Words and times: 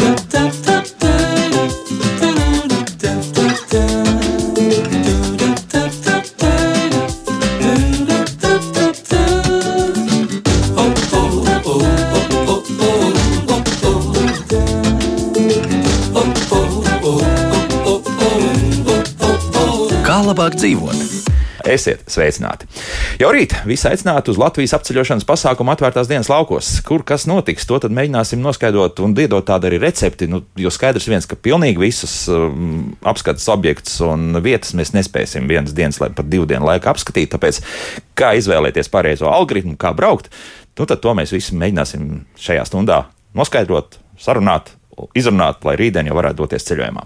Kā 0.00 0.31
Esiet 21.72 22.02
sveicināti! 22.10 22.66
Jau 23.20 23.30
rīt 23.32 23.54
visi 23.64 23.86
aicināti 23.88 24.32
uz 24.32 24.38
Latvijas 24.40 24.74
apceļošanas 24.76 25.24
pasākumu 25.28 25.72
atvērtās 25.72 26.10
dienas 26.10 26.28
laukos. 26.28 26.74
Kur 26.84 27.04
kas 27.06 27.24
notiks, 27.30 27.64
to 27.68 27.78
tad 27.80 27.94
mēģināsim 27.96 28.42
noskaidrot 28.44 29.00
un 29.04 29.14
iedot 29.16 29.46
tādu 29.48 29.70
arī 29.70 29.78
recepti. 29.80 30.28
Nu, 30.28 30.42
jo 30.58 30.72
skaidrs 30.74 31.08
viens, 31.08 31.28
ka 31.28 31.38
pilnīgi 31.38 31.80
visus 31.80 32.16
um, 32.32 32.92
apskates 33.08 33.48
objektus 33.52 33.96
un 34.04 34.36
vietas 34.44 34.74
mēs 34.76 34.92
nespēsim 34.96 35.48
vienas 35.48 35.72
dienas, 35.76 36.00
lai 36.02 36.10
pat 36.12 36.28
divu 36.28 36.48
dienu 36.50 36.68
laiku 36.68 36.92
apskatīt. 36.92 37.32
Tāpēc, 37.32 37.62
kā 38.18 38.34
izvēlēties 38.40 38.92
pareizo 38.92 39.32
algoritmu, 39.32 39.78
kā 39.80 39.94
braukt, 39.96 40.28
nu, 40.76 40.84
tad 40.84 41.00
to 41.00 41.16
mēs 41.16 41.32
visi 41.32 41.56
mēģināsim 41.56 42.12
šajā 42.42 42.68
stundā 42.68 43.06
noskaidrot, 43.38 43.96
sarunāt 44.20 44.74
izrunāt, 45.16 45.62
lai 45.66 45.74
rītdien 45.80 46.08
jau 46.08 46.16
varētu 46.16 46.38
doties 46.42 46.66
ceļojumā. 46.68 47.04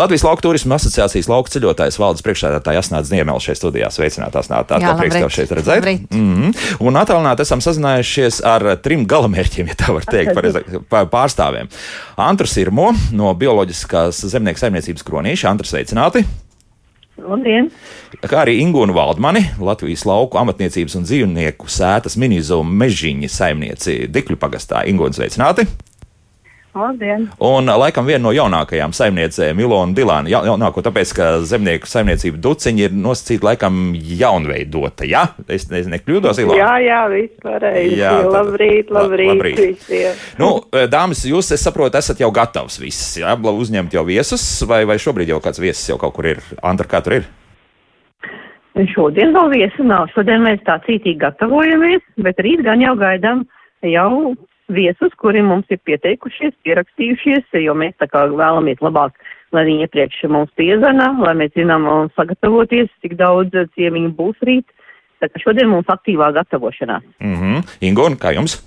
Latvijas 0.00 0.24
Lauku 0.26 0.44
turisma 0.44 0.76
asociācijas 0.76 1.28
lauku 1.30 1.52
ceļotājs 1.52 1.98
valdes 2.00 2.24
priekšsēdētāja 2.26 2.82
Asnāts 2.82 3.08
Zniemēls 3.10 3.46
šeit 3.46 3.60
studijā. 3.60 3.88
Sveicinātās, 3.92 4.50
Nātā. 4.52 4.80
Tā 4.82 4.92
prieks 4.98 5.18
tev 5.18 5.32
šeit 5.32 5.54
redzēt. 5.56 5.88
Mm 6.12 6.34
-hmm. 6.34 6.76
Un 6.84 7.00
attālināt 7.00 7.40
esam 7.40 7.60
sazinājušies 7.64 8.42
ar 8.44 8.76
trim 8.84 9.06
galamērķiem, 9.06 9.72
ja 9.72 9.74
tā 9.74 9.92
var 9.92 10.04
teikt, 10.04 10.34
par 10.92 11.08
pārstāvjiem. 11.08 11.68
Antrs 12.16 12.56
Irmo 12.56 12.92
no 13.12 13.34
bioloģiskās 13.34 14.24
zemnieku 14.26 14.58
saimniecības 14.58 15.02
kronīša. 15.02 15.50
Antrs 15.50 15.72
sveicināti! 15.72 16.24
Labdien! 17.22 17.70
Kā 18.24 18.42
arī 18.42 18.58
Ingūna 18.62 18.94
Valdmani, 18.96 19.44
Latvijas 19.60 20.04
lauku 20.08 20.38
amatniecības 20.40 20.96
un 20.96 21.04
dzīvnieku 21.04 21.68
sētas 21.68 22.16
minizoma 22.16 22.70
mežiņa 22.84 23.28
saimnieci 23.28 24.08
Dikļu 24.08 24.36
pagastā. 24.40 24.82
Ingūna 24.88 25.12
sveicināti! 25.12 25.66
Labdien! 26.72 27.26
Un 27.44 27.68
laikam 27.68 28.06
viena 28.08 28.22
no 28.24 28.30
jaunākajām 28.32 28.94
saimniecēm, 28.96 29.58
Ilona 29.60 29.92
Dilāna, 29.92 30.30
ja, 30.32 30.38
jaunāko, 30.48 30.80
tāpēc, 30.80 31.10
ka 31.18 31.26
zemnieku 31.44 31.88
saimniecība 31.90 32.38
duciņi 32.40 32.86
ir 32.86 32.94
nosacīta 32.96 33.50
laikam 33.50 33.80
jaunveidota, 33.92 35.04
ja? 35.04 35.26
Es 35.52 35.66
ne, 35.68 35.82
nekļūdos, 35.92 36.40
Ilona? 36.40 36.56
Jā, 36.56 36.70
jā, 36.80 37.00
viss 37.12 37.42
pareizi. 37.44 37.98
Jā, 38.00 38.14
tad, 38.22 38.30
labrīt, 38.32 38.92
labrīt, 38.94 39.32
labrīt. 39.34 39.60
visiem. 39.60 40.22
Nu, 40.40 40.48
dāmas, 40.88 41.26
jūs, 41.28 41.52
es 41.52 41.66
saprotu, 41.68 42.00
esat 42.00 42.22
jau 42.24 42.30
gatavs 42.32 42.80
viss, 42.80 43.18
jā, 43.20 43.34
uzņemt 43.36 43.92
jau 43.92 44.06
viesus, 44.08 44.46
vai, 44.68 44.86
vai 44.88 44.96
šobrīd 45.02 45.34
jau 45.34 45.42
kāds 45.44 45.60
viesis 45.60 45.92
jau 45.92 45.98
kaut 46.00 46.16
kur 46.16 46.30
ir? 46.32 46.40
Andra, 46.64 46.88
kā 46.88 47.02
tur 47.04 47.18
ir? 47.20 47.28
Šodien 48.94 49.34
vēl 49.36 49.52
viesi 49.52 49.84
nav. 49.84 50.08
Šodien 50.14 50.40
mēs 50.46 50.64
tā 50.64 50.78
cītīgi 50.86 51.20
gatavojamies, 51.20 52.00
bet 52.24 52.40
rīt 52.40 52.64
gan 52.64 52.80
jau 52.80 52.96
gaidām 52.96 53.44
jau 53.84 54.32
viesus, 54.68 55.14
kuri 55.18 55.42
mums 55.42 55.70
ir 55.70 55.80
pieteikušies, 55.86 56.54
pierakstījušies, 56.66 57.48
jo 57.64 57.74
mēs 57.74 57.96
tā 58.00 58.08
kā 58.10 58.26
vēlamies 58.30 58.82
labāk, 58.84 59.16
lai 59.52 59.64
viņi 59.68 59.86
iepriekš 59.86 60.24
mums 60.32 60.52
piezana, 60.56 61.12
lai 61.20 61.34
mēs 61.40 61.54
zinām 61.56 61.88
un 61.90 62.12
sagatavoties, 62.16 62.90
cik 63.02 63.16
daudz 63.20 63.56
ciemiņu 63.76 64.14
būs 64.18 64.38
rīt. 64.48 64.66
Tā 65.22 65.28
kā 65.30 65.42
šodien 65.42 65.70
mums 65.70 65.86
aktīvā 65.86 66.32
gatavošanās. 66.34 67.04
Mm 67.20 67.36
-hmm. 67.40 67.76
Ingon, 67.80 68.18
kā 68.18 68.34
jums? 68.34 68.58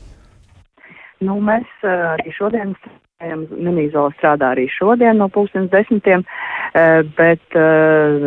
Nu, 1.19 1.39
mēs 1.41 1.67
arī 1.83 2.31
šodien 2.35 2.75
Minīzola 3.23 4.11
strādā 4.17 4.49
arī 4.51 4.65
šodien 4.67 5.15
no 5.21 5.29
pulkstens 5.31 5.69
desmitiem, 5.71 6.25
bet 7.15 7.55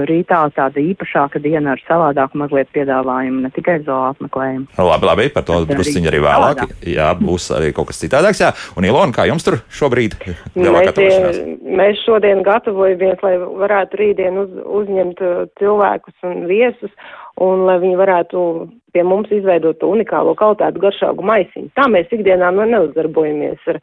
rītā 0.08 0.38
tāda 0.56 0.80
īpašāka 0.80 1.42
diena 1.44 1.74
ar 1.74 1.82
savādāku 1.84 2.40
mazliet 2.40 2.70
piedāvājumu, 2.72 3.42
ne 3.44 3.50
tikai 3.52 3.82
zola 3.84 4.14
apmeklējumu. 4.14 4.64
Labi, 4.80 5.08
labi, 5.10 5.28
par 5.34 5.44
to 5.44 5.60
drusciņi 5.68 6.08
arī 6.08 6.22
vēlāk. 6.24 6.64
Jā, 6.88 7.10
būs 7.20 7.50
arī 7.58 7.74
kaut 7.76 7.90
kas 7.92 8.00
citādāks. 8.00 8.40
Jā. 8.40 8.54
Un 8.80 8.88
Ilona, 8.88 9.12
kā 9.12 9.28
jums 9.28 9.44
tur 9.44 9.60
šobrīd? 9.68 10.16
Mēs, 10.56 11.44
mēs 11.68 12.00
šodien 12.08 12.40
gatavojamies, 12.48 13.20
lai 13.20 13.36
varētu 13.44 14.00
rītdien 14.00 14.40
uz, 14.40 14.56
uzņemt 14.80 15.20
cilvēkus 15.60 16.30
un 16.32 16.46
viesus 16.48 16.96
un 17.44 17.64
lai 17.68 17.78
viņi 17.82 17.98
varētu 17.98 18.42
pie 18.94 19.04
mums 19.04 19.30
izveidot 19.34 19.78
to 19.80 19.90
unikālo 19.92 20.34
kvalitātu 20.38 20.80
garšāgu 20.82 21.24
maisiņu. 21.28 21.70
Tā 21.76 21.86
mēs 21.92 22.10
ikdienā 22.14 22.50
nu 22.56 22.64
neuzdarbojamies 22.70 23.68
ar, 23.72 23.80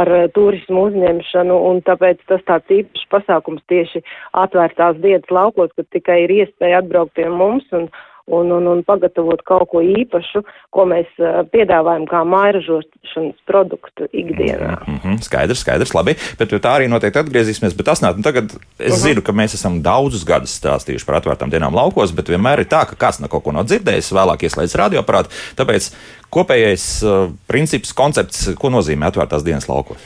ar 0.00 0.12
turismu 0.36 0.86
uzņemšanu, 0.90 1.56
un 1.70 1.82
tāpēc 1.86 2.22
tas 2.30 2.44
tāds 2.48 2.76
īpašs 2.78 3.08
pasākums 3.14 3.64
tieši 3.72 4.04
atvērtās 4.44 5.00
dienas 5.02 5.32
laukos, 5.32 5.72
kad 5.76 5.88
tikai 5.96 6.22
ir 6.26 6.36
iespēja 6.42 6.82
atbraukt 6.82 7.16
pie 7.18 7.28
mums 7.32 7.66
un, 7.76 7.88
un, 8.32 8.50
un, 8.56 8.68
un 8.72 8.82
pagatavot 8.86 9.42
kaut 9.48 9.68
ko 9.72 9.82
īpašu, 9.84 10.42
ko 10.74 10.86
mēs 10.88 11.10
uh, 11.20 11.42
piedāvājam 11.52 12.06
kā 12.10 12.22
mairažošanas 12.28 13.38
produktu 13.48 14.08
ikdienā. 14.12 14.78
Mm 14.86 14.98
-hmm, 15.02 15.20
skaidrs, 15.26 15.64
skaidrs, 15.64 15.94
labi, 15.94 16.16
bet 16.38 16.52
tā 16.52 16.72
arī 16.76 16.88
noteikti 16.88 17.20
atgriezīsimies. 17.22 17.76
Bet 17.76 17.86
tas 17.86 18.02
nāk, 18.02 18.16
nu 18.16 18.22
tagad 18.22 18.44
es 18.44 18.52
uh 18.52 18.86
mhm. 18.86 18.92
-huh. 18.92 19.02
zinu, 19.02 19.22
ka 19.22 19.32
mēs 19.32 19.54
esam 19.54 19.82
daudzus 19.82 20.24
gadus 20.24 20.56
stāstījuši 20.60 21.06
par 21.06 21.20
atvērtām 21.20 21.50
dienām 21.50 21.74
laukos, 21.74 22.12
bet 22.12 22.28
vienmēr 22.28 22.60
ir 22.60 22.66
tā, 22.66 22.86
ka 22.88 22.96
kāds 23.06 23.20
no 23.20 23.28
kaut 23.28 23.44
ko 23.44 23.52
nav 23.52 23.64
dzirdējis, 23.64 24.12
vēlāk 24.12 24.42
ieslēdz 24.42 24.74
radioaparātu. 24.74 25.28
Tāpēc 25.56 25.92
kopējais 26.30 27.02
uh, 27.02 27.30
princips, 27.46 27.92
koncepts, 27.92 28.54
ko 28.54 28.68
nozīmē 28.70 29.06
atvērtās 29.06 29.44
dienas 29.44 29.68
laukos? 29.68 29.98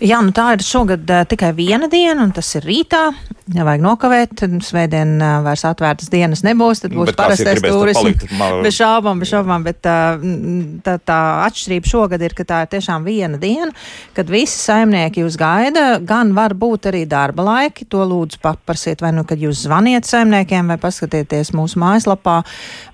Jā, 0.00 0.20
nu 0.24 0.32
tā 0.36 0.52
ir 0.54 0.64
šogad 0.64 1.10
tikai 1.30 1.50
viena 1.56 1.90
diena, 1.90 2.22
un 2.24 2.32
tas 2.36 2.48
ir 2.58 2.66
rītā. 2.68 3.10
Nevajag 3.50 3.82
nokavēt, 3.82 4.42
svētdien 4.62 5.16
vairs 5.42 5.64
atvērtas 5.66 6.10
dienas 6.12 6.44
nebūs, 6.46 6.84
tad 6.84 6.92
būs 6.94 7.10
parastais 7.18 7.58
turisms. 7.64 8.22
Bez 8.62 8.76
šaubām, 8.76 9.18
bez 9.18 9.32
šaubām, 9.32 9.64
bet 9.66 9.80
tā, 9.82 10.94
tā 11.02 11.18
atšķirība 11.48 11.90
šogad 11.90 12.22
ir, 12.22 12.36
ka 12.38 12.46
tā 12.46 12.60
ir 12.62 12.70
tiešām 12.76 13.02
viena 13.08 13.40
diena, 13.42 13.72
kad 14.14 14.30
visi 14.30 14.54
saimnieki 14.60 15.24
jūs 15.24 15.38
gaida, 15.40 15.98
gan 15.98 16.30
var 16.36 16.54
būt 16.54 16.90
arī 16.92 17.02
darba 17.10 17.48
laiki, 17.48 17.88
to 17.90 18.04
lūdzu 18.06 18.38
paprasiet, 18.44 19.02
vai 19.02 19.10
nu, 19.16 19.24
kad 19.26 19.42
jūs 19.42 19.64
zvaniet 19.66 20.06
saimniekiem, 20.06 20.70
vai 20.70 20.78
paskatieties 20.78 21.50
mūsu 21.56 21.80
mājaslapā, 21.82 22.36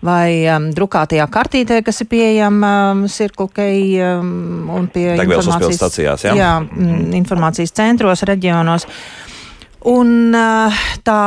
vai 0.06 0.30
um, 0.54 0.70
drukātajā 0.76 1.28
kartītē, 1.36 1.82
kas 1.84 2.00
ir 2.00 2.10
pieejama 2.14 2.72
um, 2.94 3.04
Cirkulkei 3.12 3.98
um, 4.06 4.70
un 4.72 4.88
pie 4.92 5.10
Degvielas 5.18 5.50
informācijas 5.50 5.82
stacijās, 5.82 6.26
jā? 6.30 6.34
Jā, 6.40 6.52
mm. 6.64 6.85
Informācijas 7.18 7.74
centros, 7.76 8.24
reģionos. 8.28 8.86
Un 9.86 10.34
tā 11.06 11.20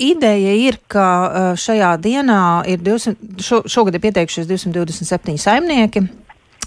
ideja 0.00 0.54
ir, 0.56 0.78
ka 0.88 1.54
šajā 1.60 1.90
dienā 2.00 2.40
ir 2.70 2.80
200, 2.80 3.42
šo, 3.44 3.60
šogad 3.68 3.98
ir 3.98 4.04
pieteikušies 4.06 4.48
227 4.48 5.36
saimnieki 5.40 6.06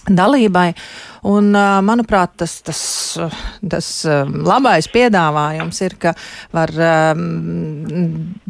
dalībai. 0.09 0.73
Un, 1.23 1.53
manuprāt, 1.87 2.33
tas, 2.41 2.57
tas, 2.65 2.79
tas 3.71 3.89
labais 4.27 4.89
piedāvājums 4.91 5.77
ir, 5.85 5.95
ka 6.01 6.11
var 6.51 6.73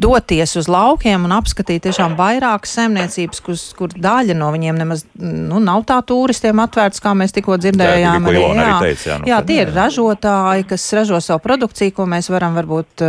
doties 0.00 0.56
uz 0.58 0.68
laukiem 0.70 1.26
un 1.28 1.36
apskatīt 1.36 1.84
tiešām 1.86 2.16
vairākas 2.18 2.74
saimniecības, 2.78 3.42
kur, 3.46 3.60
kur 3.78 3.94
daļa 3.94 4.34
no 4.38 4.50
viņiem 4.54 4.80
nemaz 4.80 5.04
nu, 5.20 5.60
nav 5.62 5.84
tā 5.86 6.00
turistiem 6.06 6.62
atvērts, 6.64 7.02
kā 7.04 7.14
mēs 7.18 7.36
tikko 7.36 7.60
dzirdējām. 7.62 8.26
Arī, 8.30 8.42
jā, 8.42 8.50
arī 8.64 8.88
teica, 8.88 9.08
jā, 9.10 9.18
nu, 9.20 9.30
jā, 9.30 9.40
tie 9.46 9.60
ir 9.62 9.72
ražotāji, 9.76 10.66
kas 10.74 10.88
ražo 10.98 11.20
savu 11.22 11.44
produkciju, 11.46 11.94
ko 11.94 12.08
mēs 12.10 12.30
varam 12.32 12.58
varbūt 12.58 13.06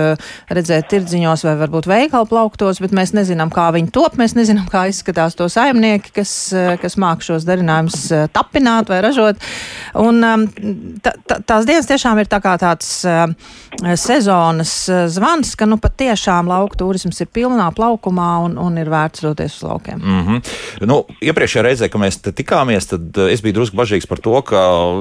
redzēt 0.53 0.91
tirdziņos 0.93 1.45
vai 1.47 1.55
varbūt 1.63 1.89
veikalu 1.89 2.29
plauktos, 2.29 2.83
bet 2.85 2.93
mēs 2.95 3.15
nezinām, 3.17 3.49
kā 3.53 3.71
viņi 3.75 3.89
top, 3.95 4.19
mēs 4.21 4.37
nezinām, 4.37 4.69
kā 4.69 4.85
izskatās 4.93 5.37
to 5.39 5.49
saimnieki, 5.51 6.13
kas, 6.21 6.37
kas 6.81 6.99
māk 7.01 7.25
šos 7.25 7.47
darinājumus 7.49 8.07
tapināt 8.35 8.93
vai 8.93 9.01
ražot. 9.05 9.41
Un 9.95 10.19
um, 10.27 10.43
tā, 11.03 11.13
tā, 11.27 11.39
tās 11.47 11.67
dienas 11.67 11.87
tiešām 11.87 12.19
ir 12.19 12.27
tā 12.31 12.41
tāds 12.43 12.89
uh, 13.07 13.31
sezonas 13.95 14.73
uh, 14.91 15.05
zvans, 15.11 15.53
ka 15.55 15.67
nu 15.69 15.77
patiešām 15.81 16.49
lauku 16.51 16.79
turisms 16.79 17.21
ir 17.23 17.29
pilnā 17.31 17.69
plaukumā 17.75 18.31
un, 18.45 18.57
un 18.59 18.75
ir 18.81 18.91
vērts 18.91 19.23
doties 19.23 19.55
uz 19.55 19.63
laukiem. 19.63 20.01
Mm 20.03 20.23
-hmm. 20.27 20.85
nu, 20.85 21.03
iepriekšējā 21.21 21.63
reizē, 21.63 21.89
kad 21.89 22.01
mēs 22.01 22.19
tikāmies, 22.19 22.89
tad 22.89 23.17
uh, 23.17 23.31
es 23.31 23.41
biju 23.41 23.53
drusku 23.53 23.77
bažīgs 23.77 24.07
par 24.07 24.19
to, 24.19 24.41
ka 24.41 24.57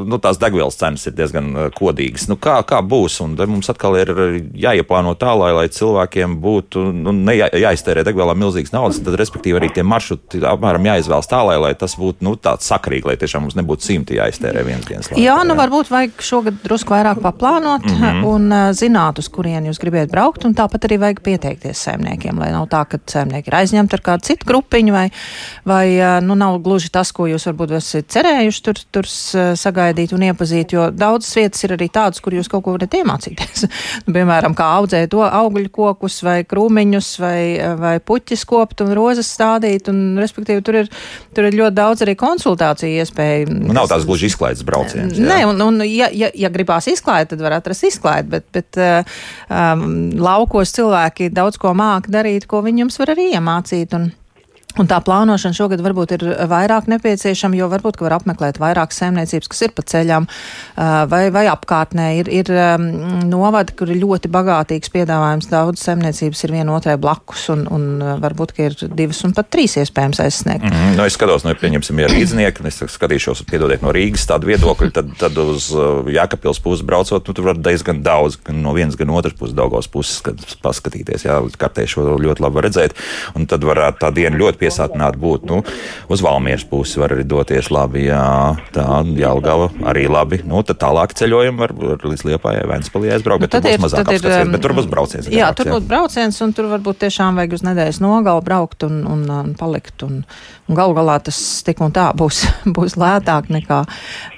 nu, 0.07 0.19
tās 0.19 0.39
degvielas 0.39 0.77
cenas 0.77 1.07
ir 1.07 1.13
diezgan 1.13 1.71
kodīgas. 1.75 2.29
Nu, 2.29 2.37
kā, 2.37 2.63
kā 2.63 2.83
būs? 2.83 3.21
Un 3.25 3.37
mums 3.47 3.71
atkal 3.71 3.97
ir 3.97 4.09
jāieplāno 4.55 5.15
tā, 5.15 5.35
lai, 5.39 5.53
lai 5.53 5.69
cilvēkiem 5.69 6.39
būtu 6.41 6.93
nu, 6.93 7.13
nejā, 7.13 7.51
jāiztērē 7.53 8.05
degvielā 8.05 8.35
milzīgas 8.35 8.73
naudas, 8.73 9.01
tad 9.01 9.15
respektīvi 9.15 9.57
arī 9.57 9.73
tie 9.75 9.83
maršruti 9.83 10.45
apmēram 10.45 10.85
jāizvēlas 10.85 11.29
tā, 11.29 11.43
lai, 11.47 11.59
lai 11.59 11.75
tas 11.75 11.97
būtu 11.97 12.25
nu, 12.25 12.37
tāds 12.37 12.67
sakrīgi, 12.67 13.07
lai 13.07 13.17
tiešām 13.17 13.43
mums 13.43 13.55
nebūtu 13.59 13.83
simti 13.83 14.15
jāiztērē 14.15 14.44
jāiztērē 14.45 14.65
viens 14.67 14.87
dienas 14.87 15.09
laiks. 15.11 15.23
Jā, 15.23 15.37
nu 15.47 15.57
varbūt 15.59 15.91
vajag 15.93 16.23
šogad 16.25 16.59
drusku 16.65 16.95
vairāk 16.95 17.21
paplānot 17.25 17.85
mm 17.85 17.97
-hmm. 18.01 18.25
un 18.33 18.53
uh, 18.53 18.73
zināt, 18.73 19.19
uz 19.19 19.29
kurien 19.29 19.65
jūs 19.67 19.81
gribat 19.81 20.11
braukt, 20.11 20.45
un 20.45 20.55
tāpat 20.55 20.89
arī 20.89 20.99
vajag 21.01 21.23
pieteikties 21.23 21.79
saimniekiem, 21.79 22.39
lai 22.39 22.51
nav 22.53 22.69
tā, 22.69 22.85
ka 22.89 22.99
saimnieki 23.07 23.49
ir 23.49 23.55
aizņemti 23.55 23.95
ar 23.95 24.01
kādu 24.01 24.23
citu 24.25 24.47
grupiņu, 24.47 24.93
vai, 24.93 25.11
vai 25.65 26.21
nu 26.23 26.35
nav 26.35 26.59
gluži 26.63 26.91
tas, 26.91 27.13
ko 27.13 27.27
jūs 27.27 27.47
varbūt 27.47 27.77
esat 27.77 28.09
cerējuši 28.09 28.63
tur, 28.63 28.75
tur 28.91 29.05
sagaidīt 29.57 30.13
un 30.13 30.23
iepazīt, 30.23 30.73
jo 30.73 30.91
daudzas 30.91 31.35
vietas 31.37 31.65
ir 31.65 31.77
arī 31.77 31.89
tādas, 31.89 32.21
kur 32.21 32.33
jūs 32.33 32.49
kaut 32.49 32.65
ko 32.65 32.73
varat 32.73 32.95
iemācīties. 32.95 33.67
nu, 34.07 34.15
piemēram, 34.15 34.55
kā 34.55 34.65
audzēt 34.79 35.15
augļu 35.15 35.71
kokus 35.71 36.23
vai 36.23 36.45
krūmiņus 36.45 37.19
vai, 37.21 37.59
vai 37.79 38.01
puķis 38.01 38.45
kopt 38.45 38.81
un 38.81 38.93
rozes 38.93 39.31
stādīt, 39.31 39.89
un 39.89 40.19
respektīvi 40.19 40.63
tur 40.63 40.75
ir, 40.75 40.91
tur 41.35 41.45
ir 41.45 41.55
ļoti 41.55 41.75
daudz 41.75 42.03
arī 42.03 42.15
konsultāciju 42.15 43.01
iespēju. 43.01 43.49
Nu, 43.51 43.73
nav 43.73 43.89
tās 43.89 44.05
gluži 44.05 44.34
izklaides 44.35 44.65
brauciens. 44.67 45.17
Jā. 45.19 45.29
Nē, 45.31 45.39
un, 45.49 45.63
un 45.63 45.81
ja, 45.87 46.11
ja, 46.13 46.31
ja 46.35 46.51
gribās 46.53 46.91
izklaidēt, 46.91 47.33
tad 47.35 47.45
var 47.45 47.59
atrast 47.61 47.87
izklaidēt, 47.87 48.31
bet, 48.31 48.51
bet 48.55 48.83
um, 49.49 49.87
laukos 50.19 50.75
cilvēki 50.77 51.31
daudz 51.35 51.61
ko 51.63 51.75
māk 51.79 52.11
darīt, 52.13 52.49
ko 52.51 52.65
viņi 52.67 52.85
jums 52.85 53.01
var 53.01 53.15
arī 53.15 53.31
iemācīt. 53.39 53.95
Un, 53.97 54.11
Un 54.81 54.89
tā 54.91 54.99
plānošana 55.05 55.55
šogad 55.55 55.83
varbūt 55.85 56.17
ir 56.17 56.25
vairāk 56.51 56.89
nepieciešama, 56.91 57.55
jo 57.59 57.69
varbūt 57.71 58.01
var 58.03 58.17
apmeklēt 58.17 58.59
vairāk 58.59 58.95
saimniecības, 58.95 59.51
kas 59.51 59.63
ir 59.67 59.75
pa 59.77 59.85
ceļām 59.87 60.27
vai, 61.11 61.23
vai 61.35 61.45
apkārtnē. 61.53 62.09
Ir, 62.19 62.31
ir 62.43 62.51
novadi, 63.31 63.77
kur 63.79 63.93
ir 63.95 64.01
ļoti 64.03 64.31
bagātīgs 64.35 64.91
piedāvājums. 64.95 65.49
Daudz 65.53 65.85
saimniecības 65.85 66.43
ir 66.47 66.55
viena 66.57 66.75
otrai 66.75 66.97
blakus, 66.99 67.47
un, 67.55 67.67
un 67.71 68.03
varbūt 68.23 68.57
ir 68.65 68.75
divas 68.99 69.23
un 69.27 69.35
pat 69.37 69.53
trīs 69.55 69.77
iespējams 69.79 70.23
aizsniegt. 70.25 70.67
Mm 70.67 70.75
-hmm. 70.75 70.99
nu, 70.99 71.07
es 71.07 71.15
skatos, 71.15 71.47
nu, 71.47 71.55
pieņemsim, 71.61 72.03
ja 72.03 72.11
rīznieki, 72.11 72.65
un 72.65 72.71
es 72.73 72.83
skatīšos, 72.97 73.45
piedodiet, 73.51 73.83
no 73.83 73.95
Rīgas 73.95 74.27
tādu 74.27 74.51
viedokļu, 74.51 74.91
tad, 74.91 75.15
tad 75.19 75.39
uz 75.39 75.71
Jākapils 76.11 76.63
puses 76.63 76.83
braucot, 76.87 77.29
nu, 77.29 77.35
tur 77.35 77.45
var 77.45 77.59
diezgan 77.59 78.03
daudz, 78.03 78.41
gan 78.43 78.63
no 78.63 78.75
vienas, 78.75 78.99
gan 78.99 79.11
otras 79.11 79.39
puses, 79.39 79.55
Daugavas 79.55 79.89
puses, 79.89 80.23
paskatīties, 80.63 81.27
jā, 81.29 81.39
kartē 81.59 81.87
šo 81.87 82.19
ļoti 82.19 82.43
labi 82.43 82.67
redzēt, 82.67 82.99
un 83.39 83.47
tad 83.47 83.65
varētu 83.65 84.03
tā 84.03 84.11
diena 84.15 84.37
ļoti 84.37 84.64
piesātināti 84.65 85.21
būt. 85.21 85.47
Nu, 85.51 85.61
uz 86.11 86.25
Valmieras 86.25 86.67
pusi 86.69 87.01
var 87.03 87.15
arī 87.15 87.27
doties 87.29 87.71
labi, 87.75 88.09
jā, 88.09 88.25
tā 88.75 88.89
Jālgava 89.19 89.71
arī 89.91 90.07
labi. 90.11 90.41
Nu, 90.49 90.65
tad 90.67 90.81
tālāk 90.83 91.15
ceļojumi 91.19 91.61
var, 91.61 91.75
līdz 92.05 92.27
Liepājai, 92.31 92.67
Vēnspilī 92.71 93.13
aizbraukt, 93.15 93.45
nu, 93.45 93.51
bet 93.53 93.69
būs 93.69 93.85
mazāk 93.85 94.09
apskats, 94.09 94.51
bet 94.55 94.65
tur 94.65 94.77
būs 94.77 94.91
brauciens. 94.91 95.31
Jā, 95.33 95.53
tur 95.57 95.73
būs 95.77 95.89
brauciens, 95.89 96.41
un 96.45 96.55
tur 96.57 96.71
varbūt 96.73 97.05
tiešām 97.05 97.41
vajag 97.41 97.57
uz 97.59 97.65
nedēļas 97.69 98.01
nogalu 98.05 98.45
braukt 98.45 98.87
un, 98.89 99.03
un, 99.11 99.25
un 99.31 99.55
palikt. 99.59 100.05
Un, 100.07 100.23
un 100.69 100.79
galu 100.79 100.97
galā 100.97 101.19
tas 101.25 101.39
tik 101.67 101.81
un 101.85 101.93
tā 101.95 102.09
būs, 102.17 102.43
būs 102.77 102.97
lētāk 103.01 103.51
nekā, 103.53 103.83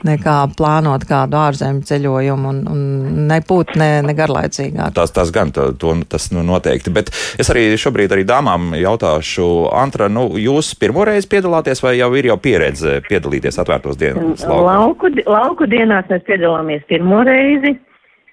nekā 0.07 0.37
plānot 0.59 1.07
kādu 1.09 1.39
ārzemju 1.41 1.87
ceļojumu 1.87 2.53
un, 2.53 2.63
un 2.73 2.83
nebūt 3.31 3.77
ne, 3.81 3.91
ne 4.07 4.17
garlaicīgāk. 4.17 4.95
Tas, 4.97 5.15
tas 5.15 5.33
gan, 5.35 5.53
to, 5.55 5.71
to, 5.79 5.95
tas 6.11 6.31
nu, 6.35 6.45
noteikti. 6.47 6.95
Bet 6.95 7.13
es 7.41 7.51
arī 7.53 7.69
šobrīd 7.81 8.15
arī 8.17 8.27
dāmām 8.29 8.75
jautāšu, 8.79 9.47
Antra, 9.77 10.09
nu, 10.17 10.29
jūs 10.41 10.73
pirmo 10.81 11.05
reizi 11.07 11.29
piedalāties 11.31 11.83
vai 11.85 11.97
jau 11.99 12.11
ir 12.19 12.31
jau 12.31 12.39
pieredze 12.41 13.01
piedalīties 13.09 13.61
atvērtos 13.63 13.99
dienas 14.01 14.47
lauku? 14.47 14.65
Lauku, 14.71 15.13
lauku 15.27 15.69
dienās 15.71 16.09
mēs 16.13 16.25
piedalāmies 16.29 16.87
pirmo 16.91 17.23
reizi. 17.27 17.77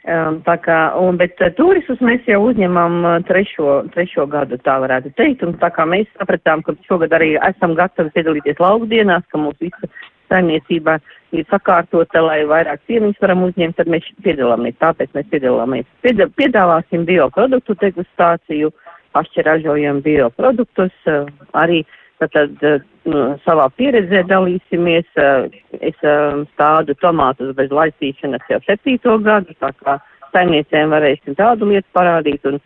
Um, 0.04 0.42
kā, 0.44 0.78
un, 1.00 1.16
bet 1.16 1.40
uh, 1.40 1.48
turistus 1.56 2.02
mēs 2.04 2.26
jau 2.28 2.42
uzņemam 2.50 2.96
uh, 3.08 3.14
trešo, 3.24 3.86
trešo 3.94 4.26
gadu, 4.28 4.58
tā 4.60 4.74
varētu 4.84 5.14
teikt, 5.16 5.46
un 5.48 5.54
tā 5.62 5.70
kā 5.72 5.86
mēs 5.88 6.10
sapratām, 6.18 6.60
ka 6.66 6.76
šogad 6.90 7.16
arī 7.16 7.38
esam 7.40 7.72
gatavi 7.78 8.12
piedalīties 8.12 8.60
lauku 8.60 8.90
dienās, 8.92 9.24
ka 9.32 9.40
mums 9.40 9.56
visa 9.64 9.88
saimniecība 10.28 10.98
ir 11.32 11.48
sakārtota, 11.48 12.20
lai 12.20 12.42
vairāk 12.50 12.84
ciemiņus 12.90 13.22
varam 13.24 13.46
uzņemt, 13.48 13.78
tad 13.80 13.94
mēs 13.96 14.10
piedalāmies, 14.26 14.76
tāpēc 14.84 15.16
mēs 15.16 15.30
piedalāmies. 15.32 15.88
Piedāvāsim 16.04 17.08
bioproduktu 17.08 17.78
degustāciju, 17.86 18.74
paši 19.14 19.46
ražojam 19.46 20.02
bioproduktus, 20.02 20.96
uh, 21.08 21.30
arī 21.54 21.84
Tad 22.32 22.64
eh, 22.64 22.84
nu, 23.10 23.24
savā 23.44 23.68
pieredzē 23.78 24.24
dalīsimies. 24.30 25.08
Eh, 25.20 25.58
es 25.82 26.06
eh, 26.06 26.44
stādu 26.54 26.96
tomātus 27.02 27.54
bez 27.58 27.74
laistīšanas 27.74 28.46
jau 28.52 28.62
septīto 28.68 29.18
gadu, 29.24 29.56
tā 29.60 29.74
kā 29.82 29.98
saimniecēm 30.36 30.94
varēsim 30.94 31.38
tādu 31.40 31.72
lietu 31.72 31.88
parādīt. 31.96 32.46
Un, 32.50 32.62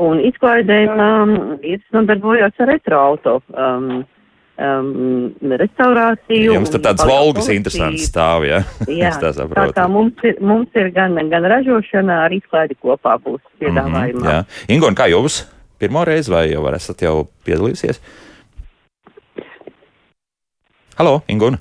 un 0.00 0.22
izklaidēm 0.24 0.96
um, 0.96 1.36
ir 1.60 1.82
nodarbojos 1.94 2.58
ar 2.64 2.70
retroauto. 2.72 3.38
Um, 3.52 4.02
um, 4.56 5.30
restaurāciju. 5.60 6.56
Jums 6.56 6.72
tur 6.72 6.82
tāds 6.82 7.04
valgas 7.06 7.50
interesants 7.52 8.08
stāv, 8.08 8.48
ja? 8.48 8.62
Jā, 9.02 9.12
tā, 9.22 9.34
tā 9.36 9.68
kā 9.76 9.88
mums 9.92 10.24
ir, 10.26 10.38
mums 10.40 10.78
ir 10.78 10.90
gan, 10.96 11.18
gan 11.30 11.46
ražošana, 11.52 12.22
arī 12.26 12.40
izklaidi 12.42 12.78
kopā 12.80 13.18
būs 13.22 13.42
piedāvājumā. 13.60 14.14
Mm 14.14 14.22
-hmm, 14.24 14.32
jā. 14.32 14.72
Ingon, 14.74 14.98
kā 14.98 15.10
jūs? 15.12 15.44
Pirmo 15.82 16.04
reizi 16.06 16.30
vai 16.30 16.44
jau 16.46 16.62
esat 16.70 17.00
jau 17.02 17.24
piedalījusies? 17.42 17.96
Halo, 20.94 21.16
Ingūna! 21.26 21.58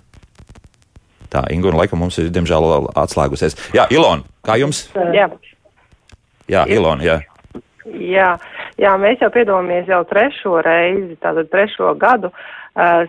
Tā, 1.33 1.41
Ingūna, 1.50 1.79
laikam 1.79 2.03
mums 2.03 2.19
ir, 2.21 2.27
diemžēl, 2.29 2.68
atslēgusies. 3.01 3.57
Jā, 3.73 3.88
Ilona, 3.89 4.21
kā 4.45 4.59
jums? 4.62 4.83
Jā, 5.15 5.25
jā 6.53 6.68
Ilona, 6.69 7.07
jā. 7.07 7.18
Jā, 7.97 8.29
jā, 8.77 8.94
mēs 9.01 9.25
jau 9.25 9.31
piedalāmies 9.33 9.89
jau 9.89 10.03
trešo 10.12 10.59
reizi, 10.69 11.18
tātad 11.23 11.50
trešo 11.50 11.95
gadu. 11.97 12.29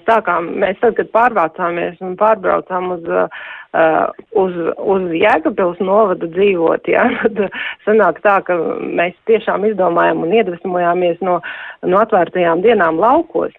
Sākām, 0.09 0.49
mēs 0.65 0.81
tad, 0.81 0.97
kad 0.97 1.13
pārvācāmies 1.13 2.01
un 2.01 2.17
pārbraucām 2.17 2.89
uz 2.97 3.05
uh, 3.13 3.45
uz, 3.73 4.57
uz 4.77 5.05
Jēkabils 5.17 5.81
novadu 5.81 6.29
dzīvot, 6.35 6.89
jā, 6.93 7.07
tad 7.23 7.57
sanāk 7.87 8.21
tā, 8.25 8.37
ka 8.45 8.57
mēs 8.83 9.17
tiešām 9.31 9.65
izdomājam 9.71 10.25
un 10.27 10.35
iedvesmojāmies 10.37 11.23
no, 11.25 11.39
no 11.87 12.03
atvērtajām 12.05 12.63
dienām 12.65 13.01
laukos, 13.01 13.55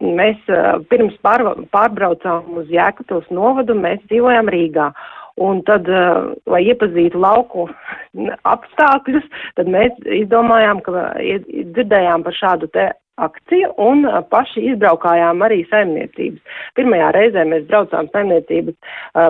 mēs 0.00 0.40
uh, 0.48 0.78
pirms 0.88 1.16
pār, 1.22 1.44
pārbraucām 1.74 2.60
uz 2.62 2.68
Jēkabils 2.72 3.28
novadu, 3.30 3.76
mēs 3.76 4.00
dzīvojam 4.08 4.48
Rīgā. 4.54 4.92
Un 5.38 5.60
tad, 5.62 5.86
uh, 5.86 6.32
lai 6.50 6.64
iepazītu 6.66 7.20
lauku 7.22 7.68
apstākļus, 8.54 9.28
tad 9.60 9.68
mēs 9.70 9.92
izdomājām, 10.24 10.80
ka 10.86 11.10
dzirdējām 11.20 12.24
par 12.26 12.40
šādu 12.40 12.70
te 12.74 12.88
akcija 13.24 13.70
un 13.82 14.04
paši 14.30 14.64
izbraukājām 14.72 15.42
arī 15.46 15.60
saimniecības. 15.70 16.58
Pirmajā 16.78 17.10
reizē 17.16 17.44
mēs 17.48 17.66
braucām 17.70 18.10
saimniecības 18.14 18.76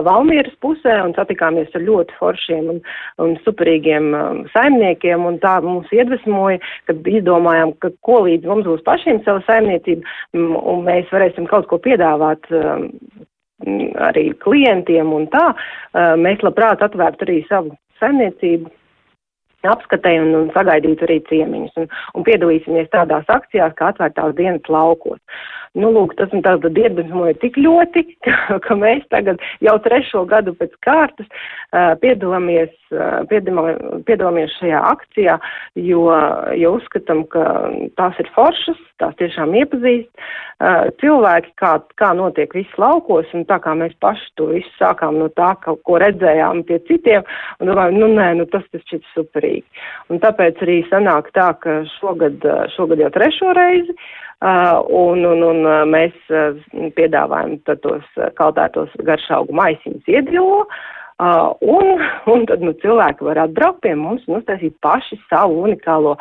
Valmieras 0.07 0.55
pusē 0.63 0.99
un 1.05 1.15
satikāmies 1.17 1.73
ar 1.77 1.85
ļoti 1.85 2.17
foršiem 2.19 2.69
un, 2.75 2.81
un 3.23 3.35
superīgiem 3.45 4.11
saimniekiem 4.53 5.25
un 5.29 5.39
tā 5.43 5.57
mums 5.65 5.89
iedvesmoja, 5.95 6.61
kad 6.89 7.09
izdomājām, 7.09 7.75
ka 7.83 7.91
ko 8.05 8.23
līdz 8.27 8.49
mums 8.49 8.69
būs 8.69 8.85
pašiem 8.87 9.23
sava 9.25 9.43
saimniecība 9.47 10.39
un 10.39 10.85
mēs 10.87 11.11
varēsim 11.13 11.49
kaut 11.49 11.69
ko 11.71 11.81
piedāvāt 11.83 12.49
arī 14.09 14.29
klientiem 14.43 15.13
un 15.13 15.27
tā, 15.33 15.49
mēs 16.19 16.43
labprāt 16.45 16.83
atvērtu 16.85 17.27
arī 17.27 17.39
savu 17.49 17.75
saimniecību 17.99 18.71
apskatē 19.67 20.15
un, 20.21 20.33
un 20.37 20.51
sagaidītu 20.55 21.07
arī 21.07 21.19
ciemiņus. 21.29 21.75
Un, 21.81 21.89
un 22.15 22.27
piedalīsimies 22.27 22.91
tādās 22.93 23.27
akcijās, 23.27 23.75
kā 23.79 23.91
atvērtās 23.93 24.35
dienas 24.37 24.71
laukos. 24.71 25.19
Nu, 25.77 25.91
lūk, 25.93 26.15
tas 26.17 26.31
un 26.33 26.41
tāds 26.45 26.65
iedvesmoja 26.65 27.35
tik 27.43 27.57
ļoti, 27.61 28.03
ka, 28.25 28.57
ka 28.65 28.77
mēs 28.79 29.05
tagad 29.13 29.41
jau 29.65 29.75
trešo 29.85 30.25
gadu 30.29 30.55
pēc 30.57 30.73
kārtas 30.85 31.27
uh, 31.29 31.93
piedalāmies, 32.01 32.73
uh, 32.95 33.21
piedalāmies 33.29 34.55
šajā 34.57 34.81
akcijā, 34.93 35.37
jo, 35.77 36.05
jo 36.57 36.75
uzskatām, 36.79 37.25
ka 37.29 37.43
tās 37.99 38.17
ir 38.21 38.31
foršas, 38.35 38.79
tās 39.01 39.13
tiešām 39.21 39.53
iepazīst 39.61 40.09
uh, 40.09 40.89
cilvēki, 41.01 41.53
kā, 41.61 41.75
kā 42.01 42.11
notiek 42.17 42.55
viss 42.57 42.81
laukos, 42.81 43.29
un 43.37 43.45
tā 43.49 43.59
kā 43.61 43.75
mēs 43.77 43.93
paši 44.01 44.31
to 44.39 44.49
visu 44.55 44.73
sākām 44.79 45.19
no 45.21 45.29
tā, 45.37 45.51
ka, 45.61 45.75
ko 45.85 45.99
redzējām 46.01 46.63
pie 46.65 46.79
citiem, 46.89 47.27
un 47.61 47.69
domājam, 47.69 47.99
nu 48.01 48.09
nē, 48.15 48.31
nu 48.41 48.49
tas 48.49 48.65
tas 48.73 48.81
šķiet 48.87 49.05
superīgi. 49.13 49.85
Un 50.09 50.23
tāpēc 50.23 50.65
arī 50.65 50.81
sanāk 50.89 51.29
tā, 51.37 51.51
ka 51.61 51.83
šogad, 51.99 52.41
šogad 52.73 53.05
jau 53.05 53.13
trešo 53.13 53.53
reizi 53.57 53.93
Uh, 53.93 54.28
un, 54.39 55.25
un, 55.25 55.43
un 55.43 55.65
uh, 55.67 55.81
mēs 55.89 56.15
uh, 56.31 56.55
piedāvājam 56.95 57.57
tos 57.83 58.05
kaltētos 58.39 58.93
garšaugu 59.03 59.55
maisiņus 59.55 60.07
iedilo. 60.07 60.63
Un, 61.19 61.99
un 62.31 62.45
tad 62.47 62.61
nu, 62.63 62.71
cilvēki 62.79 63.25
var 63.27 63.41
atbraukt 63.43 63.81
pie 63.83 63.91
mums 63.99 64.21
un 64.29 64.37
uztaisīt 64.37 64.77
paši 64.79 65.17
savu 65.27 65.65
unikālo 65.65 66.13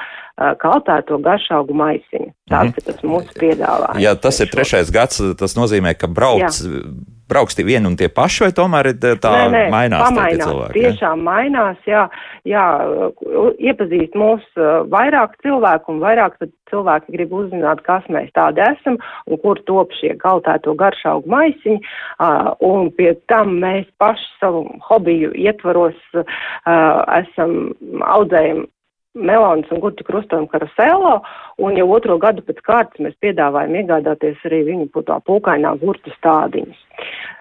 kaltēto 0.59 1.21
garšaugu 1.23 1.77
maisiņu. 1.79 2.33
Tāds 2.51 2.73
mm 2.73 2.81
ir 2.81 2.87
tas 2.89 3.05
mūsu 3.07 3.39
piedāvājums. 3.39 4.03
Ja 4.03 4.17
tas 4.19 4.43
ir 4.43 4.51
trešais 4.51 4.91
gads, 4.91 5.23
tas 5.39 5.55
nozīmē, 5.55 5.95
ka 5.95 6.11
brauc 6.11 6.43
Jā 6.43 7.15
brauks 7.29 7.57
tie 7.59 7.65
vieni 7.67 7.91
un 7.91 7.97
tie 7.99 8.09
paši, 8.13 8.47
vai 8.47 8.53
tomēr 8.57 8.91
tā 8.99 9.33
nē, 9.35 9.49
nē, 9.53 9.65
mainās 9.73 10.07
pamainās, 10.09 10.45
cilvēki? 10.45 10.83
Tiešām 10.83 11.19
ja? 11.23 11.27
mainās, 11.29 11.83
jā, 11.89 12.05
jā, 12.49 12.65
iepazīst 13.71 14.17
mūs 14.19 14.47
vairāk 14.93 15.37
cilvēku 15.45 15.95
un 15.95 16.01
vairāk 16.05 16.39
cilvēki 16.71 17.15
grib 17.17 17.35
uzzināt, 17.37 17.83
kas 17.87 18.07
mēs 18.13 18.33
tādi 18.37 18.65
esam 18.65 18.99
un 19.29 19.43
kur 19.45 19.61
top 19.69 19.93
šie 20.01 20.15
galtēto 20.21 20.75
garšaugu 20.79 21.31
maisiņi, 21.33 21.79
un 22.71 22.91
pie 22.97 23.15
tam 23.33 23.59
mēs 23.63 23.89
paši 24.01 24.27
savu 24.41 24.65
hobiju 24.89 25.33
ietvaros 25.37 26.01
esam 26.17 27.55
audzējumi 28.05 28.69
melons 29.19 29.71
un 29.75 29.83
gurķu 29.83 30.07
krustojumu 30.07 30.51
karusēlo, 30.53 31.15
un 31.65 31.81
jau 31.81 31.89
otro 31.97 32.19
gadu 32.23 32.45
pēc 32.47 32.63
kārtas 32.67 33.03
mēs 33.05 33.17
piedāvājam 33.25 33.81
iegādāties 33.83 34.45
arī 34.49 34.63
viņu 34.71 34.91
tā 35.09 35.19
pūkainā 35.27 35.75
gurķu 35.83 36.15
stādiņus. 36.19 36.87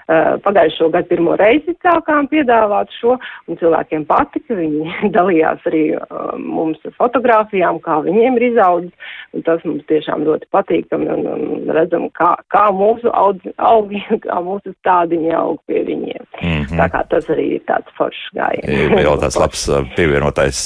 Eh, 0.07 0.37
pagājušo 0.39 0.87
gadu 0.87 1.09
pirmo 1.09 1.33
reizi 1.35 1.73
sākām 1.83 2.29
piedāvāt 2.31 2.93
šo, 2.95 3.17
un 3.51 3.57
cilvēkiem 3.59 4.05
patika. 4.07 4.55
Viņi 4.55 4.93
dalījās 5.17 5.65
arī 5.67 5.81
uh, 5.97 6.29
mums 6.39 6.79
fotografijām, 6.95 7.81
kā 7.83 7.97
viņiem 8.05 8.37
ir 8.39 8.45
izaudzis, 8.53 9.09
un 9.35 9.43
tas 9.43 9.65
mums 9.67 9.83
tiešām 9.91 10.23
ļoti 10.23 10.47
patīkami, 10.55 11.09
un, 11.11 11.27
un 11.27 11.73
redzam, 11.75 12.05
kā, 12.15 12.29
kā 12.53 12.69
mūsu 12.71 13.11
audz, 13.11 13.43
augi, 13.59 13.99
kā 14.29 14.39
mūsu 14.45 14.71
stādiņi 14.77 15.35
aug 15.35 15.59
pie 15.67 15.83
viņiem. 15.89 16.23
Mm 16.37 16.63
-hmm. 16.63 16.79
Tā 16.79 16.87
kā 16.93 17.03
tas 17.11 17.27
arī 17.33 17.49
ir 17.57 17.67
tāds 17.67 17.91
foršs 17.99 18.31
gājiens. 18.39 18.95
Vēl 18.95 19.19
tāds 19.19 19.39
labs 19.43 19.67
eh, 19.67 19.91
pievienotais 19.97 20.61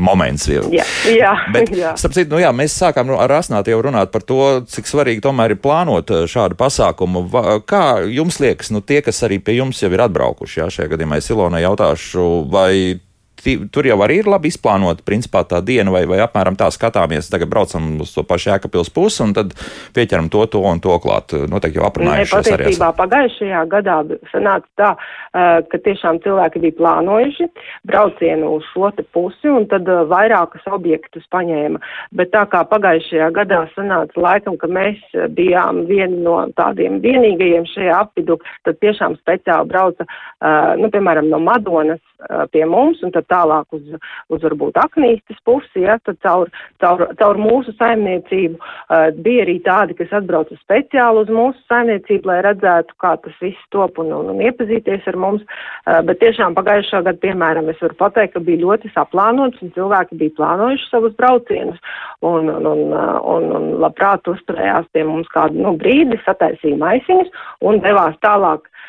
moments. 0.00 0.48
Jau. 0.48 0.64
Jā, 0.72 0.88
jā. 1.12 1.34
Bet, 1.54 1.74
jā. 1.76 1.92
starp 2.00 2.16
citu, 2.16 2.32
nu 2.34 2.40
jā, 2.42 2.54
mēs 2.56 2.78
sākām 2.80 3.12
ar 3.20 3.36
Asnātu 3.40 3.74
jau 3.74 3.82
runāt 3.84 4.14
par 4.14 4.24
to, 4.26 4.40
cik 4.70 4.88
svarīgi 4.88 5.22
tomēr 5.24 5.54
ir 5.54 5.62
plānot 5.62 6.10
šādu 6.30 6.56
pasākumu. 6.60 7.26
Kā 7.68 7.84
jums 8.08 8.30
jums 8.30 8.40
liekas, 8.40 8.70
nu, 8.70 8.80
tie, 8.80 9.02
kas 9.02 9.22
arī 9.26 9.40
pie 9.42 9.58
jums 9.58 9.82
jau 9.82 9.90
ir 9.90 10.04
atbraukuši, 10.06 10.60
jā, 10.60 10.68
šajā 10.70 10.92
gadījumā 10.94 11.18
es 11.18 11.30
Ilonai 11.30 11.64
jautāšu, 11.64 12.46
vai 12.50 13.00
tur 13.72 13.88
jau 13.88 13.98
arī 14.04 14.20
ir 14.20 14.30
labi 14.30 14.50
izplānota 14.52 15.04
principā 15.06 15.42
tā 15.48 15.60
diena, 15.64 15.92
vai, 15.94 16.04
vai 16.10 16.20
apmēram 16.24 16.58
tā 16.60 16.68
skatāmies. 16.74 17.30
Tagad 17.32 17.50
braucam 17.52 17.92
uz 18.04 18.12
to 18.14 18.24
pašu 18.26 18.52
Jēkabils 18.52 18.92
pusi 18.94 19.22
un 19.24 19.34
tad 19.36 19.54
pieķeram 19.96 20.30
to, 20.32 20.44
to 20.52 20.62
un 20.66 20.82
to 20.82 20.96
klāt. 21.02 21.34
Noteikti 21.50 21.80
jau 21.80 21.86
aprunājušies 21.88 22.52
arī. 22.54 22.68
Patiesībā 22.68 22.90
pagājušajā 22.98 23.62
gadā 23.72 23.96
sanāca 24.32 24.68
tā, 24.80 24.90
ka 25.72 25.82
tiešām 25.86 26.20
cilvēki 26.24 26.62
bija 26.64 26.78
plānojuši 26.80 27.48
braucienu 27.88 28.56
uz 28.58 28.66
šo 28.72 28.90
te 28.96 29.04
pusi 29.14 29.50
un 29.50 29.66
tad 29.70 29.88
vairākus 30.10 30.66
objektus 30.70 31.26
paņēma. 31.32 31.80
Bet 32.16 32.32
tā 32.34 32.44
kā 32.50 32.62
pagājušajā 32.70 33.30
gadā 33.36 33.64
sanāca 33.76 34.20
laikam, 34.20 34.58
ka 34.60 34.70
mēs 34.70 35.00
bijām 35.36 35.84
vieni 35.90 36.20
no 36.24 36.42
tādiem 36.58 37.00
vienīgajiem 37.04 37.66
šajā 37.70 37.98
apvidu, 38.04 38.38
tad 38.66 38.80
tiešām 38.82 39.16
speciāli 39.20 39.70
brauca, 39.70 40.06
nu, 40.80 40.90
piemēram, 40.92 41.30
no 41.30 41.40
Madonas 41.42 42.02
pie 42.52 42.64
mums 42.68 43.00
un 43.06 43.12
tad 43.14 43.26
tālāk 43.30 43.76
uz, 43.76 43.84
uz 44.32 44.42
varbūt 44.44 44.78
aknīstas 44.80 45.38
pusi, 45.46 45.84
ja, 45.84 45.96
tad 46.04 46.18
caur, 46.24 46.50
caur, 46.82 47.06
caur 47.20 47.40
mūsu 47.40 47.74
saimniecību 47.78 48.58
uh, 48.58 49.08
bija 49.24 49.44
arī 49.46 49.56
tādi, 49.64 49.96
kas 49.98 50.12
atbrauca 50.20 50.56
speciāli 50.60 51.24
uz 51.24 51.32
mūsu 51.34 51.60
saimniecību, 51.70 52.30
lai 52.30 52.40
redzētu, 52.46 52.96
kā 53.02 53.14
tas 53.24 53.36
viss 53.42 53.70
top 53.74 54.00
un, 54.02 54.12
un, 54.16 54.32
un 54.34 54.42
iepazīties 54.44 55.08
ar 55.10 55.18
mums. 55.20 55.44
Uh, 55.86 56.00
bet 56.06 56.20
tiešām 56.22 56.56
pagājušā 56.58 57.02
gada, 57.06 57.18
piemēram, 57.24 57.70
es 57.72 57.80
varu 57.84 57.98
pateikt, 58.00 58.34
ka 58.36 58.44
bija 58.44 58.64
ļoti 58.64 58.92
saplānots 58.94 59.62
un 59.64 59.72
cilvēki 59.76 60.20
bija 60.20 60.36
plānojuši 60.40 60.90
savus 60.90 61.16
braucienus 61.18 61.80
un, 62.20 62.50
un, 62.52 62.68
un, 62.68 62.84
un, 63.34 63.50
un 63.56 63.70
labprāt 63.82 64.28
uzturējās 64.30 64.90
pie 64.94 65.06
mums 65.08 65.30
kādu 65.32 65.60
nu, 65.60 65.74
brīdi, 65.80 66.20
sataisīja 66.26 66.78
maisiņus 66.80 67.32
un 67.66 67.80
devās 67.84 68.18
tālāk 68.24 68.66
uh, 68.66 68.80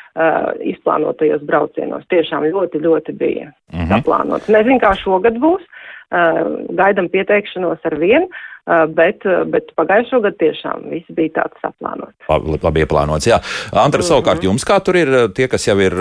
izplānotajos 0.60 1.44
braucienos. 1.48 2.04
Tiešām 2.12 2.44
ļoti, 2.44 2.82
ļoti 2.84 3.12
bija 3.16 3.46
mm 3.48 3.78
-hmm. 3.78 3.88
saplānots. 3.88 4.48
Nezinu, 4.52 4.80
kā 4.80 4.92
šogad 5.00 5.40
būs. 5.40 5.64
Uh, 6.12 6.68
gaidam 6.76 7.06
pieteikšanos 7.08 7.86
ar 7.88 7.94
vienu, 7.96 8.26
uh, 8.28 8.82
bet, 8.92 9.24
uh, 9.24 9.46
bet 9.48 9.70
pagājušo 9.80 10.18
gadu 10.20 10.36
tiešām 10.42 10.82
viss 10.90 11.08
bija 11.16 11.38
tāds 11.38 11.62
saplānots. 11.64 12.12
Labi, 12.28 12.58
labi 12.60 12.82
ieplānots, 12.84 13.28
jā. 13.30 13.38
Antra, 13.72 13.80
mm 13.80 14.02
-hmm. 14.02 14.08
savukārt 14.10 14.44
jums 14.44 14.66
kā 14.68 14.76
tur 14.84 14.96
ir 14.96 15.08
tie, 15.32 15.48
kas 15.48 15.64
jau 15.68 15.78
ir 15.80 15.96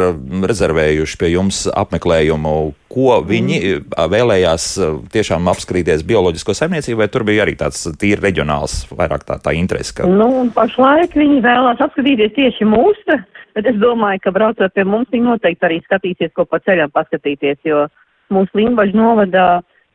rezervējuši 0.52 1.18
pie 1.18 1.30
jums 1.32 1.64
apmeklējumu, 1.72 2.74
ko 2.92 3.24
viņi 3.24 3.58
mm. 3.64 4.12
vēlējās 4.12 4.66
tiešām 5.12 5.48
apskatīties 5.48 6.04
bioloģisko 6.04 6.54
saimniecību, 6.54 6.98
vai 6.98 7.08
tur 7.08 7.24
bija 7.24 7.46
arī 7.46 7.56
tāds 7.56 7.88
tīri 7.96 8.20
reģionāls, 8.20 8.92
vairāk 8.92 9.24
tā, 9.24 9.40
tā 9.40 9.56
interese? 9.56 9.96
Ka... 9.96 10.04
Nu, 10.04 10.52
pašlaik 10.56 11.16
viņi 11.16 11.40
vēlās 11.40 11.80
apskatīties 11.80 12.36
tieši 12.36 12.66
mūsu 12.66 13.24
Bet 13.56 13.68
es 13.68 13.78
domāju, 13.82 14.22
ka 14.24 14.32
braucot 14.36 14.74
pie 14.74 14.86
mums, 14.88 15.10
viņi 15.12 15.28
noteikti 15.28 15.68
arī 15.68 15.82
skatīsies, 15.84 16.32
ko 16.36 16.46
pa 16.46 16.62
ceļam 16.64 16.94
paskatīties, 16.96 17.60
jo 17.68 17.86
mūsu 18.32 18.62
Limbaģa 18.62 18.98
novadā 18.98 19.48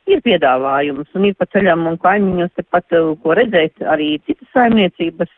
ir 0.07 0.23
piedāvājums 0.25 1.09
un 1.17 1.29
ir 1.31 1.37
pa 1.39 1.49
ceļam 1.51 1.87
un 1.91 1.99
kaimiņos 2.03 2.53
tepat, 2.59 2.93
uh, 2.99 3.15
ko 3.23 3.37
redzēt, 3.39 3.81
arī 3.95 4.17
citas 4.27 4.51
saimniecības. 4.55 5.33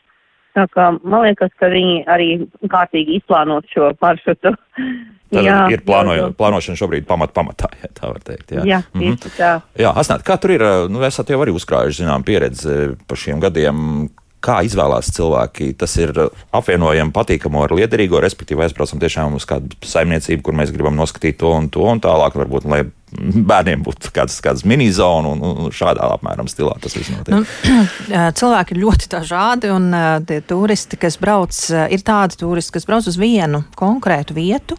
Tā 0.56 0.64
kā 0.75 0.88
man 0.96 1.28
liekas, 1.28 1.52
ka 1.60 1.68
viņi 1.70 2.02
arī 2.10 2.28
kārtīgi 2.72 3.20
izplānot 3.20 3.68
šo 3.70 3.92
maršrutu. 4.02 4.54
Tad 5.28 5.44
jā, 5.44 5.56
ir 5.68 5.82
plāno, 5.84 6.14
jā, 6.16 6.28
plānošana 6.32 6.80
šobrīd 6.80 7.04
pamat 7.08 7.34
pamatā, 7.37 7.68
ja 7.82 7.90
tā 7.92 8.08
var 8.08 8.22
teikt. 8.25 8.54
Jā, 8.56 8.62
jā 8.64 8.78
mm 8.80 9.00
-hmm. 9.02 9.34
tā. 9.37 9.50
Jā, 9.76 9.92
Asnāt, 9.92 10.25
kā 10.25 10.38
tur 10.40 10.50
ir, 10.56 10.64
nu, 10.88 11.02
esat 11.04 11.28
jau 11.28 11.40
arī 11.44 11.52
uzkrājuši, 11.52 12.00
zinām, 12.00 12.25
pieredzi 12.25 12.96
par 13.06 13.16
šiem 13.20 13.40
gadiem, 13.40 14.08
kā 14.45 14.61
izvēlās 14.66 15.11
cilvēki. 15.16 15.73
Tas 15.78 15.97
ir 16.00 16.12
apvienojami 16.54 17.14
patīkamo 17.14 17.64
ar 17.64 17.75
liederīgo, 17.78 18.21
respektīvi 18.23 18.66
aizbraucam 18.66 19.02
tiešām 19.02 19.38
uz 19.38 19.49
kādu 19.49 19.78
saimniecību, 19.87 20.45
kur 20.47 20.59
mēs 20.59 20.73
gribam 20.75 20.99
noskatīt 20.99 21.40
to 21.40 21.52
un 21.57 21.71
to 21.73 21.85
un 21.88 22.02
tālāk, 22.04 22.38
varbūt, 22.38 22.68
lai 22.71 22.85
bērniem 23.17 23.83
būtu 23.87 24.12
kāds, 24.15 24.38
kāds 24.45 24.65
mini-zona 24.69 25.33
un, 25.33 25.43
un 25.67 25.73
šādā 25.75 26.09
apmēram 26.17 26.49
stilā 26.50 26.75
tas 26.83 26.97
viss 26.97 27.12
notiek. 27.12 27.38
Nu, 27.38 27.81
cilvēki 28.41 28.75
ir 28.75 28.83
ļoti 28.83 29.11
dažādi, 29.15 29.71
un 29.73 29.88
tie 30.29 30.41
turisti, 30.49 30.99
kas 31.00 31.19
brauc, 31.21 31.57
ir 31.93 32.05
tādi 32.07 32.38
turisti, 32.41 32.75
kas 32.77 32.88
brauc 32.88 33.09
uz 33.09 33.19
vienu 33.21 33.62
konkrētu 33.79 34.37
vietu 34.37 34.79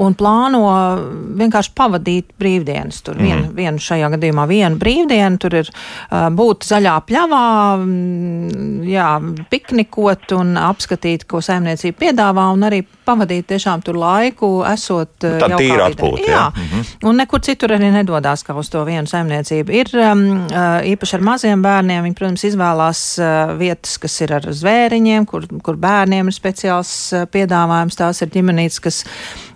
un 0.00 0.16
plāno 0.18 0.62
vienkārši 1.40 1.74
pavadīt 1.76 2.34
brīvdienas. 2.40 3.02
Tur 3.06 3.18
mm. 3.18 3.26
vien, 3.26 3.44
vienu 3.56 3.82
šajā 3.82 4.12
gadījumā 4.14 4.46
vienu 4.50 4.80
brīvdienu, 4.80 5.40
tur 5.42 5.58
ir 5.62 5.72
būt 6.10 6.68
zaļā 6.68 6.96
pļavā, 7.08 7.44
jā, 8.90 9.10
piknikot 9.50 10.36
un 10.38 10.56
apskatīt, 10.60 11.26
ko 11.30 11.42
saimniecība 11.44 12.06
piedāvā, 12.06 12.50
un 12.54 12.68
arī 12.70 12.84
pavadīt 13.10 13.48
tiešām 13.50 13.82
tur 13.84 13.98
laiku, 14.00 14.50
esot 14.70 15.26
nu, 15.26 15.50
jau 15.52 15.58
tīri 15.60 15.84
atpūta. 15.84 16.24
Jā, 16.24 16.32
jā. 16.32 16.46
Mm 16.54 16.68
-hmm. 16.70 17.08
un 17.10 17.20
nekur 17.22 17.42
citur 17.44 17.74
arī 17.76 17.90
nedodas 17.92 18.44
kā 18.46 18.56
uz 18.56 18.70
to 18.70 18.84
vienu 18.88 19.06
saimniecību. 19.10 19.76
Ir 19.82 19.92
um, 19.98 20.24
uh, 20.46 20.80
īpaši 20.94 21.18
ar 21.18 21.26
maziem 21.26 21.62
bērniem, 21.62 22.04
viņi, 22.04 22.18
protams, 22.18 22.44
izvēlās 22.44 23.02
uh, 23.18 23.54
vietas, 23.58 23.98
kas 23.98 24.20
ir 24.20 24.34
ar 24.38 24.48
zvēriņiem, 24.62 25.26
kur, 25.26 25.46
kur 25.62 25.76
bērniem 25.76 26.30
ir 26.30 26.36
speciāls 26.36 27.12
uh, 27.12 27.26
piedāvājums. 27.26 27.98
Tās 28.00 28.22
ir 28.22 28.32
ģimenītes, 28.32 28.80
kas 28.80 29.04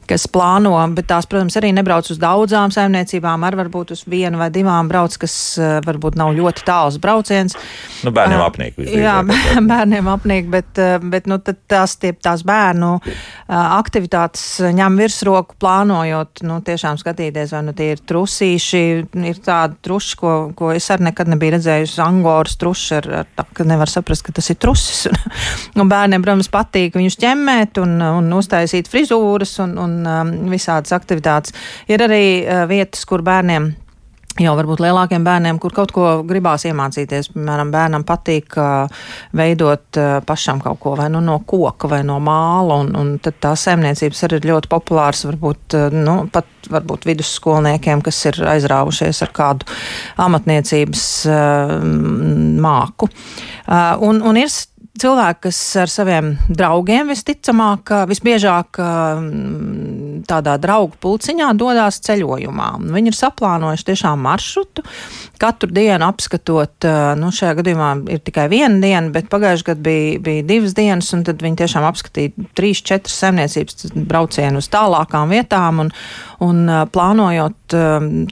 kas 0.09 0.27
plāno, 0.31 0.75
bet 0.95 1.09
tās, 1.11 1.29
protams, 1.31 1.57
arī 1.61 1.73
nebrauc 1.77 2.09
uz 2.13 2.21
daudzām 2.21 2.73
saimniecībām, 2.75 3.45
ar 3.47 3.57
varbūt 3.59 3.95
uz 3.95 4.05
vienu 4.11 4.41
vai 4.41 4.51
divām 4.55 4.89
brauc, 4.91 5.17
kas 5.21 5.35
uh, 5.61 5.79
varbūt 5.85 6.19
nav 6.21 6.35
ļoti 6.37 6.65
tāls 6.67 6.99
brauciens. 7.03 7.57
Nu, 8.05 8.13
bērniem 8.15 8.41
uh, 8.41 8.47
apnīk. 8.49 8.79
Jā, 8.91 9.19
bērniem 9.73 10.11
apnīk, 10.13 10.51
bet, 10.53 10.73
uh, 10.81 10.97
bet 11.01 11.29
nu, 11.31 11.39
tās, 11.41 11.97
tie, 12.01 12.15
tās 12.15 12.45
bērnu 12.47 12.97
aktivitātes 13.49 14.45
ņem 14.75 14.97
virsroku 14.99 15.59
plānojot, 15.61 16.45
nu, 16.49 16.59
tiešām 16.65 16.99
skatīties, 17.01 17.53
vai 17.55 17.63
nu 17.67 17.75
tie 17.77 17.91
ir 17.95 18.03
trusīši, 18.05 18.83
ir 19.29 19.41
tādi 19.45 19.79
truši, 19.85 20.17
ko, 20.21 20.35
ko 20.57 20.73
es 20.75 20.89
arī 20.93 21.11
nekad 21.11 21.31
nebiju 21.33 21.57
redzējusi, 21.57 22.01
angoras 22.05 22.57
truši, 22.61 22.91
ar, 23.01 23.11
ar 23.21 23.31
tā, 23.37 23.47
ka 23.57 23.67
nevar 23.69 23.91
saprast, 23.91 24.25
ka 24.27 24.35
tas 24.37 24.51
ir 24.53 24.59
trusis. 24.63 25.07
un 25.81 25.91
bērniem, 25.91 26.25
protams, 26.25 26.51
patīk 26.53 26.97
viņus 26.99 27.19
ķemmēt 27.21 27.81
un, 27.83 27.97
un 28.01 28.33
uztaisīt 28.39 28.89
frizūras 28.91 29.57
un, 29.65 29.77
un 29.81 29.94
un 29.95 30.05
um, 30.11 30.35
visādas 30.53 30.95
aktivitātes. 30.97 31.55
Ir 31.89 32.05
arī 32.05 32.27
uh, 32.43 32.67
vietas, 32.71 33.07
kur 33.09 33.25
bērniem 33.27 33.73
jau 34.43 34.55
varbūt 34.59 34.81
lielākiem 34.83 35.25
bērniem, 35.25 35.59
kur 35.63 35.75
kaut 35.75 35.93
ko 35.95 36.07
gribās 36.27 36.65
iemācīties. 36.67 37.31
Piemēram, 37.35 37.71
bērnam 37.75 38.05
patīk 38.07 38.57
uh, 38.59 39.05
veidot 39.37 40.01
uh, 40.01 40.17
pašam 40.27 40.63
kaut 40.65 40.81
ko 40.83 40.95
vai 40.99 41.07
nu 41.13 41.21
no 41.23 41.39
koka 41.47 41.91
vai 41.91 42.03
no 42.07 42.19
māla, 42.23 42.81
un, 42.83 42.91
un 42.99 43.15
tad 43.23 43.39
tās 43.45 43.67
saimniecības 43.69 44.25
arī 44.27 44.41
ir 44.41 44.51
ļoti 44.51 44.71
populāras, 44.73 45.23
varbūt, 45.29 45.79
uh, 45.79 45.95
nu, 45.95 46.17
pat 46.35 46.51
varbūt 46.71 47.07
vidusskolniekiem, 47.07 48.03
kas 48.03 48.21
ir 48.33 48.41
aizrāvušies 48.57 49.23
ar 49.23 49.35
kādu 49.37 49.71
amatniecības 50.27 51.09
uh, 51.31 51.77
māku. 52.65 53.11
Uh, 53.65 53.95
un, 54.03 54.23
un 54.25 54.41
ir 54.41 54.51
cilvēki, 55.01 55.41
kas 55.49 55.61
ar 55.83 55.91
saviem 55.93 56.35
draugiem 56.49 57.11
visticamāk, 57.13 57.93
visbiežāk 58.11 58.81
tādā 60.29 60.57
draugu 60.63 60.99
pulciņā 61.03 61.51
dodas 61.59 62.01
ceļojumā. 62.07 62.71
Viņi 62.95 63.13
ir 63.13 63.19
saplānojuši 63.19 63.89
tiešām 63.91 64.23
maršrutu, 64.25 64.85
katru 65.43 65.71
dienu 65.75 66.07
apskatot, 66.09 66.87
nu, 67.21 67.31
šajā 67.35 67.57
gadījumā 67.61 67.91
ir 68.15 68.23
tikai 68.25 68.47
viena 68.53 68.79
diena, 68.83 69.11
bet 69.15 69.31
pagājušajā 69.33 69.69
gadā 69.71 69.85
bija, 69.89 70.21
bija 70.25 70.47
divas 70.49 70.77
dienas, 70.77 71.11
un 71.17 71.25
tad 71.27 71.43
viņi 71.45 71.61
tiešām 71.63 71.87
apskatīja 71.89 72.49
trīs, 72.57 72.83
četras 72.87 73.17
saimniecības 73.23 73.95
braucienu 74.09 74.63
uz 74.63 74.71
tālākām 74.73 75.33
vietām 75.35 75.85
un, 75.85 75.93
un 76.45 76.65
plānojot 76.95 77.77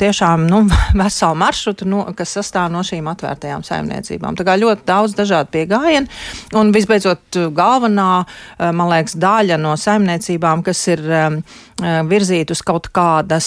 tiešām 0.00 0.46
nu, 0.50 0.62
veselu 1.02 1.38
maršrutu, 1.42 1.88
no, 1.88 2.04
kas 2.16 2.36
sastāv 2.38 2.70
no 2.72 2.84
šīm 2.86 3.10
atvērtajām 3.12 3.64
saimniecībām. 3.66 4.38
Tā 4.38 4.46
kā 4.48 4.56
ļoti 4.60 4.86
daudz 4.88 5.16
dažādu 5.18 5.52
piegājienu, 5.56 6.10
un 6.58 6.72
visbeidzot 6.74 7.40
galvenā, 7.56 8.10
man 8.62 8.92
liekas, 8.92 9.16
daļa 9.20 9.58
no 9.60 9.74
saimniecībām, 9.80 10.64
kas 10.66 10.86
ir 10.92 11.04
virzīt 11.80 12.52
uz 12.52 12.62
kaut 12.66 12.88
kādas 12.94 13.46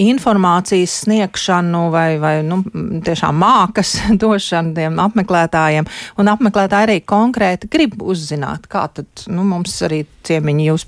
informācijas 0.00 0.96
sniegšanu 1.04 1.84
vai, 1.92 2.08
vai 2.22 2.34
nu, 2.46 2.60
tiešām 3.04 3.38
mākas 3.40 3.94
došanu 4.22 4.74
tiem 4.76 4.98
apmeklētājiem. 5.04 5.88
Un 6.20 6.32
apmeklētāji 6.32 6.88
arī 6.88 6.98
konkrēti 7.06 7.70
grib 7.72 7.96
uzzināt, 8.02 8.68
kā 8.70 8.86
tad 8.94 9.26
nu, 9.30 9.46
mums 9.48 9.76
arī 9.86 10.02
ciemiņi 10.24 10.68
jūs 10.70 10.86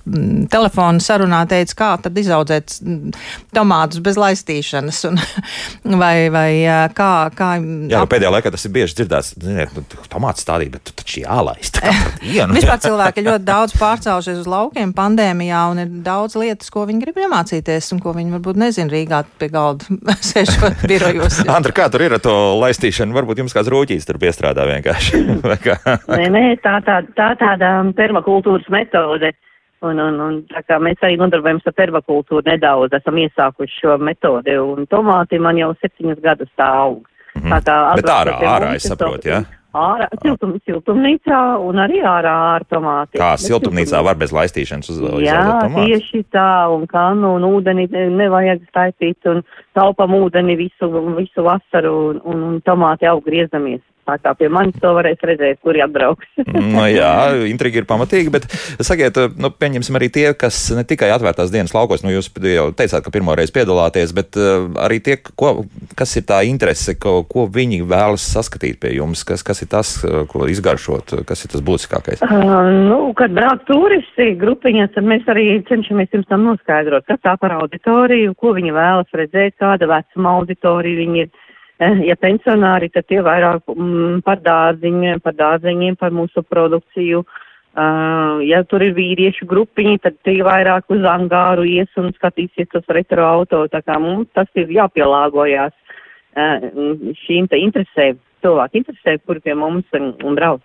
telefonu 0.53 1.03
sarunā 1.05 1.43
teica, 1.49 1.77
kā 1.77 1.91
tad 2.07 2.17
izaudzēt 2.19 2.79
tomātus 3.57 4.03
bez 4.05 4.19
laistīšanas. 4.21 5.03
Un, 5.11 5.21
vai, 6.03 6.29
vai 6.33 6.51
kā, 6.97 7.13
kā. 7.37 7.53
Jā, 7.61 8.01
nu, 8.01 8.11
pēdējā 8.11 8.33
laikā 8.39 8.53
tas 8.55 8.67
ir 8.69 8.75
bieži 8.77 9.01
dzirdēts. 9.01 9.35
Ziniet, 9.43 9.77
nu, 9.77 9.85
tomāts 10.13 10.45
stādīt, 10.47 10.73
bet 10.77 10.87
tu 10.89 10.97
taču 10.97 11.23
jālaist. 11.25 11.81
Vispār 12.57 12.81
cilvēki 12.83 13.27
ļoti 13.27 13.47
daudz 13.47 13.77
pārcēlušies 13.79 14.43
uz 14.45 14.51
laukiem 14.51 14.95
pandēmijā 14.97 15.63
un 15.73 15.85
ir 15.85 15.93
daudz 16.07 16.39
lietas 16.41 16.56
lietas, 16.57 16.73
ko 16.73 16.87
viņi 16.89 17.03
grib 17.05 17.19
iemācīties 17.21 17.93
un 17.93 18.01
ko 18.01 18.15
viņi 18.17 18.33
varbūt 18.37 18.57
nezina 18.57 18.91
Rīgā 18.91 19.23
pie 19.39 19.49
galda 19.53 19.85
sēžot 20.31 20.87
birojos. 20.89 21.43
Andra, 21.57 21.73
kā 21.77 21.89
tur 21.93 22.07
ir 22.07 22.17
ar 22.17 22.23
to 22.25 22.35
laistīšanu? 22.63 23.15
Varbūt 23.17 23.43
jums 23.43 23.55
kāds 23.55 23.71
rūķīs 23.73 24.09
tur 24.09 24.19
piestrādā 24.19 24.67
vienkārši. 24.67 25.21
nē, 26.17 26.29
nē, 26.33 26.45
tā, 26.65 26.81
tā, 26.87 27.03
tā 27.17 27.35
tāda 27.37 27.79
permakultūras 27.97 28.69
metode. 28.73 29.35
Un, 29.85 29.99
un, 30.01 30.17
un 30.25 30.39
tā 30.49 30.63
kā 30.65 30.79
mēs 30.81 31.03
arī 31.05 31.19
nodarbojamies 31.21 31.67
ar 31.69 31.75
permakultūru 31.77 32.47
nedaudz, 32.47 32.97
esam 32.97 33.19
iesākuši 33.21 33.83
šo 33.83 33.99
metodi, 34.01 34.55
un 34.57 34.89
tomāti 34.89 35.37
man 35.39 35.61
jau 35.61 35.75
septiņus 35.83 36.23
gadus 36.25 36.49
tā 36.57 36.71
aug. 36.81 37.05
Mm 37.37 37.43
-hmm. 37.43 37.53
Tā 37.53 37.75
kā 38.01 38.15
ārā, 38.17 38.39
ārā, 38.41 38.75
es 38.75 38.89
saprotu, 38.89 39.29
jā? 39.29 39.45
Ja? 39.45 39.66
Ārā, 39.77 40.09
siltum, 40.23 40.55
siltumnīcā 40.67 41.41
un 41.63 41.81
arī 41.85 42.01
ārā 42.07 42.35
ar 42.57 42.67
tomātiem. 42.71 43.21
Kā 43.21 43.33
siltumnīcā 43.41 44.03
var 44.07 44.19
bez 44.21 44.35
laistīšanas 44.37 44.93
uz 44.95 45.03
Jā, 45.25 45.43
tieši 45.75 46.25
tā, 46.35 46.67
un 46.73 46.87
kanu 46.91 47.37
un 47.39 47.49
ūdeni 47.51 47.89
nevajag 47.93 48.65
staipīt 48.71 49.29
un 49.31 49.43
taupam 49.77 50.17
ūdeni 50.19 50.57
visu, 50.59 50.91
visu 51.19 51.45
vasaru 51.47 51.95
un, 52.11 52.23
un, 52.25 52.47
un 52.51 52.65
tomāti 52.67 53.09
aug 53.11 53.25
griezamies. 53.27 53.85
Tā 54.07 54.17
kā 54.23 54.33
pie 54.39 54.49
manis 54.53 54.77
to 54.79 54.93
varēs 54.95 55.23
redzēt, 55.27 55.59
kuri 55.65 55.83
atbrauks. 55.83 56.29
no, 56.77 56.85
jā, 56.87 57.11
intriga 57.51 57.81
ir 57.81 57.89
pamatīga, 57.89 58.33
bet 58.37 58.47
sakiet, 58.87 59.19
nu, 59.41 59.51
pieņemsim 59.51 59.99
arī 59.99 60.09
tie, 60.15 60.27
kas 60.39 60.59
ne 60.77 60.85
tikai 60.87 61.09
atvērtās 61.15 61.51
dienas 61.55 61.75
laukos, 61.75 62.05
nu 62.07 62.15
jūs 62.15 62.31
jau 62.31 62.69
teicāt, 62.77 63.03
ka 63.03 63.13
pirmo 63.15 63.35
reizi 63.39 63.55
piedalāties, 63.57 64.15
bet 64.17 64.39
uh, 64.39 64.69
arī 64.87 65.01
tie, 65.03 65.19
ko, 65.19 65.67
kas 65.99 66.15
ir 66.21 66.27
tā 66.29 66.43
interese, 66.47 66.95
ko, 67.03 67.19
ko 67.27 67.49
viņi 67.51 67.83
vēlas 67.89 68.27
saskatīt 68.37 68.79
pie 68.83 68.95
jums, 68.97 69.25
kas, 69.27 69.43
kas 69.47 69.65
ir 69.67 69.73
tas, 69.75 69.97
ko 70.31 70.47
izgaršot, 70.51 71.17
kas 71.27 71.43
ir 71.43 71.55
tas 71.57 71.65
būtiskākais? 71.67 72.23
Uh, 72.23 72.71
nu, 72.87 73.01
kad 73.19 73.35
brauc 73.35 73.65
turisti 73.67 74.33
grupiņas, 74.39 74.95
tad 74.95 75.09
mēs 75.09 75.27
arī 75.33 75.49
cenšamies 75.67 76.15
jums 76.15 76.31
tam 76.31 76.47
noskaidrot, 76.47 77.09
kas 77.11 77.23
tā 77.27 77.35
par 77.43 77.59
auditoriju, 77.59 78.37
ko 78.39 78.55
viņi 78.55 78.77
vēlas 78.77 79.19
redzēt, 79.19 79.59
kāda 79.59 79.91
vecuma 79.91 80.39
auditorija 80.39 81.03
viņi 81.03 81.27
ir 81.27 81.35
Eh, 81.35 81.46
ja 82.09 82.17
pensionāri, 82.17 82.91
tad 82.93 83.09
tie 83.11 83.21
vairāk 83.25 83.67
mm, 83.73 84.23
par 84.27 84.41
dārziņiem, 84.45 85.21
par 85.25 85.37
dārziņiem, 85.37 85.99
par 86.01 86.15
mūsu 86.17 86.45
produkciju. 86.47 87.25
Uh, 87.77 88.41
ja 88.49 88.63
tur 88.65 88.81
ir 88.81 88.95
vīriešu 88.97 89.45
grupiņi, 89.51 89.99
tad 90.01 90.15
tie 90.25 90.39
vairāk 90.41 90.89
uz 90.95 91.03
angāru 91.05 91.67
ies 91.69 91.91
un 92.01 92.09
skatīsies 92.17 92.71
tos 92.73 92.87
retro 92.89 93.27
auto. 93.29 93.67
Tā 93.69 93.83
kā 93.85 93.99
mums 94.01 94.31
tas 94.33 94.49
ir 94.57 94.73
jāpielāgojās 94.73 95.75
uh, 95.77 96.65
šīm 97.27 97.51
te 97.53 97.61
interesē, 97.61 98.15
cilvēku 98.41 98.81
interesē, 98.81 99.19
kuri 99.29 99.45
pie 99.45 99.59
mums 99.61 99.85
un, 99.93 100.15
un 100.25 100.41
brauc. 100.41 100.65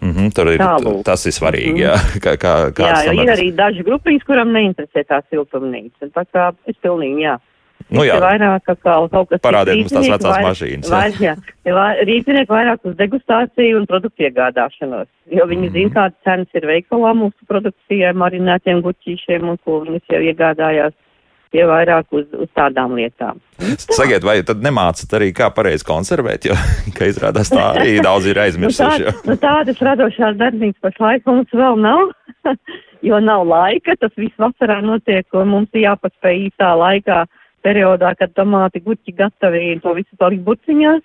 Mm 0.00 0.10
-hmm, 0.10 0.32
tur 0.34 0.48
ir, 0.48 0.58
Tālūk. 0.58 1.04
tas 1.04 1.26
ir 1.26 1.32
svarīgi, 1.32 1.84
jā. 1.84 1.94
Kā, 2.24 2.34
kā, 2.40 2.72
jā, 2.72 2.98
jo 3.06 3.22
ir 3.22 3.30
arī 3.30 3.52
daži 3.54 3.84
grupiņas, 3.84 4.24
kuram 4.24 4.50
neinteresē 4.52 5.04
tā 5.04 5.20
siltumnīca. 5.30 6.08
Tā 6.10 6.24
kā 6.32 6.52
es 6.66 6.76
pilnīgi, 6.82 7.20
jā. 7.28 7.38
Nu, 7.90 8.04
jā, 8.06 8.16
vairāk 8.22 8.68
kā 8.68 8.76
kaut 8.84 9.30
kas 9.30 9.42
parādiet 9.42 9.80
mums 9.80 9.92
tās 9.92 10.06
vecās 10.06 10.26
vairāk, 10.30 10.46
mašīnas. 10.46 10.90
Vairāk, 10.92 11.20
jā, 11.24 11.34
jā 11.66 11.86
rīznieki 12.06 12.52
vairāk 12.52 12.86
uz 12.86 12.96
degustāciju 13.00 13.80
un 13.80 13.86
produktu 13.90 14.28
iegādāšanos, 14.28 15.08
jo 15.34 15.46
viņi 15.50 15.66
mm. 15.66 15.74
zina, 15.74 15.92
kādas 15.96 16.26
cenas 16.26 16.58
ir 16.60 16.66
veikalā 16.70 17.12
mūsu 17.18 17.50
produkcijai, 17.50 18.12
marinētiem 18.22 18.82
guķīšiem 18.84 19.48
un 19.50 19.58
ko 19.64 19.80
viņas 19.86 20.14
jau 20.14 20.26
iegādājās. 20.32 20.98
Tie 21.50 21.64
vairāk 21.66 22.12
uz, 22.14 22.28
uz 22.30 22.46
tādām 22.54 22.92
lietām. 22.94 23.40
Sakiet, 23.82 24.22
vai 24.22 24.36
tad 24.46 24.60
nemācat 24.62 25.16
arī, 25.18 25.32
kā 25.34 25.48
pareizi 25.50 25.82
konservēt, 25.88 26.46
jo, 26.46 26.54
kā 26.94 27.08
izrādās, 27.10 27.50
tā 27.50 27.64
arī 27.72 27.96
daudz 28.06 28.28
ir 28.30 28.38
aizmirsuši. 28.38 29.08
nu, 29.08 29.10
tā, 29.10 29.24
nu, 29.26 29.36
tādas 29.42 29.82
radošās 29.82 30.38
darbības 30.38 30.78
pašlaik 30.86 31.26
mums 31.26 31.50
vēl 31.50 31.82
nav, 31.82 32.12
jo 33.08 33.18
nav 33.18 33.42
laika, 33.50 33.98
tas 33.98 34.14
viss 34.14 34.38
vasarā 34.38 34.78
notiek, 34.86 35.26
un 35.34 35.50
mums 35.56 35.74
ir 35.74 35.88
jāpaspēj 35.88 36.38
īstā 36.44 36.70
laikā 36.84 37.24
uh, 37.26 37.39
periodā, 37.66 38.14
kad 38.18 38.34
tomāti 38.36 38.82
guķi 38.84 39.14
gatavi 39.16 39.78
to 39.84 39.94
visu 39.98 40.20
palikt 40.20 40.44
burciņās. 40.46 41.02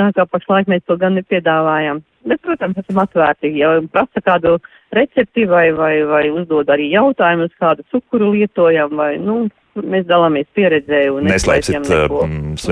Tā 0.00 0.08
kā 0.16 0.24
pašlaik 0.24 0.68
mēs 0.70 0.86
to 0.88 0.96
gan 0.96 1.18
nepiedāvājam. 1.18 2.00
Bet, 2.24 2.40
protams, 2.44 2.78
esam 2.80 3.00
atvērti. 3.02 3.52
Ja 3.56 3.74
prasa 3.92 4.20
kādu 4.24 4.58
recepti 4.96 5.46
vai, 5.48 5.70
vai, 5.76 5.94
vai 6.08 6.26
uzdod 6.32 6.68
arī 6.72 6.90
jautājumus, 6.92 7.52
kādu 7.60 7.84
cukuru 7.92 8.30
lietojam, 8.34 8.94
vai, 8.96 9.14
nu, 9.20 9.46
mēs 9.76 10.06
dalāmies 10.08 10.48
pieredzē 10.56 11.02
un 11.14 11.28
neslēpsim 11.28 11.84
neko. 11.86 12.24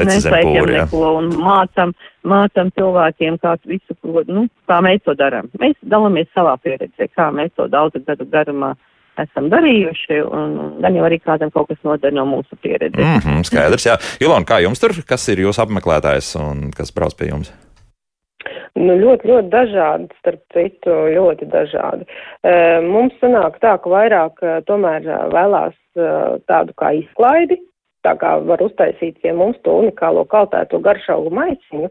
Neslēpjam 0.08 0.68
neko 0.72 1.04
un 1.20 1.30
mācam, 1.36 1.94
mācam 2.28 2.72
cilvēkiem, 2.76 3.38
kā 3.42 3.54
visu, 3.68 3.96
nu, 4.28 4.46
kā 4.68 4.80
mēs 4.84 5.04
to 5.06 5.14
darām. 5.18 5.50
Mēs 5.60 5.76
dalāmies 5.84 6.28
savā 6.34 6.56
pieredzē, 6.64 7.10
kā 7.14 7.30
mēs 7.34 7.54
to 7.56 7.68
daudzu 7.72 8.02
gadu 8.06 8.28
garumā 8.28 8.74
esam 9.24 9.48
darījuši, 9.52 10.20
un 10.24 10.58
gan 10.82 10.98
jau 10.98 11.06
arī 11.08 11.20
kādam 11.22 11.52
kaut 11.54 11.68
kas 11.70 11.80
noder 11.86 12.12
no 12.14 12.26
mūsu 12.28 12.58
pieredzes. 12.62 13.04
Mm 13.04 13.22
-hmm, 13.24 13.46
skaidrs, 13.48 13.86
jā. 13.86 13.96
Ilona, 14.20 14.44
kā 14.44 14.62
jums 14.62 14.80
tur, 14.80 14.92
kas 15.06 15.28
ir 15.28 15.38
jūsu 15.46 15.62
apmeklētājs 15.62 16.36
un 16.40 16.70
kas 16.76 16.94
brauc 16.94 17.16
pie 17.18 17.30
jums? 17.30 17.52
Nu, 18.78 18.94
ļoti, 18.94 19.26
ļoti 19.28 19.48
dažādi, 19.50 20.06
starp 20.20 20.40
citu, 20.54 20.90
ļoti 20.90 21.48
dažādi. 21.50 22.04
Mums 22.86 23.14
sanāk 23.22 23.58
tā, 23.58 23.74
ka 23.82 23.90
vairāk 23.90 24.38
tomēr 24.66 25.02
vēlās 25.34 25.74
tādu 26.46 26.76
kā 26.78 26.92
izklaidi, 27.00 27.58
tā 28.08 28.14
kā 28.20 28.34
var 28.48 28.62
uztaisīt 28.64 29.20
pie 29.22 29.34
mums 29.36 29.58
to 29.66 29.74
unikālo 29.82 30.24
kaltēto 30.32 30.80
garšaugu 30.84 31.32
maisiņu, 31.36 31.90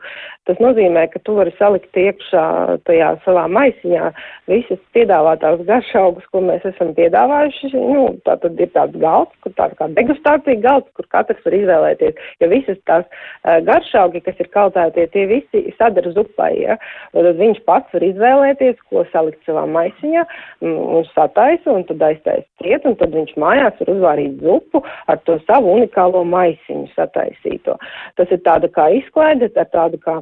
tas 0.49 0.61
nozīmē, 0.63 1.05
ka 1.13 1.21
tu 1.25 1.37
vari 1.37 1.53
salikt 1.59 1.97
iekšā 1.97 2.45
tajā 2.87 3.13
savā 3.25 3.45
maisiņā 3.51 4.09
visas 4.49 4.81
piedāvātās 4.97 5.61
garšaugus, 5.67 6.25
ko 6.31 6.41
mēs 6.47 6.65
esam 6.71 6.93
piedāvājuši. 6.97 7.73
Nu, 7.77 8.07
tā 8.25 8.37
tad 8.41 8.59
ir 8.63 8.71
tāds 8.75 8.97
galds, 9.01 9.33
kur 9.43 9.53
tāda 9.59 9.77
kā 9.79 9.89
degustācija 9.97 10.61
galds, 10.63 10.89
kur 10.97 11.07
katrs 11.13 11.43
var 11.45 11.57
izvēlēties, 11.59 12.21
jo 12.41 12.51
visas 12.51 12.79
tās 12.89 13.05
uh, 13.07 13.59
garšaugi, 13.67 14.23
kas 14.25 14.41
ir 14.41 14.51
kaltētie, 14.55 15.07
tie 15.13 15.27
visi 15.29 15.63
sadara 15.77 16.13
zupai, 16.15 16.53
ja? 16.63 16.79
Tad 17.13 17.41
viņš 17.41 17.61
pats 17.67 17.93
var 17.93 18.05
izvēlēties, 18.07 18.79
ko 18.89 19.03
salikt 19.11 19.43
savā 19.47 19.65
maisiņā, 19.69 20.25
un 20.65 21.05
sataisa, 21.13 21.73
un 21.73 21.85
tad 21.89 22.03
aiztaisa 22.09 22.47
ciet, 22.63 22.87
un 22.87 22.95
tad 22.99 23.13
viņš 23.15 23.35
mājās 23.41 23.77
var 23.81 23.93
uzvārīt 23.93 24.39
zupu 24.43 24.81
ar 25.11 25.19
to 25.27 25.37
savu 25.45 25.73
unikālu 25.75 26.06
speciālo 26.07 26.23
maisiņu 26.25 26.87
sataisīto. 26.95 27.77
Tas 28.15 28.27
ir 28.31 28.41
tāda 28.43 28.67
kā 28.67 28.89
izklaide, 28.95 29.49
ar 29.55 29.67
tādu 29.71 29.97
kā, 29.99 30.21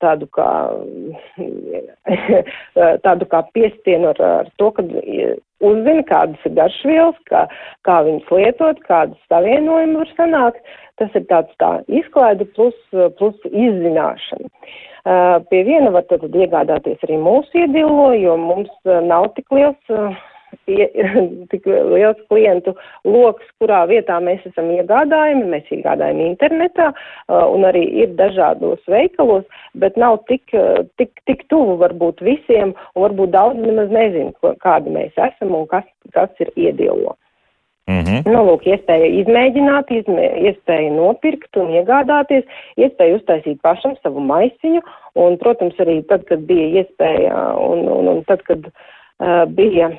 tādu 0.00 0.26
kā, 0.36 0.50
tādu 3.02 3.26
kā 3.26 3.42
piestienu 3.54 4.12
ar, 4.12 4.20
ar 4.20 4.50
to, 4.58 4.70
ka 4.70 4.82
uzzina, 5.64 6.02
kādas 6.04 6.38
ir 6.44 6.54
garšvielas, 6.54 7.16
kā, 7.28 7.46
kā 7.84 8.02
viņas 8.04 8.30
lietot, 8.30 8.80
kādas 8.86 9.18
savienojumi 9.28 9.96
var 9.96 10.10
sanākt. 10.16 10.60
Tas 10.98 11.10
ir 11.14 11.24
tāds 11.26 11.50
tā 11.58 11.82
izklaide 11.88 12.44
plus, 12.54 12.76
plus 13.18 13.34
izzināšana. 13.50 14.48
Pie 15.50 15.64
viena 15.66 15.90
var 15.90 16.06
tad 16.08 16.22
iegādāties 16.22 17.02
arī 17.04 17.18
mūsu 17.18 17.64
iedilo, 17.64 18.12
jo 18.14 18.36
mums 18.38 18.70
nav 18.84 19.32
tik 19.34 19.50
liels 19.52 20.22
uh, 20.54 20.64
pie, 20.66 20.86
tik 21.52 21.66
liels 21.66 22.20
klientu 22.30 22.74
lokus, 23.06 23.46
kurā 23.62 23.84
vietā 23.90 24.18
mēs 24.24 24.44
esam 24.48 24.70
iegādājami. 24.74 25.46
Mēs 25.54 25.70
iegādājam 25.74 26.22
internetā 26.24 26.90
un 27.28 27.66
arī 27.68 27.84
ir 28.04 28.14
dažādos 28.18 28.82
veikalos, 28.90 29.44
bet 29.80 29.98
nav 30.00 30.20
tik, 30.30 30.54
tik, 31.00 31.12
tik 31.28 31.44
tuvu 31.52 31.78
varbūt 31.82 32.22
visiem 32.24 32.74
un 32.94 33.06
varbūt 33.06 33.34
daudz 33.34 33.60
nemaz 33.60 33.92
nezin, 33.92 34.32
kādi 34.64 34.94
mēs 34.94 35.14
esam 35.30 35.54
un 35.58 35.68
kas, 35.70 35.86
kas 36.16 36.32
ir 36.44 36.52
iedilo. 36.56 37.16
Mm 37.84 38.00
-hmm. 38.00 38.32
Nu, 38.32 38.40
lūk, 38.48 38.62
iespēja 38.64 39.08
izmēģināt, 39.20 39.90
izmē, 39.92 40.28
iespēja 40.48 40.90
nopirkt 40.90 41.56
un 41.56 41.68
iegādāties, 41.68 42.44
iespēja 42.80 43.18
uztaisīt 43.18 43.60
pašam 43.60 43.92
savu 44.02 44.20
maisiņu, 44.20 44.80
un, 45.14 45.36
protams, 45.36 45.76
arī 45.76 46.00
tad, 46.08 46.24
kad 46.24 46.38
bija 46.48 46.80
iespēja, 46.80 47.34
un, 47.60 47.84
un, 47.88 48.08
un 48.08 48.24
tad, 48.24 48.40
kad 48.42 48.64
uh, 48.64 49.44
bija 49.52 49.88
uh, 49.88 49.98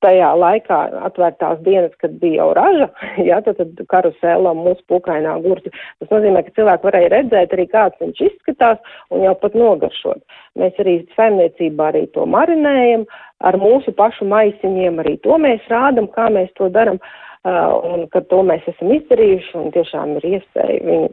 tajā 0.00 0.30
laikā 0.40 0.78
atvērtās 1.06 1.60
dienas, 1.64 1.92
kad 2.00 2.14
bija 2.22 2.40
jau 2.40 2.50
raža, 2.56 2.88
jā, 3.28 3.40
tad, 3.44 3.60
tad 3.60 3.82
karusēlā 3.92 4.54
mūsu 4.56 4.84
pukainā 4.90 5.36
gurķi. 5.44 5.72
Tas 6.00 6.12
nozīmē, 6.14 6.44
ka 6.46 6.54
cilvēki 6.58 6.88
varēja 6.88 7.12
redzēt 7.16 7.56
arī, 7.56 7.66
kāds 7.72 8.00
viņš 8.02 8.22
izskatās 8.28 8.94
un 9.12 9.26
jau 9.26 9.34
pat 9.42 9.56
nogaršot. 9.58 10.22
Mēs 10.60 10.78
arī 10.82 11.00
saimniecībā 11.16 11.90
arī 11.92 12.06
to 12.14 12.26
marinējam, 12.26 13.04
ar 13.44 13.60
mūsu 13.60 13.92
pašu 13.96 14.28
maisiņiem 14.28 15.02
arī 15.04 15.18
to 15.24 15.36
mēs 15.40 15.68
rādam, 15.72 16.08
kā 16.16 16.30
mēs 16.32 16.52
to 16.56 16.72
daram. 16.72 17.00
Uh, 17.00 17.29
un 17.48 18.06
kad 18.12 18.28
to 18.28 18.42
mēs 18.46 18.66
esam 18.68 18.92
izdarījuši, 18.98 19.56
un 19.60 19.74
tiešām 19.76 20.16
ir 20.18 20.28
iespēja 20.36 20.80
viņu 20.84 21.10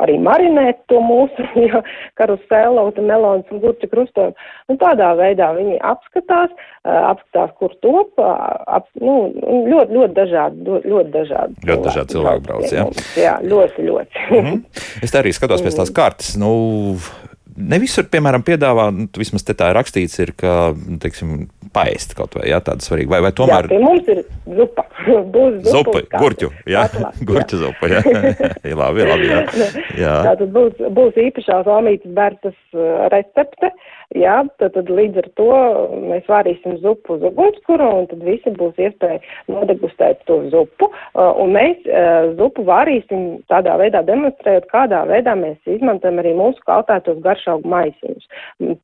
arī 0.00 0.16
marinēt 0.22 0.82
to 0.90 1.00
mūsu 1.04 1.44
ja, 1.68 1.82
karusēlauta, 2.20 3.02
melons 3.04 3.48
un 3.52 3.62
gurķa 3.62 3.90
krustojumu. 3.92 4.48
Un 4.72 4.80
tādā 4.80 5.10
veidā 5.18 5.50
viņi 5.56 5.80
apskatās, 5.90 6.52
apskatās, 6.84 7.54
kur 7.60 7.74
top, 7.84 8.20
ap, 8.20 8.88
nu, 9.00 9.16
ļoti, 9.70 9.96
ļoti 9.96 10.16
dažādi, 10.16 10.78
ļoti, 10.88 11.10
dažādi. 11.16 11.58
Ļoti 11.68 11.88
dažādi 11.88 12.16
cilvēki 12.16 12.46
brauc, 12.46 12.68
jā? 12.74 12.86
Jā, 13.20 13.34
ļoti, 13.44 13.88
ļoti. 13.90 14.28
Mm. 14.30 14.62
Es 15.04 15.16
arī 15.18 15.34
skatos 15.36 15.64
pēc 15.64 15.80
tās 15.82 15.92
kartes. 15.94 16.34
Nu, 16.40 16.52
ne 17.56 17.80
visur, 17.82 18.08
piemēram, 18.10 18.44
piedāvā, 18.46 18.90
nu, 18.94 19.08
vismaz 19.20 19.44
te 19.46 19.56
tā 19.58 19.72
ir 19.72 19.80
rakstīts, 19.80 20.20
ir, 20.24 20.34
ka, 20.38 20.72
teiksim, 21.02 21.48
paēst 21.74 22.14
kaut 22.18 22.34
vai, 22.38 22.48
jā, 22.50 22.58
tāda 22.64 22.84
svarīga, 22.84 23.14
vai, 23.14 23.20
vai 23.26 23.32
tomēr. 23.36 23.68
Jā, 23.68 23.72
pie 23.72 23.80
mums 23.82 24.10
ir 24.10 24.22
zupa. 24.58 24.84
Būs 25.34 25.60
zupa. 25.66 25.74
Zupa, 25.76 26.02
gurķu, 26.24 26.50
jā, 26.70 26.84
gurķu 27.30 27.60
zupa, 27.62 27.90
jā. 27.92 28.02
jā, 28.70 28.74
labi, 28.78 29.06
labi, 29.06 29.30
jā. 29.30 29.40
jā. 30.00 30.16
Tātad 30.30 30.52
būs, 30.56 30.82
būs 30.98 31.20
īpašās 31.28 31.70
omītas 31.70 32.14
bērtas 32.16 32.58
uh, 32.74 33.06
recepte. 33.14 33.72
Jā, 34.18 34.40
tad, 34.58 34.72
tad 34.74 34.88
līdz 34.90 35.20
ar 35.20 35.26
to 35.38 35.48
mēs 36.10 36.24
vārīsim 36.26 36.80
zupu 36.82 37.14
uz 37.14 37.22
ugunskura, 37.28 37.86
un 37.94 38.08
tad 38.10 38.24
visi 38.26 38.50
būs 38.58 38.74
iespēja 38.82 39.20
nodegustēt 39.46 40.24
to 40.26 40.40
zupu. 40.50 40.88
Un 41.14 41.52
mēs 41.54 41.84
zupu 42.40 42.64
vārīsim 42.66 43.38
tādā 43.52 43.76
veidā 43.78 44.00
demonstrējot, 44.08 44.66
kādā 44.72 45.04
veidā 45.06 45.36
mēs 45.38 45.70
izmantojam 45.70 46.18
arī 46.18 46.32
mūsu 46.34 46.58
kaltētos 46.66 47.20
garšaugu 47.22 47.70
maisiņus. 47.70 48.26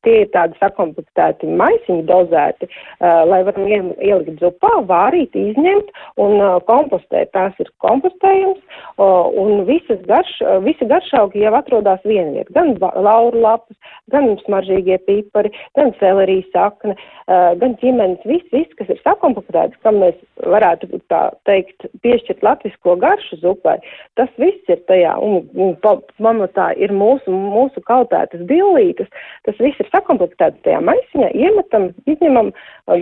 Tie 0.07 0.15
ir 0.21 0.31
tādi 0.31 0.55
sakomplektēti 0.61 1.51
maisiņi 1.59 2.07
dozēti, 2.07 2.71
lai 3.03 3.41
varam 3.49 3.67
ielikt 3.67 4.39
zupā, 4.39 4.77
vārīt, 4.87 5.35
izņemt 5.35 5.91
un 6.23 6.39
kompostēt. 6.71 7.33
Tās 7.35 7.59
ir 7.59 7.67
kompostējums, 7.83 8.63
un 8.95 9.67
visas 9.67 9.99
garš, 10.07 10.39
visi 10.63 10.87
garšaugi 10.87 11.43
jau 11.43 11.51
atrodas 11.59 11.99
vienviet. 12.07 12.47
Gan 12.55 12.77
lauru 12.79 13.43
lapas, 13.43 13.75
gan 14.15 14.31
smaržīgie 14.45 15.01
pīri 15.03 15.16
pipari, 15.17 15.51
gan 15.77 15.93
selerijas 15.99 16.47
sakne, 16.53 16.95
gan 17.27 17.75
ķimenes, 17.81 18.23
viss, 18.29 18.47
viss, 18.53 18.73
kas 18.79 18.93
ir 18.93 19.01
sakomplektēts, 19.03 19.77
kam 19.83 19.99
mēs 20.03 20.15
varētu 20.45 21.01
tā 21.11 21.21
teikt 21.49 21.89
piešķirt 22.05 22.45
latvisko 22.45 22.95
garšu 23.01 23.41
zupai, 23.41 23.77
tas 24.19 24.31
viss 24.41 24.71
ir 24.71 24.79
tajā, 24.89 25.17
un, 25.23 25.41
un 25.57 25.75
pamatā 25.81 26.69
ir 26.79 26.93
mūsu, 26.95 27.33
mūsu 27.33 27.83
kautētas 27.87 28.45
dillītes, 28.49 29.09
tas 29.47 29.59
viss 29.63 29.83
ir 29.83 29.89
sakomplektēts 29.91 30.63
tajā 30.67 30.79
maisiņā, 30.85 31.31
iemetam, 31.35 31.89
izņemam, 32.09 32.53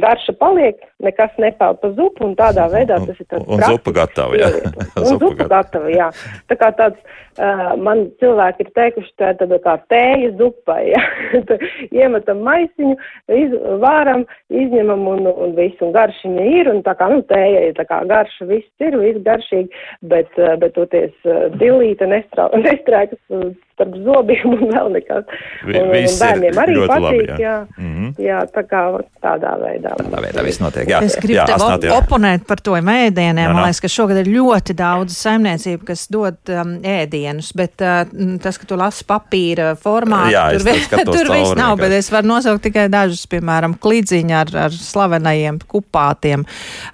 garša 0.02 0.36
paliek, 0.40 0.80
nekas 1.04 1.36
nepēl 1.42 1.78
pa 1.82 1.92
zupu, 1.98 2.26
un 2.26 2.36
tādā 2.40 2.66
veidā 2.72 2.98
tas 3.04 3.20
ir 3.20 3.28
tāds. 3.30 3.46
Un 3.46 3.62
zupa 3.62 3.94
gatava, 4.00 4.40
jā. 4.40 4.50
un 5.04 5.22
zupa 5.22 5.48
gatava, 5.52 5.92
jā. 5.94 6.10
Tā 6.50 6.58
kā 6.60 6.72
tāds, 6.80 7.16
uh, 7.38 7.76
man 7.82 8.08
cilvēki 8.22 8.66
ir 8.66 8.72
teikuši, 8.80 9.14
tā 9.20 9.34
ir 9.34 9.40
tāda 9.44 9.60
kā 9.64 9.78
tēja 9.92 10.32
zupai, 10.40 10.82
jā. 10.94 11.04
iemetam 12.06 12.42
maisiņu, 12.46 12.96
iz, 13.42 13.56
vāram, 13.84 14.26
izņemam 14.54 15.06
un, 15.12 15.30
un 15.32 15.56
viss, 15.58 15.82
un 15.86 15.94
garšiņa 15.96 16.48
ir, 16.62 16.72
un 16.72 16.82
tā 16.86 16.96
kā, 17.00 17.10
nu, 17.12 17.24
tēja 17.32 17.68
ir 17.70 17.78
tā 17.80 17.88
kā 17.90 18.02
garša, 18.10 18.50
viss 18.52 18.86
ir, 18.86 18.98
viss 19.02 19.24
garšīgi, 19.26 19.86
bet, 20.14 20.32
eh, 20.40 20.56
bet 20.62 20.76
toties 20.78 21.14
eh, 21.26 21.46
dilīte 21.60 22.10
nestrēkas 22.10 23.22
starp 23.76 23.96
zobiem 24.06 24.54
un 24.56 24.62
vēl 24.72 24.92
nekas. 24.96 25.26
Un, 25.66 25.76
un 25.76 25.90
bērniem 25.92 26.60
arī 26.64 26.76
patīk, 26.80 27.04
labi, 27.04 27.24
jā. 27.28 27.38
Jā, 27.46 27.56
mm 27.76 27.92
-hmm. 27.92 28.12
jā, 28.24 28.40
tā 28.56 28.64
kā 28.64 28.82
tādā 29.24 29.52
veidā. 29.60 29.92
Tādā 30.00 30.22
veidā 30.24 30.44
viss 30.46 30.62
notiek, 30.64 30.88
jā. 30.90 31.02
Es 31.04 31.18
gribu 31.20 31.42
jā, 31.42 31.46
tev 31.50 31.56
asnāt, 31.56 31.88
jā. 31.90 31.98
oponēt 32.00 32.46
par 32.48 32.62
to 32.64 32.76
ēdieniem. 32.76 33.52
Man 33.52 33.64
liekas, 33.66 33.82
ka 33.84 33.92
šogad 33.92 34.22
ir 34.24 34.32
ļoti 34.32 34.76
daudz 34.80 35.18
saimniecību, 35.20 35.86
kas 35.86 36.08
dod 36.08 36.38
um, 36.50 36.78
ēdienus, 36.84 37.52
bet 37.56 37.84
uh, 37.84 38.08
tas, 38.42 38.58
ka 38.58 38.66
tu 38.66 38.78
lasi 38.80 39.04
papīra 39.04 39.76
formā, 39.76 40.32
jā, 40.32 40.46
tur, 40.56 40.64
vi 40.64 40.76
tur 41.18 41.32
viss 41.34 41.56
nav, 41.56 41.76
bet 41.78 41.92
es 41.92 42.12
varu 42.12 42.28
nosaukt 42.28 42.64
tikai 42.64 42.88
dažus, 42.90 43.28
piemēram, 43.28 43.76
klīdziņu 43.76 44.36
ar, 44.40 44.56
ar 44.68 44.72
slavenajiem 44.72 45.60
kupātiem, 45.68 46.46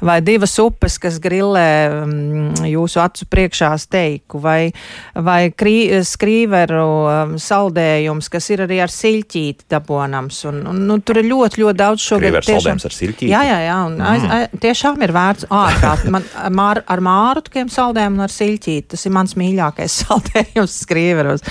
vai 0.01 0.21
divas 0.21 0.57
upes, 0.59 0.97
kas 0.97 1.19
grillē 1.21 1.69
um, 2.01 2.53
jūsu 2.65 2.99
acu 3.05 3.29
priekšā 3.29 3.77
steiku, 3.77 4.41
vai, 4.41 4.71
vai 5.13 5.51
krī, 5.51 6.01
skrīveru 6.01 6.70
piemēru 6.71 7.33
um, 7.33 7.35
saldējums, 7.39 8.29
kas 8.31 8.49
ir 8.53 8.63
arī 8.65 8.79
ar 8.83 8.91
siļķīti 8.91 9.67
dabonams. 9.71 10.41
Un, 10.49 10.61
un, 10.71 10.81
nu, 10.87 10.99
tur 11.03 11.19
ir 11.21 11.27
ļoti, 11.29 11.61
ļoti 11.61 11.79
daudz 11.79 12.05
šogad. 12.05 12.39
Tiešām 12.45 12.79
ar 12.79 12.95
siļķīti? 12.95 13.31
Jā, 13.31 13.41
jā, 13.47 13.59
jā. 13.65 13.77
Un, 13.87 13.97
mm. 13.99 14.07
aiz, 14.07 14.25
aiz, 14.35 14.61
tiešām 14.63 15.01
ir 15.05 15.13
vērts 15.15 15.47
ārprāt. 15.51 16.05
Man 16.11 16.27
mār, 16.55 16.83
ar 16.87 17.03
mārutkiem 17.03 17.71
saldējumu 17.71 18.19
un 18.19 18.25
ar 18.27 18.33
siļķīti. 18.33 18.91
Tas 18.95 19.05
ir 19.07 19.15
mans 19.15 19.35
mīļākais 19.39 19.97
saldējums 20.03 20.77
skrīveros. 20.85 21.45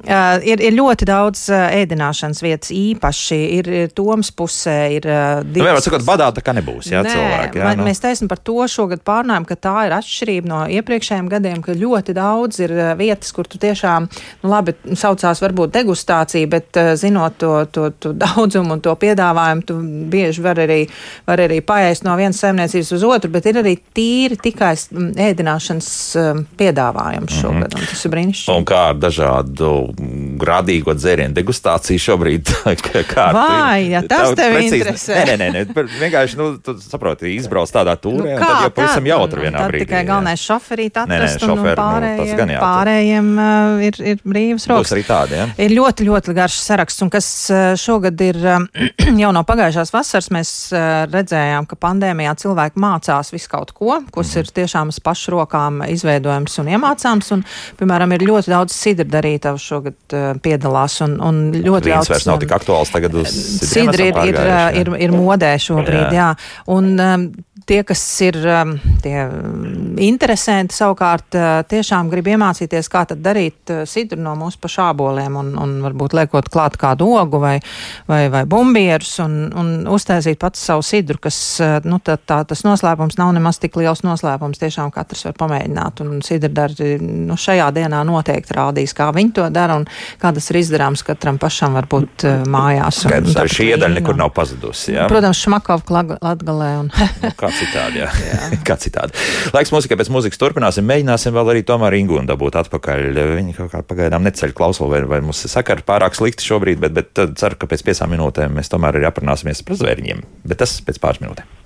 Uh, 0.00 0.40
ir, 0.48 0.62
ir 0.64 0.76
ļoti 0.76 1.08
daudz 1.08 1.44
uh, 1.52 1.66
ēdināšanas 1.76 2.40
vietas 2.44 2.72
īpaši. 2.72 3.40
Ir, 3.58 3.70
ir 3.82 3.94
Toms 3.96 4.30
pusē, 4.36 4.78
ir 4.96 5.08
uh, 5.08 5.42
divas. 5.44 5.60
Nu, 5.60 5.66
Vienmēr 5.66 5.84
sakot, 5.84 6.06
badā 6.06 6.30
tā 6.36 6.44
kā 6.44 6.54
nebūs, 6.56 6.88
jā, 6.92 7.02
Nē, 7.04 7.12
cilvēki. 7.12 7.60
Jā, 7.60 7.74
nu. 7.76 7.84
Mēs 7.88 8.00
teisim 8.02 8.30
par 8.30 8.40
to 8.44 8.64
šogad 8.70 9.04
pārnājam, 9.06 9.44
ka 9.48 9.58
tā 9.60 9.74
ir 9.88 9.96
atšķirība 9.98 10.50
no 10.50 10.62
iepriekšējiem 10.78 11.28
gadiem, 11.30 11.60
ka 11.64 11.76
ļoti 11.76 12.16
daudz 12.16 12.62
ir 12.64 12.74
uh, 12.78 12.92
vietas, 12.96 13.32
kur 13.36 13.48
tu 13.50 13.60
tiešām, 13.60 14.08
nu, 14.40 14.50
labi, 14.50 14.59
saucās 14.98 15.42
varbūt 15.42 15.74
degustācija, 15.74 16.48
bet 16.50 16.80
uh, 16.80 16.92
zinot 16.98 17.38
to, 17.40 17.52
to, 17.72 17.88
to 18.00 18.12
daudzumu 18.24 18.76
un 18.76 18.84
to 18.84 18.94
piedāvājumu, 19.00 19.66
tu 19.66 19.78
bieži 20.12 20.44
var 20.44 20.60
arī, 20.62 20.82
var 21.28 21.44
arī 21.46 21.60
paēst 21.64 22.06
no 22.06 22.16
vienas 22.20 22.40
saimniecības 22.42 22.92
uz 22.96 23.06
otru, 23.06 23.32
bet 23.34 23.48
ir 23.50 23.60
arī 23.62 23.76
tīri 23.96 24.38
tikai 24.40 24.72
mm, 24.76 25.10
ēdināšanas 25.30 25.90
um, 26.20 26.44
piedāvājums 26.60 27.30
mhm. 27.30 27.40
šogad, 27.40 27.74
mm 27.74 27.76
-hmm. 27.76 27.80
un 27.80 27.92
tas 27.92 28.04
ir 28.04 28.14
brīnišķīgi. 28.16 28.56
Un 28.56 28.68
kā 28.68 28.82
ar 28.90 29.00
dažādu 29.00 29.70
grādīgo 30.40 30.94
dzērienu 30.96 31.34
degustāciju 31.36 32.04
šobrīd? 32.06 32.54
kā 33.14 33.30
Vai, 33.34 33.90
ja 33.90 34.02
tas 34.06 34.34
tev 34.38 34.54
precīzi, 34.54 34.80
interesē? 34.80 35.24
Nē, 35.28 35.36
nē, 35.40 35.48
nē, 35.54 35.64
vienkārši, 36.00 36.38
nu, 36.40 36.50
tu 36.64 36.76
saproti, 36.82 37.34
izbrauc 37.36 37.70
tādā 37.72 37.96
tūrē, 38.00 38.34
nu, 38.34 38.38
kā, 38.38 38.46
un 38.46 38.46
tad 38.46 38.66
jau 38.66 38.72
pavisam 38.76 39.08
jautri 39.10 39.46
vienā 39.46 39.66
brīdī. 39.68 39.86
Tikai 39.86 40.02
galvenais 40.08 40.44
šoferīt 40.44 41.00
atrast, 41.02 41.10
nē, 41.10 41.20
nē, 41.24 41.44
šofer, 41.44 41.72
un 41.74 41.80
pārējiem, 41.80 42.30
nu, 42.30 42.38
gan, 42.40 42.52
jā, 42.54 42.60
pārējiem 42.64 43.30
uh, 43.36 43.84
ir, 43.86 44.00
ir 44.12 44.24
brīvs 44.50 44.68
rokas. 44.70 44.92
Tādi, 45.06 45.36
ja? 45.38 45.46
Ir 45.60 45.74
ļoti, 45.74 46.06
ļoti 46.08 46.34
garš 46.36 46.58
saraksts, 46.62 47.02
un 47.04 47.10
kas 47.12 47.28
eh, 47.50 47.72
šogad 47.78 48.20
ir 48.24 48.38
eh, 48.38 48.84
jau 49.22 49.30
no 49.34 49.42
pagājušās 49.46 49.92
vasaras, 49.94 50.30
mēs 50.34 50.52
eh, 50.74 50.86
redzējām, 51.10 51.68
ka 51.70 51.78
pandēmijā 51.80 52.34
cilvēki 52.42 52.80
mācās 52.80 53.32
visu 53.34 53.50
kaut 53.52 53.72
ko, 53.76 54.00
kas 54.14 54.34
ir 54.40 54.50
tiešām 54.60 54.92
uz 54.92 55.00
pašu 55.04 55.36
rokām 55.36 55.82
izveidojams 55.88 56.58
un 56.62 56.72
iemācāms, 56.74 57.32
un, 57.36 57.44
piemēram, 57.80 58.14
ir 58.16 58.26
ļoti 58.28 58.52
daudz 58.52 58.76
sidra 58.76 59.08
darītavu 59.10 59.60
šogad 59.60 60.16
piedalās, 60.44 61.00
un, 61.06 61.18
un 61.24 61.42
ļoti 61.56 61.90
Vīns 61.90 61.96
daudz. 62.00 62.12
vairs 62.14 62.28
nav 62.30 62.40
tik 62.42 62.56
aktuāls 62.56 62.92
tagad 62.94 63.16
uz 63.22 63.34
sidri 63.70 64.10
ir, 64.10 64.20
ir, 64.32 64.40
ir, 64.82 64.92
ir 65.08 65.14
modē 65.14 65.54
šobrīd, 65.60 66.10
jā. 66.16 66.30
jā. 66.30 66.30
Un, 66.70 66.92
um, 67.00 67.30
tie, 67.70 67.80
kas 67.86 68.02
ir 68.24 68.36
um, 68.42 68.74
tie 69.02 69.22
interesanti, 70.02 70.74
savukārt 70.74 71.36
uh, 71.38 71.48
tiešām 71.70 72.10
grib 72.10 72.30
iemācīties, 72.32 72.88
kā 72.90 73.04
tad 73.10 73.22
darīt 73.22 73.70
uh, 73.70 73.82
sidru 73.88 74.18
no 74.22 74.34
mūsu 74.38 74.58
pašu 74.62 74.82
āboliem 74.88 75.36
un, 75.38 75.52
un 75.60 75.76
varbūt 75.84 76.16
liekot 76.18 76.50
klāt 76.50 76.78
kādu 76.80 77.12
ogu 77.20 77.40
vai, 77.42 77.56
vai, 78.10 78.24
vai 78.32 78.42
bumbierus 78.50 79.12
un, 79.22 79.36
un 79.54 79.70
uztaisīt 79.90 80.40
pats 80.42 80.64
savu 80.70 80.82
sidru, 80.86 81.20
kas, 81.22 81.38
uh, 81.62 81.76
nu, 81.86 82.00
tā, 82.02 82.16
tā, 82.18 82.40
tas 82.48 82.64
noslēpums 82.66 83.18
nav 83.20 83.32
nemaz 83.36 83.60
tik 83.62 83.78
liels 83.78 84.02
noslēpums. 84.06 84.58
Tiešām 84.60 84.90
katrs 84.94 85.28
var 85.28 85.38
pamēģināt 85.38 86.02
un 86.04 86.18
sidra 86.26 86.50
dari, 86.62 86.96
nu, 87.00 87.38
šajā 87.38 87.70
dienā 87.76 88.02
noteikti 88.08 88.56
rādīs, 88.56 88.96
kā 88.96 89.10
viņi 89.14 89.34
to 89.38 89.46
dara 89.54 89.78
un 89.78 89.86
kā 90.20 90.34
tas 90.34 90.50
ir 90.50 90.60
izdarāms 90.64 91.04
katram 91.06 91.38
pašam 91.40 91.78
varbūt 91.78 92.26
mājās. 92.50 93.04
Skaidrs, 93.06 93.38
arī 93.40 93.54
šī 93.54 93.70
iedaļa 93.76 94.00
nekur 94.00 94.18
nav 94.18 94.34
pazudusi. 94.34 94.96
Jā? 94.96 95.06
Protams, 95.10 95.38
Šmakovka 95.40 96.18
latgalē. 96.18 96.70
Un 96.82 96.90
nu, 96.90 97.32
kāds 97.38 97.59
citādi. 97.60 98.02
Jā. 98.02 98.08
jā. 98.24 98.40
Kā 98.68 98.76
citādi. 98.80 99.16
Laiks 99.54 99.72
mūzikai 99.74 99.98
pēc 100.00 100.10
mūzikas 100.12 100.40
turpināsim. 100.40 100.86
Mēģināsim 100.88 101.36
vēl 101.36 101.52
arī 101.54 101.64
tomēr 101.68 101.96
Ingūnu 102.00 102.26
dabūt 102.30 102.58
atpakaļ. 102.64 103.20
Viņi 103.36 103.56
kaut 103.58 103.72
kā 103.74 103.84
pagaidām 103.86 104.26
neceļ 104.26 104.56
klausuli, 104.56 104.92
vai, 104.96 105.02
vai 105.14 105.22
mums 105.28 105.44
sakara 105.50 105.84
pārāk 105.86 106.18
slikti 106.18 106.46
šobrīd, 106.46 106.82
bet, 106.82 106.96
bet 106.96 107.24
ceru, 107.40 107.60
ka 107.60 107.70
pēc 107.70 107.86
piecām 107.86 108.12
minūtēm 108.16 108.58
mēs 108.58 108.72
tomēr 108.72 109.00
arī 109.00 109.08
aprunāsimies 109.10 109.64
par 109.66 109.80
zvērņiem. 109.80 110.24
Bet 110.48 110.62
tas 110.64 110.78
pēc 110.86 111.00
pāris 111.02 111.24
minūtēm. 111.24 111.56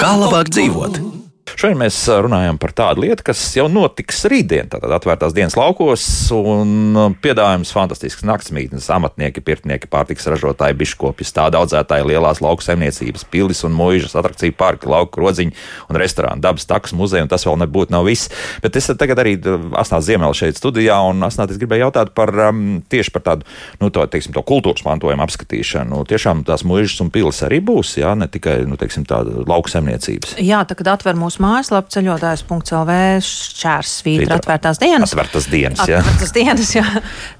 Kā 0.00 0.14
labāk 0.18 0.50
dzīvot? 0.54 1.23
Šodien 1.44 1.78
mēs 1.78 1.96
runājam 2.08 2.56
par 2.60 2.72
tādu 2.76 3.04
lietu, 3.04 3.22
kas 3.28 3.40
jau 3.56 3.66
notiks 3.70 4.24
rītdien. 4.28 4.66
Tātad 4.72 4.90
atvērtās 4.96 5.34
dienas 5.36 5.54
laukos 5.58 6.04
un 6.34 6.96
piedāvājums 7.22 7.70
fantastisks 7.74 8.24
naktsmītnes, 8.26 8.88
amatnieki, 8.92 9.42
pirtnieki, 9.44 9.88
pārtiks 9.92 10.26
ražotāji, 10.32 10.76
biškopi, 10.80 11.26
stāda 11.28 11.60
audzētāji, 11.60 12.08
lielās 12.10 12.40
lauku 12.44 12.64
saimniecības, 12.64 13.26
pilsētas 13.30 13.64
un 13.68 13.76
mūžas, 13.76 14.16
atrakciju 14.18 14.56
parki, 14.58 14.88
lauku 14.90 15.22
rodziņi 15.22 15.54
un 15.92 16.00
restorāni, 16.00 16.42
dabas 16.44 16.66
takas, 16.68 16.96
muzeja, 16.96 17.26
un 17.26 17.30
tas 17.32 17.46
vēl 17.46 17.60
nebūtu 17.62 17.94
nav 17.94 18.08
viss. 18.08 18.32
Bet 18.64 18.80
es 18.80 18.90
tagad 18.90 19.22
arī 19.22 19.36
Asnās 19.78 20.08
Ziemēl 20.08 20.34
šeit 20.36 20.58
studijā, 20.58 20.96
un 21.06 21.22
Asnāt 21.28 21.54
es 21.54 21.60
gribēju 21.60 21.86
jautāt 21.86 22.14
par 22.16 22.32
um, 22.48 22.80
tieši 22.90 23.14
par 23.14 23.26
tādu, 23.28 23.48
nu, 23.80 23.92
to, 23.94 24.04
teiksim, 24.10 24.34
to 24.34 24.42
kultūras 24.46 24.84
mantojumu 24.88 25.24
apskatīšanu. 25.26 26.02
Tiešām 26.10 26.44
tās 26.48 26.66
mūžas 26.66 27.04
un 27.04 27.12
pilsētas 27.14 27.48
arī 27.48 27.60
būs, 27.64 27.96
jā, 28.00 28.12
ne 28.18 28.28
tikai, 28.32 28.60
nu, 28.68 28.80
teiksim, 28.80 29.06
tāda 29.08 29.44
lauku 29.48 29.72
saimniecības. 29.72 30.36
Jā, 30.42 30.64
tā, 30.68 30.76
kad 30.78 30.94
atver 30.96 31.18
mūsu 31.20 31.33
mājaslapu 31.42 31.92
ceļotājs.lv 31.94 32.96
šķērsvītra 33.24 34.38
atvērtās 34.40 34.80
dienas. 34.82 35.12
Atvērtas 35.14 35.48
dienas, 35.50 35.82
jā. 35.88 36.00
Atvērtas 36.02 36.34
dienas, 36.36 36.72
jā. 36.76 36.84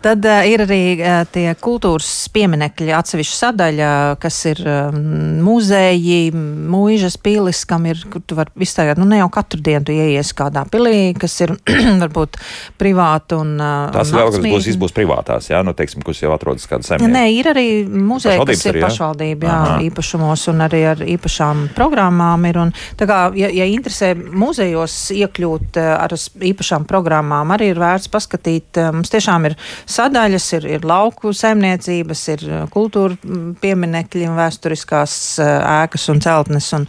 Tad 0.05 0.27
uh, 0.29 0.41
ir 0.49 0.65
arī 0.65 0.81
uh, 0.97 1.23
tie 1.31 1.47
kultūras 1.61 2.11
pieminekļi 2.35 2.95
atsevišķa 2.99 3.39
sadaļa, 3.41 3.91
kas 4.23 4.41
ir 4.51 4.63
um, 4.65 4.99
muzeji, 5.45 6.33
mūžas 6.35 7.19
pilis, 7.23 7.65
kam 7.69 7.89
ir, 7.91 8.03
kur 8.11 8.25
tu 8.27 8.39
var 8.39 8.51
iztaigāt, 8.61 9.01
nu 9.01 9.09
ne 9.09 9.21
jau 9.23 9.31
katru 9.35 9.63
dienu 9.65 9.85
tu 9.89 9.95
ieies 9.95 10.33
kādā 10.37 10.65
pilī, 10.71 11.13
kas 11.19 11.37
ir 11.45 11.55
varbūt 12.03 12.39
privāta 12.81 13.41
un. 13.43 13.55
Uh, 13.59 13.93
Tās 13.95 14.13
vēl, 14.15 14.33
kas 14.35 14.43
būs, 14.45 14.81
būs 14.87 14.97
privātās, 14.97 15.51
jā, 15.53 15.63
nu 15.67 15.75
teiksim, 15.77 16.05
kuras 16.05 16.23
jau 16.23 16.33
atrodas 16.35 16.67
kāda 16.71 16.87
saimnieka. 16.89 17.13
Nē, 17.15 17.25
ir 17.39 17.51
arī 17.53 17.67
muzeja, 17.85 18.43
kas 18.49 18.65
ir 18.69 18.81
pašvaldība, 18.83 19.49
jā, 19.49 19.59
Aha. 19.65 19.79
īpašumos 19.89 20.47
un 20.53 20.65
arī 20.67 20.83
ar 20.95 21.05
īpašām 21.15 21.69
programmām 21.77 22.49
ir. 22.49 22.61
Un, 22.65 22.73
tā 22.99 23.09
kā, 23.11 23.21
ja, 23.39 23.51
ja 23.55 23.67
interesē 23.85 24.15
muzejos 24.17 24.95
iekļūt 25.13 25.79
eh, 25.81 25.91
ar 25.93 26.15
īpašām 26.15 26.87
programmām, 26.89 27.53
arī 27.53 27.71
ir 27.73 27.81
vērts 27.83 28.09
paskatīt. 28.13 28.81
Eh, 28.81 28.91
mums 28.95 29.13
tiešām 29.13 29.51
ir 29.51 29.57
sadaļas, 29.91 30.47
ir, 30.59 30.69
ir 30.79 30.87
lauku 30.89 31.35
saimniecības, 31.37 32.23
ir 32.33 32.45
eh, 32.49 32.63
kultūra 32.73 33.19
mm, 33.19 33.57
pieminekļi 33.61 34.31
vēsturiskās 34.35 35.17
ēkas 35.45 36.09
un 36.13 36.23
celtnes 36.25 36.71
un, 36.79 36.87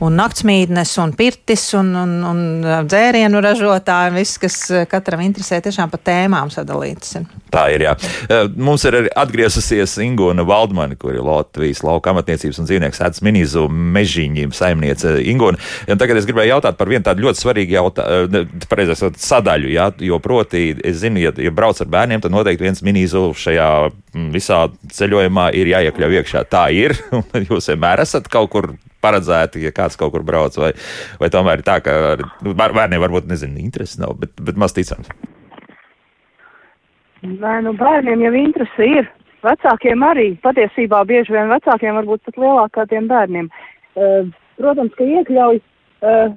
un 0.00 0.16
naktsmītnes 0.16 0.94
un 1.02 1.12
pirtis 1.18 1.66
un, 1.78 1.92
un, 2.00 2.16
un 2.24 2.40
dzērienu 2.88 3.42
ražotāji. 3.44 4.16
Viss, 4.16 4.40
kas 4.40 4.56
katram 4.90 5.22
interesē, 5.24 5.60
tiešām 5.62 5.92
pa 5.92 6.00
tēmām 6.00 6.50
sadalīts. 6.52 7.18
Tā 7.50 7.66
ir, 7.74 7.84
jā. 7.84 7.92
Mums 8.56 8.84
ir 8.86 8.96
arī 8.96 9.12
atgriezusies 9.18 9.96
Ingūna 10.02 10.44
Valdmani, 10.46 10.96
kur 10.98 11.16
ir 11.16 11.24
Latvijas 11.26 11.82
lauka 11.86 12.14
amatniecības 12.14 12.60
un 12.62 12.68
dzīvnieku 12.68 12.96
sēdz 12.96 13.22
minizu 13.26 13.66
mežiņiem 13.70 14.54
saimniece 14.54 15.16
Ingūna. 15.32 15.60
Tagad 16.00 16.20
es 16.20 16.28
gribēju 16.30 16.54
jautāt 16.54 16.78
par 16.78 16.90
vienu 16.90 17.04
tādu 17.06 17.26
ļoti 17.26 17.42
svarīgu 17.42 17.76
jautājumu, 17.76 18.44
pareizāk 18.70 19.00
sakot, 19.00 19.18
sadaļu. 19.20 19.70
Jā, 19.74 19.88
jo 20.06 20.18
proti, 20.22 20.70
es 20.86 21.02
zinu, 21.02 21.20
ja, 21.22 21.32
ja 21.36 21.52
brauc 21.54 21.80
ar 21.82 21.90
bērniem, 21.90 22.22
tad 22.24 22.34
noteikti 22.34 22.66
viens 22.66 22.82
minīzu 22.86 23.26
šajā 23.36 23.70
mm, 23.90 24.28
visā 24.34 24.62
ceļojumā 24.96 25.50
ir 25.58 25.72
jāiekļauj 25.74 26.20
iekšā. 26.20 26.44
Tā 26.50 26.68
ir. 26.74 26.96
Jūs 27.50 27.72
vienmēr 27.72 28.04
esat 28.06 28.30
kaut 28.32 28.52
kur 28.54 28.72
paredzēti, 29.04 29.64
ja 29.64 29.74
kāds 29.74 29.98
kaut 30.00 30.14
kur 30.14 30.24
brauc, 30.26 30.56
vai, 30.60 30.72
vai 31.20 31.30
tomēr 31.32 31.60
ir 31.60 31.66
tā, 31.66 31.78
ka 31.84 32.16
nu, 32.20 32.54
bērniem 32.54 33.00
varbūt 33.02 33.28
nezinu, 33.30 33.60
interesi 33.62 34.00
nav, 34.02 34.16
bet, 34.20 34.34
bet 34.40 34.60
maz 34.60 34.76
ticams. 34.76 35.08
Nē, 37.20 37.56
nu 37.66 37.74
bērniem 37.76 38.22
jau 38.24 38.36
interesi 38.38 38.92
ir. 39.00 39.08
Vecākiem 39.44 40.02
arī. 40.04 40.34
Patiesībā 40.44 41.00
bieži 41.08 41.32
vien 41.32 41.48
vecākiem 41.48 41.96
varbūt 41.96 42.26
pat 42.28 42.38
lielāk 42.40 42.74
kā 42.76 42.84
tiem 42.88 43.06
bērniem. 43.08 43.48
Uh, 43.96 44.28
protams, 44.60 44.92
ka 44.98 45.04
iekļauj 45.04 45.60
uh, 46.02 46.34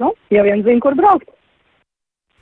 nu, 0.00 0.14
ja 0.30 0.46
viens 0.46 0.66
zina, 0.66 0.80
kur 0.82 0.96
braukt. 0.98 1.28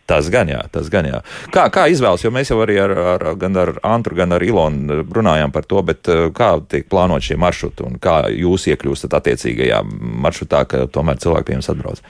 Tas 0.09 0.31
gan 0.33 0.49
jā, 0.49 0.63
tas 0.73 0.87
gan 0.89 1.05
jā. 1.05 1.19
Kā, 1.53 1.67
kā 1.73 1.85
izvēlas, 1.93 2.23
jo 2.25 2.31
mēs 2.33 2.49
jau 2.49 2.63
arī 2.65 2.79
ar, 2.81 2.95
ar, 3.13 3.25
gan 3.41 3.59
ar 3.61 3.75
Antru, 3.85 4.17
gan 4.17 4.33
ar 4.33 4.45
Ilonu 4.45 5.03
runājām 5.05 5.53
par 5.53 5.69
to, 5.69 5.83
bet 5.85 6.09
eh, 6.09 6.31
kā 6.33 6.55
tiek 6.65 6.89
plānot 6.89 7.27
šie 7.27 7.37
maršruti 7.41 7.85
un 7.85 7.99
kā 8.01 8.23
jūs 8.33 8.65
iekļūstat 8.73 9.19
attiecīgajā 9.19 9.83
maršrutā, 10.25 10.65
ka 10.71 10.87
tomēr 10.95 11.21
cilvēki 11.21 11.51
pie 11.51 11.59
jums 11.59 11.69
atbrauc? 11.75 12.01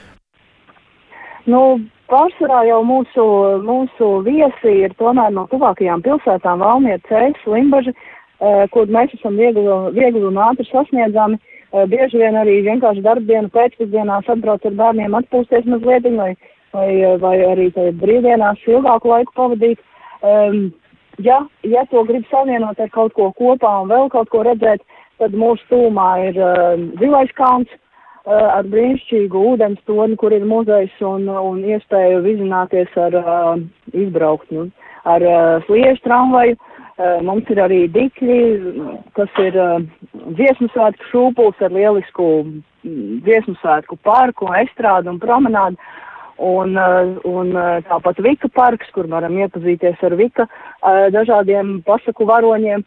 Nu, 1.51 1.63
pārsvarā 2.13 2.63
jau 2.69 2.79
mūsu, 2.87 3.27
mūsu 3.67 4.13
viesi 4.29 4.79
ir 4.85 4.95
tomēr 5.01 5.35
no 5.35 5.49
tuvākajām 5.51 6.05
pilsētām 6.07 6.63
Valmieta, 6.63 7.03
Cēlis, 7.11 7.51
Limbaži, 7.51 7.97
eh, 7.99 8.67
kur 8.71 8.87
mēs 8.87 9.11
esam 9.19 9.35
viegli, 9.43 9.67
viegli 9.99 10.23
un 10.23 10.39
ātri 10.47 10.71
sasniedzami. 10.71 11.43
Eh, 11.43 11.58
bieži 11.73 12.21
vien 12.21 12.37
arī 12.41 12.61
vienkārši 12.67 13.05
darbdienu 13.05 13.51
pēcpusdienās 13.53 14.29
atbrauc 14.29 14.65
ar 14.65 14.77
bērniem 14.79 15.17
atpūsties 15.19 15.67
mazliet, 15.69 16.07
vai, 16.17 16.35
vai, 16.73 16.91
vai 17.21 17.37
arī 17.53 17.71
brīvdienās 17.77 18.63
ilgāku 18.67 19.13
laiku 19.13 19.35
pavadīt. 19.37 19.83
Um, 20.23 20.71
ja, 21.19 21.43
ja 21.63 21.85
to 21.91 22.05
grib 22.09 22.25
savienot 22.31 22.81
ar 22.81 22.89
kaut 22.95 23.13
ko 23.15 23.31
kopā 23.37 23.75
un 23.83 23.93
vēl 23.93 24.09
kaut 24.11 24.31
ko 24.33 24.43
redzēt, 24.47 24.83
tad 25.19 25.35
mūsu 25.35 25.63
tūmā 25.71 26.09
ir 26.31 26.41
uh, 26.41 26.81
Zilais 27.01 27.31
kalns 27.39 27.71
uh, 27.71 28.57
ar 28.57 28.67
brīnišķīgu 28.71 29.45
ūdens 29.53 29.83
toni, 29.87 30.17
kur 30.17 30.35
ir 30.35 30.47
muzejs 30.47 30.95
un, 31.05 31.29
un 31.29 31.63
iespēju 31.67 32.25
vizināties 32.27 32.97
ar 32.97 33.19
uh, 33.19 33.55
izbraukt 33.93 34.51
nu, 34.55 34.69
ar 35.05 35.25
uh, 35.27 35.69
sliežu 35.69 36.03
tramvaju. 36.07 36.59
Uh, 36.99 37.21
mums 37.23 37.47
ir 37.47 37.61
arī 37.63 37.85
dikļi, 37.95 38.37
kas 39.15 39.37
ir 39.39 39.55
uh, 39.55 39.77
dziesmu 40.35 40.67
svētku 40.73 41.05
šūpuls 41.13 41.61
ar 41.63 41.71
lielisku 41.71 42.25
mm, 42.43 43.21
dziesmu 43.23 43.55
svētku 43.61 43.95
parku, 44.03 44.49
estrādu 44.59 45.13
un 45.13 45.21
promenādu. 45.23 45.79
Un, 46.43 46.75
uh, 46.75 47.13
un 47.27 47.55
tāpat 47.87 48.19
Vika 48.23 48.51
parks, 48.55 48.91
kur 48.95 49.07
varam 49.11 49.39
iepazīties 49.39 50.03
ar 50.07 50.15
Vika 50.19 50.49
dažādiem 51.15 51.81
pasaku 51.87 52.27
varoņiem. 52.27 52.85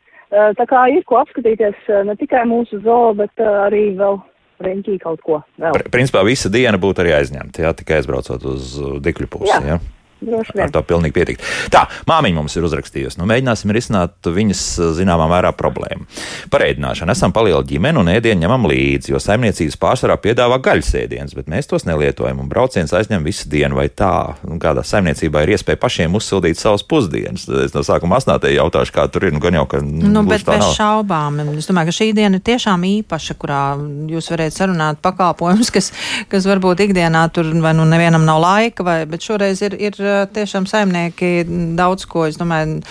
Tā 0.55 0.67
kā 0.67 0.85
ir 0.91 1.03
ko 1.03 1.17
apskatīties 1.19 1.89
ne 2.07 2.15
tikai 2.15 2.45
mūsu 2.47 2.79
zoo, 2.83 3.11
bet 3.15 3.43
arī 3.43 3.89
vēl 3.99 4.21
riņķī 4.63 4.95
kaut 5.03 5.23
ko 5.27 5.41
vēl. 5.59 5.75
Principā 5.91 6.23
visa 6.23 6.51
diena 6.51 6.79
būtu 6.79 7.03
arī 7.03 7.17
aizņemta, 7.17 7.65
jā, 7.65 7.73
tikai 7.75 7.99
aizbraucot 7.99 8.47
uz 8.53 8.77
Dikļu 9.03 9.27
pusi. 9.35 9.51
Jā. 9.51 9.59
Jā. 9.73 9.81
Ar 10.21 10.69
to 10.69 10.81
pilnīgi 10.85 11.15
pietikt. 11.15 11.45
Tā, 11.73 11.87
māmiņa 12.09 12.37
mums 12.37 12.53
ir 12.57 12.65
uzrakstījusi. 12.67 13.17
Nu, 13.17 13.25
mēģināsim 13.29 13.73
risināt 13.73 14.29
viņas 14.29 14.61
zināmā 14.97 15.25
mērā 15.31 15.49
problēmu. 15.57 16.05
Par 16.53 16.61
ēdināšanu 16.67 17.15
esam 17.15 17.33
paliela 17.33 17.63
ģimene 17.65 17.97
un 18.01 18.11
ēdienu 18.11 18.43
ņemam 18.43 18.67
līdzi, 18.69 19.13
jo 19.15 19.21
saimniecības 19.21 19.79
pārsvarā 19.81 20.19
piedāvā 20.21 20.59
gaļas 20.61 20.93
ēdienas, 21.01 21.33
bet 21.37 21.49
mēs 21.49 21.69
tos 21.71 21.87
nelietojam 21.89 22.43
un 22.43 22.51
brauciens 22.51 22.93
aizņem 22.93 23.25
visu 23.25 23.49
dienu 23.49 23.79
vai 23.79 23.87
tā. 23.89 24.35
Un 24.45 24.61
kādā 24.61 24.83
saimniecībā 24.85 25.41
ir 25.45 25.55
iespēja 25.55 25.81
pašiem 25.81 26.13
uzsildīt 26.17 26.61
savas 26.61 26.85
pusdienas. 26.85 27.47
Tad 27.49 27.65
es 27.65 27.73
no 27.73 27.81
sākuma 27.87 28.21
asnātēji 28.21 28.59
jautāšu, 28.59 28.93
kā 28.95 29.07
tur 29.09 29.25
ir. 29.25 29.33
Nu, 29.33 29.41
gan 29.41 29.57
jau, 29.57 29.65
ka. 29.71 29.81
Nu, 29.81 30.21
bet 30.27 30.45
bez 30.45 30.61
nav. 30.61 30.75
šaubām. 30.77 31.41
Es 31.57 31.69
domāju, 31.69 31.89
ka 31.89 31.97
šī 31.97 32.11
diena 32.17 32.37
ir 32.37 32.45
tiešām 32.45 32.85
īpaša, 32.91 33.37
kurā 33.41 33.63
jūs 34.11 34.29
varētu 34.33 34.57
sarunāt 34.57 35.01
pakalpojumus, 35.01 35.71
kas, 35.73 35.91
kas 36.31 36.47
varbūt 36.49 36.85
ikdienā 36.87 37.25
tur 37.33 37.49
vai 37.63 37.73
nu 37.77 37.87
nevienam 37.89 38.25
nav 38.27 38.41
laika, 38.43 38.85
vai, 38.85 38.99
bet 39.09 39.25
šoreiz 39.25 39.63
ir, 39.65 39.77
ir 39.79 39.97
tiešām 40.35 40.67
saimnieki 40.69 41.45
daudz 41.77 42.05
ko, 42.09 42.25
es 42.29 42.39
domāju, 42.39 42.81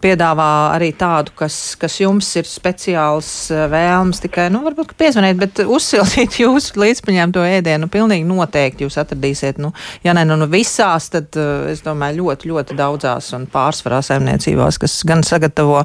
piedāvā 0.00 0.48
arī 0.74 0.90
tādu, 0.96 1.34
kas, 1.36 1.56
kas 1.80 1.98
jums 2.00 2.28
ir 2.40 2.48
speciāls 2.48 3.30
eh, 3.52 3.64
vēlms, 3.70 4.22
tikai, 4.24 4.48
nu, 4.52 4.62
varbūt 4.64 4.94
piezvanīt, 4.98 5.38
bet 5.40 5.62
uzsildīt 5.64 6.38
jūsu 6.44 6.80
līdzpaņēmto 6.80 7.44
ēdienu, 7.58 7.84
nu, 7.84 7.90
pilnīgi 7.92 8.26
noteikti 8.28 8.86
jūs 8.86 8.98
atradīsiet, 9.02 9.60
nu, 9.62 9.72
ja 10.06 10.14
ne, 10.16 10.24
nu, 10.28 10.38
nu 10.40 10.48
visās, 10.50 11.10
tad 11.12 11.36
eh, 11.40 11.70
es 11.74 11.84
domāju 11.84 12.24
ļoti, 12.24 12.50
ļoti 12.50 12.78
daudzās 12.78 13.32
un 13.36 13.46
pārsvarā 13.50 14.00
saimniecībās, 14.06 14.80
kas 14.80 15.00
gan 15.08 15.24
sagatavo 15.26 15.82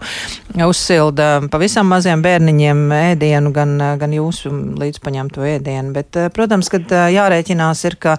uzsilda 0.65 1.29
pavisam 1.51 1.89
maziem 1.91 2.23
bērniņiem 2.25 2.85
ēdienu, 2.95 3.51
gan, 3.55 3.75
gan 3.99 4.15
jūsu 4.15 4.51
līdzpaņēmto 4.79 5.45
ēdienu, 5.55 5.91
bet, 5.95 6.13
eh, 6.19 6.31
protams, 6.33 6.71
kad 6.71 6.91
jārēķinās 6.91 7.83
ir, 7.89 7.99
ka, 8.01 8.15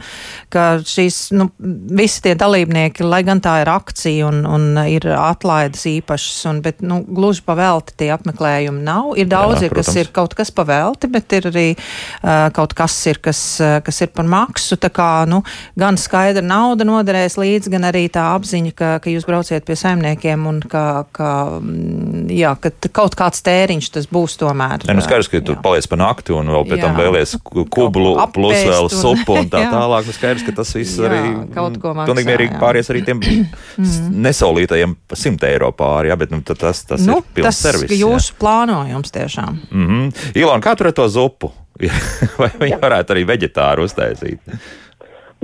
ka 0.53 0.69
šīs, 0.85 1.31
nu, 1.37 1.49
visi 1.97 2.23
tie 2.27 2.37
dalībnieki, 2.39 3.07
lai 3.07 3.23
gan 3.27 3.41
tā 3.45 3.61
ir 3.65 3.73
akcija 3.73 4.29
un, 4.29 4.45
un 4.45 4.69
ir 4.87 5.09
atlaides 5.17 5.86
īpašas, 5.91 6.39
un, 6.51 6.61
bet 6.65 6.83
nu, 6.85 7.01
gluži 7.07 7.45
pavelti 7.47 7.97
tie 8.03 8.11
apmeklējumi 8.15 8.85
nav. 8.87 9.13
Ir 9.21 9.29
daudzi, 9.31 9.67
Jā, 9.67 9.73
protams. 9.73 9.93
kas 9.93 10.01
ir 10.03 10.13
kaut 10.15 10.37
kas 10.39 10.53
pavelti, 10.55 11.11
bet 11.13 11.33
ir 11.39 11.49
arī 11.51 11.67
uh, 11.77 12.49
kaut 12.57 12.75
kas, 12.77 12.97
ir, 13.11 13.21
kas, 13.25 13.41
uh, 13.63 13.79
kas 13.87 14.03
ir 14.05 14.13
par 14.17 14.29
maksu. 14.31 14.79
Tā 14.81 14.91
kā 14.95 15.11
nu, 15.31 15.43
gan 15.79 15.99
skaidra 16.01 16.45
nauda 16.45 16.87
noderēs 16.89 17.39
līdzi, 17.41 17.73
gan 17.75 17.89
arī 17.91 18.07
tā 18.13 18.29
apziņa, 18.35 18.75
ka, 18.77 18.91
ka 19.05 19.13
jūs 19.13 19.27
brauciet 19.29 19.67
pie 19.67 19.77
saimniekiem 19.79 20.47
un 20.49 20.61
ka, 20.67 21.07
ka, 21.17 21.31
mm, 21.61 22.27
jā, 22.37 22.55
ka 22.61 22.73
kaut 22.97 23.17
kāds 23.19 23.43
tēriņš 23.47 23.91
tas 23.97 24.09
būs 24.13 24.39
tomēr. 24.41 24.87
Ja, 24.89 24.97
nu 24.97 25.05
skaidrs, 25.05 25.31
ka 25.33 25.43
tu 25.45 25.57
paliec 25.63 25.89
pa 25.91 25.99
nakti 26.01 26.35
un 26.37 26.51
vēl 26.53 26.69
pēc 26.71 26.85
tam 26.85 26.99
vēlies 26.99 27.37
kublu 27.45 28.17
plus 28.35 28.59
vēl 28.67 28.91
supu 28.93 29.39
un 29.41 29.51
tā 29.53 29.65
tālāk. 29.75 30.09
Nu 30.09 30.17
skaidrs, 30.17 30.45
ka 30.47 30.57
tas 30.61 30.73
viss 30.77 30.99
jā, 30.99 31.09
arī 31.09 31.23
kaut 31.55 31.79
ko 31.83 31.95
maksā. 31.97 32.09
Pilnīgi 32.11 32.31
mierīgi 32.31 32.61
pāries 32.61 32.91
arī 32.93 33.05
tiem 33.07 33.23
nesaulītajiem 34.27 34.97
pa 35.09 35.19
100 35.19 35.51
eiro 35.51 35.73
pāri, 35.77 36.11
jā, 36.13 36.17
bet 36.21 36.33
nu, 36.35 36.41
tas, 36.47 36.83
tas 36.89 37.05
nu, 37.07 37.21
ir 37.21 37.37
pilns 37.37 37.49
tas 37.49 37.61
servis. 37.63 37.95
jūsu 38.01 38.33
jā. 38.33 38.39
plānojums 38.41 39.15
tiešām. 39.15 39.61
Mm 39.71 39.87
-hmm. 39.87 40.33
Ilona, 40.35 40.63
kā 40.65 40.77
tur 40.77 40.93
ar 40.93 40.97
to 40.97 41.09
zupu? 41.09 41.53
Vai 42.41 42.51
viņi 42.59 42.81
varētu 42.81 43.13
arī 43.13 43.25
veģetāru 43.29 43.85
uztaisīt? 43.85 44.41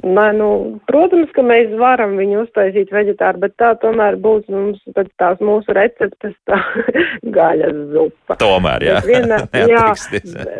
Nē, 0.02 0.24
nu, 0.34 0.46
protams, 0.90 1.30
ka 1.30 1.44
mēs 1.46 1.70
varam 1.78 2.16
viņu 2.18 2.40
uztaisīt 2.42 2.90
veģetāru, 2.90 3.38
bet 3.44 3.52
tā 3.60 3.68
tomēr 3.78 4.16
būs 4.18 4.48
mums 4.50 4.80
pēc 4.96 5.10
tās 5.20 5.38
mūsu 5.38 5.76
receptes 5.76 6.32
tā 6.50 6.58
gaļas 7.36 7.76
zupa. 7.92 8.34
Tomēr, 8.40 8.82
jā. 8.88 8.96
Viena, 9.06 9.38
jā, 9.70 9.84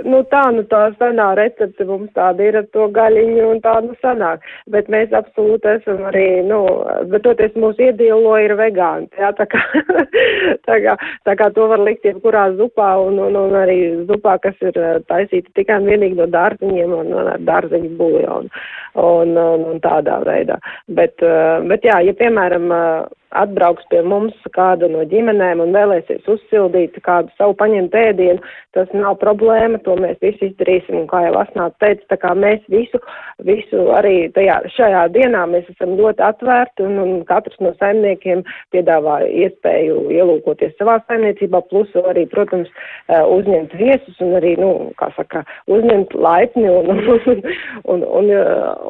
nu 0.07 0.21
tā, 0.31 0.45
nu 0.55 0.63
tā 0.71 0.85
senā 1.01 1.33
recepte 1.41 1.87
mums 1.89 2.13
tāda 2.15 2.47
ir 2.47 2.61
ar 2.61 2.69
to 2.77 2.87
gaļiņu 2.95 3.49
un 3.49 3.59
tā, 3.65 3.73
nu 3.83 3.97
sanāk. 4.05 4.47
Bet 4.71 4.93
mēs 4.95 5.11
absolūti 5.11 5.73
esam 5.73 6.05
arī, 6.13 6.29
nu, 6.47 6.61
bet 7.11 7.27
toties 7.27 7.59
mūsu 7.59 7.89
iedīlo 7.89 8.37
ir 8.45 8.55
vegāni, 8.61 9.11
jā, 9.19 9.33
tā 9.41 9.49
kā, 9.51 9.65
tā 10.69 10.79
kā, 10.87 10.97
tā 11.27 11.37
kā 11.43 11.51
to 11.57 11.67
var 11.73 11.83
likt 11.83 12.07
jebkurā 12.07 12.47
zupā 12.61 12.93
un, 13.09 13.19
un, 13.27 13.41
un 13.43 13.59
arī 13.59 13.81
zupā, 14.07 14.39
kas 14.47 14.55
ir 14.63 14.79
eh, 14.79 15.03
taisīta 15.11 15.51
tikai 15.59 15.83
un 15.83 15.91
vienīgi 15.91 16.23
no 16.23 16.31
dārziņiem 16.31 16.97
un, 17.01 17.11
un 17.11 17.35
ar 17.35 17.43
dārziņu 17.51 17.95
buļļonu. 17.99 18.65
Un, 19.03 19.22
un, 19.23 19.37
un 19.73 19.83
tādā 19.85 20.21
veidā. 20.27 20.59
Bet, 20.89 21.23
eh, 21.25 21.59
bet 21.71 21.87
jā, 21.89 21.99
ja 22.07 22.15
piemēram 22.19 22.71
eh, 22.77 23.03
atbrauks 23.39 23.87
pie 23.91 24.03
mums 24.07 24.37
kāda 24.57 24.89
no 24.91 25.05
ģimenēm 25.09 25.63
un 25.65 25.73
vēlēsies 25.75 26.29
uzsildīt 26.31 26.99
kādu 27.07 27.33
savu 27.39 27.57
paņemt 27.59 27.95
ēdienu, 27.97 28.43
tas 28.77 28.91
nav 28.97 29.19
problēma, 29.21 29.81
to 29.87 29.97
mēs 30.01 30.19
visi 30.25 30.51
izdarīsim, 30.51 31.03
un 31.03 31.09
kā 31.11 31.25
jau 31.27 31.35
Asnāt 31.43 31.75
teica, 31.83 32.05
tā 32.13 32.19
kā 32.23 32.33
mēs 32.39 32.63
visu, 32.73 33.01
visu 33.45 33.87
arī 33.97 34.29
tajā, 34.37 34.61
šajā 34.77 35.07
dienā 35.15 35.43
mēs 35.51 35.69
esam 35.73 35.97
ļoti 35.99 36.23
atvērti, 36.29 36.87
un, 36.87 36.99
un 37.03 37.13
katrs 37.29 37.59
no 37.65 37.73
saimniekiem 37.81 38.45
piedāvā 38.75 39.23
iespēju 39.27 40.07
ielūkoties 40.13 40.77
savā 40.79 40.99
saimniecībā, 41.09 41.63
plus 41.73 41.91
arī, 42.05 42.27
protams, 42.31 42.71
eh, 43.09 43.23
uzņemt 43.23 43.75
viesus 43.81 44.21
un 44.25 44.37
arī, 44.41 44.55
nu, 44.61 44.73
kā 45.01 45.11
saka, 45.17 45.45
uzņemt 45.73 46.15
laipni 46.15 46.69
un, 46.71 46.93
un, 46.95 47.03
un, 47.09 47.43
un, 47.85 48.07
un, 48.21 48.33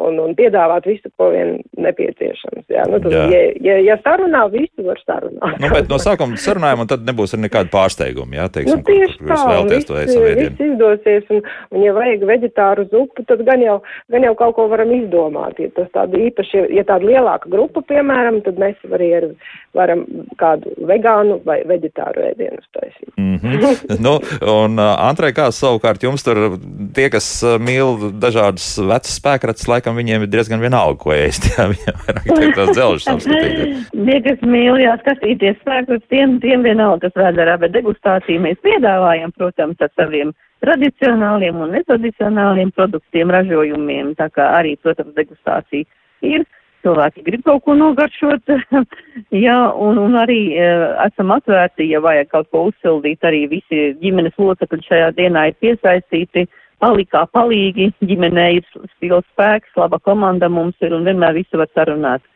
un, 0.07 0.21
un 0.27 0.37
piedāvāt 0.39 0.87
visu, 0.91 1.11
ko 1.19 1.31
vien 1.35 1.57
nepieciešams. 1.81 2.67
Jā, 2.73 2.87
nu, 2.91 3.01
tad, 3.03 3.15
Jā. 3.15 3.25
ja, 3.33 3.43
ja, 3.65 3.79
ja 3.91 3.99
saruna 4.05 4.32
sarunā, 4.33 4.51
visu 4.53 4.87
var 4.87 5.01
sarunāt. 5.05 5.61
Nu, 5.61 5.71
bet 5.73 5.89
no 5.91 5.99
sākuma 6.01 6.39
sarunājam, 6.41 6.83
un 6.85 6.91
tad 6.91 7.05
nebūs 7.07 7.35
arī 7.35 7.47
nekāda 7.47 7.71
pārsteiguma, 7.73 8.37
jā, 8.39 8.49
teiksim, 8.53 8.81
nu, 8.81 8.87
tieši 8.87 9.19
kur, 9.19 9.27
kur 9.27 9.35
tā, 9.35 9.47
vēlties 9.53 9.89
to 9.89 9.99
ēst 10.01 10.21
viss 10.23 10.63
izdosies, 10.67 11.27
un, 11.33 11.43
un 11.73 11.85
ja 11.85 11.95
vajag 11.97 12.27
veģetāru 12.29 12.87
zupu, 12.93 13.25
tad 13.29 13.45
gan 13.47 13.63
jau, 13.65 13.79
gan 14.13 14.27
jau 14.27 14.35
kaut 14.39 14.57
ko 14.57 14.69
varam 14.73 14.93
izdomāt. 14.97 15.61
Ja 15.63 15.73
tas 15.77 15.91
tāda 15.95 16.21
īpaši, 16.29 16.67
ja 16.77 16.85
tāda 16.89 17.09
lielāka 17.09 17.51
grupa, 17.53 17.85
piemēram, 17.89 18.41
tad 18.47 18.61
mēs 18.61 18.81
arī 18.93 19.11
ar, 19.19 19.29
varam 19.77 20.05
kādu 20.41 20.73
vegānu 20.89 21.41
vai 21.47 21.61
veģetāru 21.69 22.27
ēdienu 22.31 22.61
uztaisīt. 22.61 23.13
Mm 23.17 23.39
-hmm. 23.43 24.01
nu, 24.05 24.19
un 24.53 24.79
uh, 24.79 24.93
Antrai, 25.03 25.33
kā 25.37 25.51
savukārt 25.53 26.03
jums 26.03 26.25
tur 26.25 26.59
tie, 26.95 27.09
kas 27.11 27.29
mīl 27.61 28.13
dažādas 28.21 28.77
vecas 28.79 29.17
spēkratas, 29.21 29.69
laikam 29.69 29.97
viņiem 29.97 30.27
ir 30.27 30.33
diezgan 30.33 30.61
vienalga, 30.61 30.99
ko 31.03 31.15
ēst, 31.17 31.49
jā, 31.55 31.69
vairāk 31.73 32.29
tiek 32.29 32.57
tās 32.57 32.75
dzelžas 32.77 33.09
apskatīt 33.17 33.93
tie, 34.23 34.37
kas 34.37 34.49
mīl 34.49 34.79
jāskatīties 34.83 35.61
spēkus, 35.61 36.03
tiem, 36.11 36.39
tiem 36.41 36.65
vienalga, 36.67 37.09
kas 37.09 37.19
vēdā, 37.19 37.59
bet 37.61 37.75
degustāciju 37.75 38.43
mēs 38.45 38.59
piedāvājam, 38.65 39.33
protams, 39.37 39.77
ar 39.81 39.91
saviem 39.99 40.33
tradicionāliem 40.63 41.59
un 41.61 41.75
netradicionāliem 41.77 42.73
produktiem, 42.77 43.31
ražojumiem, 43.35 44.15
tā 44.19 44.29
kā 44.31 44.53
arī, 44.59 44.77
protams, 44.83 45.15
degustācija 45.19 45.87
ir. 46.23 46.47
Cilvēki 46.83 47.23
grib 47.23 47.45
kaut 47.47 47.63
ko 47.63 47.77
nogaršot, 47.79 48.51
jā, 49.45 49.59
un, 49.79 50.01
un 50.03 50.17
arī 50.19 50.41
uh, 50.57 50.97
esam 51.05 51.31
atvērti, 51.31 51.87
ja 51.93 52.01
vajag 52.03 52.33
kaut 52.33 52.49
ko 52.51 52.65
uzsildīt, 52.73 53.23
arī 53.23 53.45
visi 53.53 53.93
ģimenes 54.01 54.35
locekļi 54.35 54.89
šajā 54.89 55.13
dienā 55.15 55.45
ir 55.53 55.61
piesaistīti, 55.63 56.49
palikā 56.83 57.23
palīgi, 57.31 57.93
ģimenē 58.03 58.49
ir 58.57 58.67
stils 58.97 59.23
spēks, 59.31 59.71
laba 59.79 60.03
komanda 60.03 60.51
mums 60.51 60.75
ir 60.83 60.97
un 60.97 61.07
vienmēr 61.07 61.39
visu 61.39 61.63
var 61.63 61.71
sarunāt. 61.71 62.27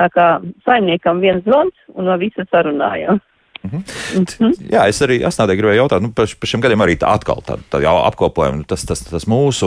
Tā 0.00 0.08
kā 0.14 0.28
saimniekam 0.64 1.20
viens 1.20 1.44
zvans 1.44 1.76
un 1.94 2.08
no 2.08 2.16
visa 2.20 2.46
sarunājam. 2.48 3.20
Mm 3.62 3.70
-hmm. 3.70 3.82
Mm 4.18 4.24
-hmm. 4.24 4.72
Jā, 4.72 4.88
es 4.88 5.02
arī 5.02 5.20
asnādē 5.20 5.56
gribēju 5.56 5.76
jautāt, 5.76 6.00
nu, 6.00 6.08
par, 6.08 6.26
par 6.40 6.48
šiem 6.48 6.60
gadiem 6.60 6.80
arī 6.80 6.96
tā 6.96 7.06
atkal 7.12 7.42
tā, 7.46 7.58
tā 7.70 7.82
jau 7.82 7.96
apkopojam, 8.06 8.64
tas, 8.64 8.84
tas, 8.84 9.00
tas 9.00 9.26
mūsu 9.26 9.66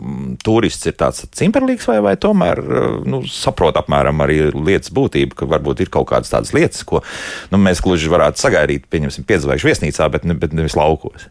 mm, 0.00 0.36
turists 0.44 0.86
ir 0.86 0.92
tāds 0.92 1.26
cimperlīgs 1.30 1.86
vai, 1.88 2.00
vai 2.00 2.16
tomēr, 2.16 2.62
nu, 3.06 3.22
saprot 3.26 3.76
apmēram 3.76 4.20
arī 4.20 4.50
lietas 4.66 4.90
būtību, 4.90 5.34
ka 5.34 5.46
varbūt 5.46 5.80
ir 5.80 5.88
kaut 5.88 6.08
kādas 6.10 6.30
tādas 6.30 6.52
lietas, 6.52 6.84
ko, 6.84 7.02
nu, 7.50 7.58
mēs 7.58 7.82
gluži 7.82 8.08
varētu 8.08 8.38
sagaidīt, 8.38 8.82
pieņemsim, 8.90 9.24
piedzvaigžu 9.24 9.68
viesnīcā, 9.68 10.10
bet, 10.10 10.24
ne, 10.24 10.34
bet 10.34 10.52
nevis 10.52 10.76
laukos. 10.76 11.28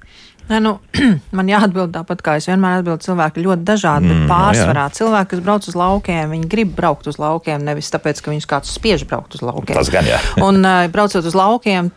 Ne, 0.48 0.60
nu, 0.64 0.78
man 1.38 1.50
jāatbild 1.52 1.92
tāpat, 1.96 2.22
kā 2.24 2.38
es 2.40 2.48
vienmēr 2.48 2.80
atbildu. 2.82 3.04
Cilvēki 3.08 3.44
ļoti 3.44 3.66
dažādi, 3.68 4.08
bet 4.08 4.20
mm, 4.22 4.30
pārsvarā 4.32 4.86
jā. 4.88 4.94
cilvēki, 5.02 5.30
kas 5.34 5.42
brauc 5.44 5.68
uz 5.68 5.76
laukiem, 5.78 6.32
viņi 6.34 6.50
grib 6.52 6.72
braukt 6.78 7.10
uz 7.12 7.20
laukiem, 7.20 7.66
nevis 7.68 7.92
tāpēc, 7.92 8.22
ka 8.24 8.32
viņus 8.32 8.48
kāds 8.50 8.72
spiež 8.78 9.04
braukt 9.10 9.36
uz 9.36 9.44
laukiem. 9.44 9.76
Tas 9.76 9.92
gan 9.92 10.08
jā. 10.08 10.20
Un 10.48 10.64
braucot 10.94 11.28
uz 11.28 11.36
laukiem, 11.36 11.92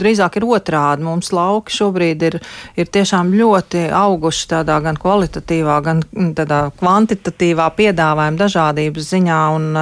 drīzāk 0.00 0.36
ir 0.38 0.48
otrādi. 0.48 1.06
Mums 1.06 1.32
lauki 1.34 1.72
šobrīd 1.74 2.26
ir, 2.28 2.38
ir 2.76 2.92
tiešām 2.92 3.32
ļoti 3.34 3.86
auguši 3.96 4.50
tādā 4.52 4.78
gan 4.84 5.00
kvalitatīvā, 5.00 5.78
gan 5.84 6.04
tādā 6.36 6.60
kvantitatīvā 6.80 7.70
piedāvājuma 7.78 8.40
dažādības 8.44 9.10
ziņā. 9.14 9.40
Un, 9.56 9.80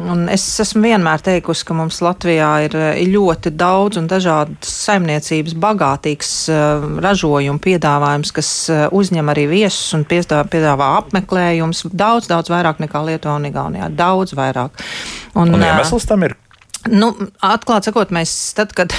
un 0.00 0.24
es 0.32 0.48
esmu 0.64 0.86
vienmēr 0.88 1.24
teikusi, 1.28 1.68
ka 1.68 1.76
mums 1.76 2.00
Latvijā 2.04 2.50
ir, 2.70 2.78
ir 3.04 3.12
ļoti 3.12 3.52
daudz 3.60 4.00
un 4.00 4.08
dažādas 4.08 4.72
saimniecības 4.88 5.56
bagātīgs 5.60 6.34
ražojums 7.04 7.49
ceļojumu 7.50 7.62
piedāvājums, 7.64 8.32
kas 8.32 8.50
eh, 8.70 8.88
uzņem 8.92 9.28
arī 9.30 9.48
viesus 9.50 9.94
un 9.94 10.04
piedāvā 10.06 10.88
apmeklējumus 11.00 11.90
daudz, 11.92 12.28
daudz 12.28 12.50
vairāk 12.50 12.80
nekā 12.80 13.02
Lietuvā 13.04 13.38
un 13.38 13.48
Igaunijā. 13.50 13.90
Daudz 13.90 14.34
vairāk. 14.34 14.70
Un, 15.34 15.54
un 15.54 15.60
iemesls 15.60 16.06
tam 16.06 16.22
ir? 16.24 16.36
Nu, 16.88 17.12
atklāt 17.42 17.84
sakot, 17.84 18.10
mēs 18.10 18.54
tad, 18.56 18.72
kad 18.72 18.94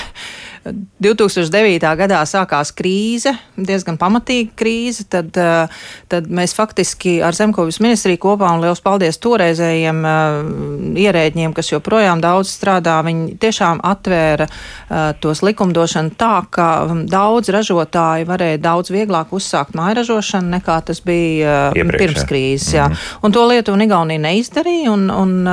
2009. 0.62 1.82
gadā 1.98 2.20
sākās 2.30 2.70
krīze, 2.78 3.34
diezgan 3.58 3.98
pamatīga 3.98 4.54
krīze, 4.58 5.08
tad, 5.10 5.34
tad 6.12 6.28
mēs 6.30 6.54
faktiski 6.54 7.16
ar 7.26 7.34
Zemkovis 7.34 7.80
ministriju 7.82 8.20
kopā 8.22 8.52
un 8.54 8.62
liels 8.62 8.82
paldies 8.84 9.18
toreizējiem 9.24 10.04
ierēģiem, 11.02 11.56
kas 11.58 11.72
joprojām 11.72 12.22
daudz 12.22 12.52
strādā, 12.54 13.00
viņi 13.08 13.40
tiešām 13.42 13.82
atvēra 13.90 14.48
tos 15.24 15.42
likumdošanu 15.42 16.14
tā, 16.20 16.36
ka 16.54 16.68
daudz 17.10 17.50
ražotāji 17.56 18.30
varēja 18.30 18.62
daudz 18.62 18.94
vieglāk 18.94 19.34
uzsākt 19.34 19.74
mājražošanu 19.78 20.60
nekā 20.60 20.78
tas 20.86 21.02
bija 21.02 21.72
Iepriekš, 21.74 21.98
pirms 22.04 22.28
krīzes. 22.30 22.70
Jā. 22.78 22.88
Mm 22.88 22.94
-hmm. 22.94 23.18
Un 23.22 23.32
to 23.32 23.48
Lietuva 23.48 23.76
un 23.76 23.82
Igaunija 23.82 24.20
neizdarīja, 24.20 24.92
un, 24.92 25.10
un 25.10 25.46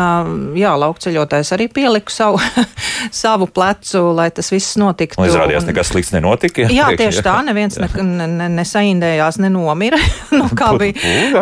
jā, 0.54 0.76
laukceļotājs 0.84 1.52
arī 1.56 1.72
pieliku 1.72 2.12
savu, 2.12 2.40
savu 3.24 3.46
plecu, 3.46 4.12
lai 4.12 4.30
tas 4.30 4.52
viss 4.52 4.76
notiktu 4.76 4.97
notiktu. 4.98 5.24
Izrādījās, 5.28 5.62
un... 5.62 5.70
nekas 5.70 5.90
slikts 5.92 6.12
nenotika. 6.14 6.64
Jā, 6.66 6.70
jā 6.74 6.86
tieši 6.98 7.22
tā, 7.24 7.36
neviens 7.46 7.78
ne, 7.78 7.88
ne, 8.02 8.48
nesaindējās, 8.58 9.38
nenomira. 9.42 9.98
nu, 10.38 10.48
kā 10.58 10.72
bija, 10.80 10.94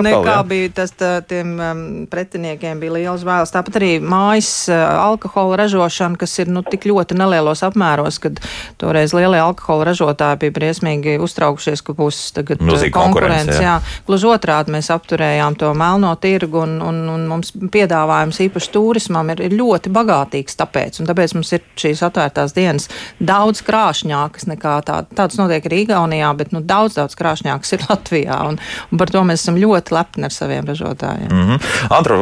ne, 0.05 0.12
kā 0.25 0.37
bija 0.49 0.73
tas 0.83 0.92
tā, 0.97 1.21
tiem 1.27 1.57
um, 1.57 1.83
pretiniekiem 2.11 2.81
bija 2.83 2.97
liels 2.99 3.25
vēls. 3.27 3.53
Tāpat 3.55 3.79
arī 3.81 3.90
mājas 4.01 4.69
uh, 4.71 4.77
alkohola 5.07 5.62
ražošana, 5.62 6.19
kas 6.21 6.37
ir 6.42 6.53
nu, 6.53 6.62
tik 6.66 6.87
ļoti 6.88 7.16
nelielos 7.19 7.64
apmēros, 7.66 8.21
kad 8.23 8.40
toreiz 8.81 9.14
lielie 9.16 9.40
alkohola 9.40 9.90
ražotāji 9.90 10.42
bija 10.45 10.57
briesmīgi 10.61 11.16
uztraukušies, 11.23 11.85
ka 11.87 11.97
būs 11.97 12.23
tagad 12.37 12.62
uh, 12.62 12.71
Milzīgi 12.71 12.95
konkurence. 12.97 13.57
Jā. 13.57 13.77
Jā. 13.77 13.97
Gluži 14.09 14.31
otrādi 14.31 14.75
mēs 14.75 14.90
apturējām 14.95 15.59
to 15.61 15.73
melno 15.77 16.12
tirgu 16.21 16.62
un, 16.64 16.79
un, 16.85 17.03
un 17.12 17.27
mums 17.31 17.53
piedāvājums 17.57 18.42
īpaši 18.47 18.73
turismam 18.75 19.33
ir, 19.35 19.42
ir 19.49 19.57
ļoti 19.57 19.92
bagātīgs 19.95 20.59
tāpēc. 20.61 21.01
Un 21.01 21.11
tāpēc 21.11 21.37
mums 21.38 21.53
ir 21.57 21.64
šīs 21.79 22.05
atvērtās 22.07 22.55
dienas 22.57 22.88
daudz 23.19 23.45
daudz 23.46 23.62
krāšņākas 23.66 24.48
nekā 24.50 24.74
tā, 24.87 25.00
tādas 25.14 25.38
notiek 25.38 25.64
arī 25.68 25.85
Igaunijā, 25.85 26.32
bet 26.37 26.52
nu, 26.54 26.62
daudz, 26.66 26.96
daudz 26.98 27.14
krāšņākas 27.18 27.74
ir 27.76 27.85
Latvijā. 27.90 28.38
Un, 28.50 28.59
un 28.90 29.00
par 29.00 29.12
to 29.12 29.22
mēs 29.26 29.44
esam 29.44 29.59
ļoti 29.61 29.94
lepni 29.94 30.26
ar 30.26 30.35
saviem 30.35 30.66
ražotājiem. 30.66 31.30
Mm 31.30 31.46
-hmm. 31.46 31.59
Antra, 31.94 32.16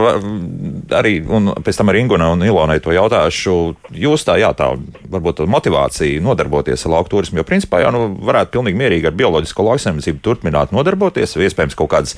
arī, 1.01 1.15
un 1.29 1.55
pēc 1.65 1.79
tam 1.79 1.89
arī 1.89 2.05
Inguna 2.05 2.31
un 2.33 2.43
Ilonai 2.43 2.81
to 2.81 2.93
jautāšu. 2.93 3.75
Jūs 3.93 4.27
tā, 4.27 4.37
jā, 4.39 4.53
tā 4.55 4.77
varbūt 5.11 5.41
tā 5.41 5.47
motivācija 5.47 6.21
nodarboties 6.21 6.87
ar 6.87 6.93
lauku 6.93 7.09
turismu, 7.09 7.39
jo 7.39 7.45
principā 7.45 7.81
jau 7.81 7.93
nu, 7.93 8.19
varētu 8.21 8.51
pilnīgi 8.51 8.79
mierīgi 8.79 9.07
ar 9.07 9.13
bioloģisko 9.13 9.63
lauksaimniecību 9.63 10.21
turpināt 10.21 10.73
nodarboties, 10.73 11.37
iespējams 11.37 11.75
kaut 11.75 11.91
kādas 11.91 12.17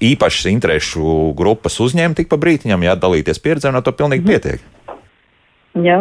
īpašas 0.00 0.46
interešu 0.50 1.34
grupas 1.36 1.80
uzņēma 1.80 2.14
tik 2.14 2.28
pa 2.28 2.36
brītiņam, 2.36 2.82
jā, 2.82 2.94
dalīties 2.94 3.38
pieredzē, 3.38 3.72
no 3.72 3.80
to 3.80 3.92
pilnīgi 3.92 4.22
mm 4.22 4.28
-hmm. 4.28 4.40
pietiek. 4.40 4.60
Jā, 5.78 5.98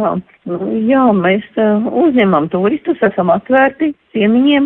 nu, 0.50 0.58
jā 0.90 1.04
mēs 1.14 1.46
uh, 1.62 1.86
uzņemam 2.06 2.48
turistus, 2.50 2.98
esam 3.06 3.30
atvērti 3.30 3.92
ciemiņiem. 4.16 4.66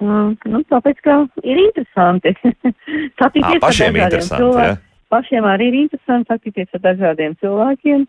Uh, 0.00 0.30
nu, 0.46 0.62
tāpēc, 0.70 1.00
ka 1.02 1.16
ir 1.42 1.58
interesanti 1.66 2.32
satikties 3.20 3.58
ar 3.58 3.74
dažādiem 3.74 4.28
cilvēkiem. 4.30 4.86
Pašiem 5.10 5.46
arī 5.50 5.66
ir 5.72 5.78
interesanti 5.80 6.30
satikties 6.30 6.78
ar 6.78 6.84
dažādiem 6.86 7.36
cilvēkiem. 7.42 8.06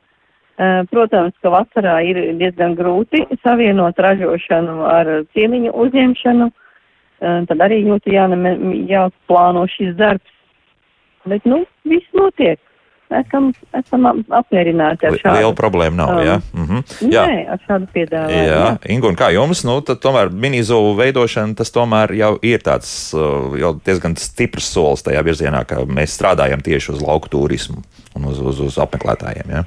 Protams, 0.91 1.33
ka 1.41 1.49
vasarā 1.49 1.95
ir 2.05 2.17
diezgan 2.37 2.75
grūti 2.77 3.23
savienot 3.41 3.97
ražošanu 3.97 4.83
ar 4.85 5.07
ciemiņu 5.33 5.71
uzņemšanu, 5.73 6.47
tad 7.49 7.63
arī 7.65 7.79
ļoti 7.87 8.13
jāplāno 8.91 9.63
šis 9.73 9.95
darbs. 9.97 10.35
Bet, 11.25 11.47
nu, 11.49 11.63
viss 11.87 12.05
notiek 12.13 12.59
esam, 13.19 13.49
esam 13.77 14.07
apmierināti 14.11 15.07
ar 15.09 15.17
šādu. 15.19 15.33
Liela 15.39 15.55
problēma 15.57 15.97
nav, 15.99 16.13
um, 16.13 16.21
jā? 16.25 16.37
Mm 16.53 16.67
-hmm. 16.67 17.11
jā. 17.13 17.25
Nē, 17.27 17.41
ar 17.55 17.59
šādu 17.67 17.89
piedāvājumu. 17.95 18.45
Jā, 18.47 18.61
jā. 18.61 18.93
Ingu, 18.95 19.11
un 19.11 19.19
kā 19.19 19.31
jums, 19.33 19.63
nu, 19.67 19.79
tad 19.81 20.01
tomēr 20.03 20.31
minizovu 20.31 20.95
veidošana, 20.99 21.55
tas 21.55 21.71
tomēr 21.71 22.15
jau 22.15 22.37
ir 22.41 22.59
tāds 22.59 23.13
uh, 23.13 23.57
jau 23.59 23.73
diezgan 23.85 24.15
stiprs 24.15 24.71
solis 24.73 25.03
tajā 25.03 25.23
virzienā, 25.23 25.65
ka 25.65 25.85
mēs 25.85 26.17
strādājam 26.17 26.61
tieši 26.61 26.91
uz 26.91 27.01
lauku 27.01 27.29
turismu 27.29 27.83
un 28.15 28.25
uz, 28.25 28.39
uz, 28.39 28.59
uz 28.59 28.77
apmeklētājiem, 28.77 29.49
jā? 29.49 29.63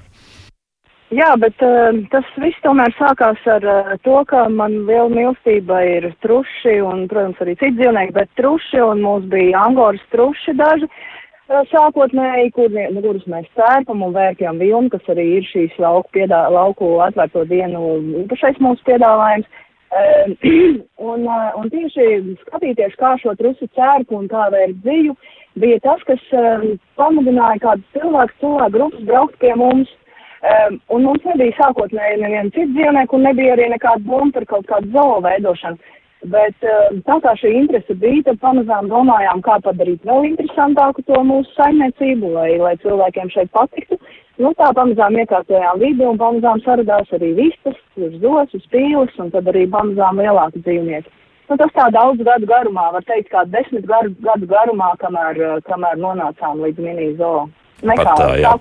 Jā, 1.15 1.37
bet 1.39 1.55
uh, 1.63 1.95
tas 2.11 2.25
viss 2.43 2.59
tomēr 2.65 2.91
sākās 2.99 3.39
ar 3.47 3.63
uh, 3.63 3.95
to, 4.03 4.25
ka 4.27 4.49
man 4.49 4.73
liela 4.89 5.09
mīlestība 5.09 5.85
ir 5.87 6.15
truši 6.25 6.81
un, 6.83 7.07
protams, 7.09 7.39
arī 7.41 7.55
citi 7.55 7.77
dzīvnieki, 7.79 8.13
bet 8.13 8.29
truši 8.41 8.81
un 8.83 9.03
mums 9.05 9.29
bija 9.31 9.63
angoras 9.69 10.03
truši 10.11 10.57
daži. 10.59 10.85
Uh, 10.85 11.14
sākotnēji, 11.49 12.53
kur, 12.57 12.71
nu, 12.71 13.03
kurus 13.05 13.27
mēs 13.29 13.47
cērpam 13.59 14.03
un 14.03 14.15
vērkjam 14.15 14.59
vilnu, 14.59 14.89
kas 14.91 15.03
arī 15.13 15.27
ir 15.39 15.45
šīs 15.51 15.77
lauku, 15.79 16.09
piedā, 16.17 16.49
lauku 16.51 17.01
atvērto 17.05 17.45
dienu 17.45 17.99
īpašais 18.25 18.61
mūsu 18.61 18.83
piedāvājums. 18.85 19.47
un, 21.11 21.27
un 21.29 21.69
tieši 21.71 22.37
skatīties, 22.43 22.97
kā 22.99 23.15
šo 23.23 23.35
trusu 23.39 23.69
cērpu 23.77 24.17
un 24.19 24.29
kā 24.29 24.49
vērt 24.51 24.81
dziju, 24.83 25.15
bija 25.61 25.79
tas, 25.85 26.01
kas 26.09 26.23
pamudināja 26.99 27.61
kādu 27.63 27.85
cilvēku, 27.95 28.41
cilvēku 28.41 28.75
grupas 28.79 29.05
braukt 29.07 29.39
pie 29.39 29.53
mums. 29.55 29.93
Um, 30.45 30.75
un 30.93 31.07
mums 31.07 31.23
nebija 31.25 31.55
sākotnēji 31.57 32.19
neviena 32.21 32.51
cita 32.53 32.69
dzīvnieka 32.75 33.17
un 33.17 33.23
nebija 33.25 33.55
arī 33.55 33.71
nekāda 33.73 34.05
doma 34.05 34.35
par 34.35 34.45
kaut 34.51 34.67
kādu 34.69 34.91
zoo 34.93 35.23
veidošanu. 35.25 35.79
Bet 36.33 36.57
eh, 36.65 36.93
tā 37.05 37.19
kā 37.21 37.35
šī 37.37 37.51
interese 37.59 37.95
bija, 38.01 38.23
tad 38.31 38.39
pamazām 38.41 38.89
domājām, 38.89 39.43
kā 39.45 39.59
padarīt 39.65 40.07
vēl 40.09 40.31
interesantāku 40.31 41.05
to 41.05 41.19
mūsu 41.21 41.51
saimniecību, 41.59 42.31
lai, 42.33 42.55
lai 42.63 42.77
cilvēkiem 42.81 43.33
šeit 43.35 43.51
patiktu. 43.53 43.99
Nu, 44.41 44.55
tā 44.59 44.71
pamazām 44.75 45.19
iekārtojām 45.21 45.83
vidi 45.83 46.07
un 46.09 46.17
pamazām 46.19 46.63
saradās 46.65 47.13
arī 47.15 47.35
vistas, 47.37 47.77
uz 48.01 48.17
zosis, 48.23 48.65
pīles 48.73 49.13
un 49.21 49.29
tad 49.35 49.51
arī 49.53 49.67
pamazām 49.71 50.23
lielāki 50.23 50.65
dzīvnieki. 50.65 51.13
Nu, 51.51 51.59
tas 51.61 51.77
tā 51.77 51.91
daudz 51.93 52.25
gadu 52.25 52.49
garumā, 52.49 52.87
var 52.95 53.05
teikt, 53.05 53.29
kā 53.35 53.45
desmit 53.53 53.85
gadu, 53.87 54.15
gadu 54.25 54.49
garumā, 54.49 54.95
kamēr, 55.05 55.37
eh, 55.37 55.61
kamēr 55.69 56.01
nonācām 56.01 56.65
līdz 56.65 56.81
mini 56.89 57.13
zoo. 57.21 57.51
Nekā, 57.85 58.05
pat, 58.07 58.21
tā, 58.21 58.29
jā. 58.41 58.53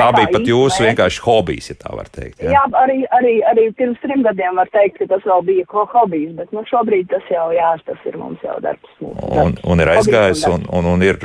tā 0.00 0.08
bija 0.16 0.30
pat 0.34 0.48
jūsu 0.50 0.82
vienkārši 0.86 1.22
hobijs, 1.22 1.70
ja 1.70 1.76
tā 1.78 1.92
var 1.94 2.08
teikt. 2.10 2.42
Jā, 2.42 2.50
jā 2.56 2.62
arī, 2.80 2.98
arī, 3.14 3.34
arī 3.52 3.66
pirms 3.78 4.00
trim 4.02 4.24
gadiem 4.26 4.58
var 4.58 4.70
teikt, 4.74 4.98
ka 4.98 5.08
tas 5.14 5.26
vēl 5.28 5.44
bija 5.46 5.66
ko 5.70 5.84
hobijs, 5.92 6.32
bet 6.38 6.50
nu, 6.56 6.64
šobrīd 6.70 7.10
tas 7.12 7.26
jau, 7.30 7.48
jā, 7.54 7.72
tas 7.86 8.06
ir 8.10 8.18
mums 8.18 8.42
jau 8.42 8.58
darbs. 8.64 8.94
Un, 8.98 9.14
darbs. 9.22 9.66
un 9.70 9.84
ir 9.84 9.92
aizgājis 9.94 10.46
un, 10.50 10.66
un, 10.78 10.92
un 10.96 11.06
ir, 11.06 11.20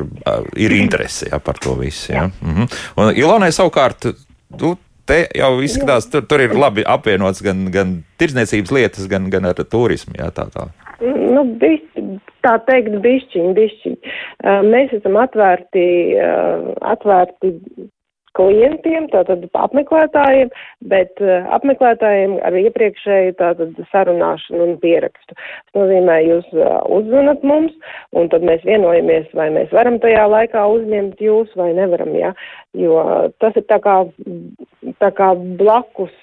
ir 0.57 0.77
interese 0.77 1.31
jā, 1.31 1.41
par 1.43 1.57
to 1.63 1.73
visu. 1.81 2.11
Jā. 2.13 2.27
Jā. 2.27 2.33
Mhm. 2.45 2.69
Un 3.01 3.15
Ilonai 3.17 3.49
savukārt, 3.55 4.11
tu 4.57 4.75
te 5.07 5.23
jau 5.37 5.53
izskatās, 5.63 6.09
tur, 6.11 6.25
tur 6.27 6.43
ir 6.43 6.55
labi 6.57 6.85
apvienots 6.87 7.41
gan, 7.45 7.67
gan 7.73 8.01
tirdzniecības 8.21 8.73
lietas, 8.75 9.07
gan, 9.11 9.31
gan 9.33 9.47
ar 9.49 9.63
turismu. 9.63 10.17
Jā, 10.19 10.29
tā, 10.35 10.49
tā. 10.53 10.67
Nu, 10.97 11.43
bišķi, 11.61 11.96
tā 12.47 12.55
teikt, 12.69 12.97
bišķiņ, 13.03 13.51
bišķiņ. 13.57 13.99
Uh, 13.99 14.63
mēs 14.67 14.95
esam 14.97 15.19
atvērti, 15.19 15.85
uh, 16.15 16.73
atvērti 16.95 17.53
klientiem, 18.37 19.07
tātad 19.09 19.47
apmeklētājiem, 19.57 20.51
bet 20.91 21.23
uh, 21.23 21.47
apmeklētājiem 21.57 22.37
ar 22.45 22.57
iepriekšēju 22.59 23.33
tātad 23.39 23.79
sarunāšanu 23.91 24.67
un 24.67 24.77
pierakstu. 24.83 25.37
Tas 25.37 25.79
nozīmē, 25.79 26.19
jūs 26.27 26.51
uzzvanat 26.99 27.43
mums, 27.47 27.73
un 28.17 28.29
tad 28.33 28.45
mēs 28.47 28.63
vienojamies, 28.67 29.31
vai 29.37 29.49
mēs 29.57 29.73
varam 29.75 29.99
tajā 30.03 30.27
laikā 30.33 30.67
uzņemt 30.75 31.23
jūs 31.23 31.57
vai 31.59 31.71
nevaram, 31.77 32.13
jā, 32.17 32.31
jo 32.77 33.01
tas 33.41 33.57
ir 33.57 33.65
tā 33.71 33.81
kā, 33.83 33.99
tā 35.01 35.11
kā 35.17 35.33
blakus 35.59 36.13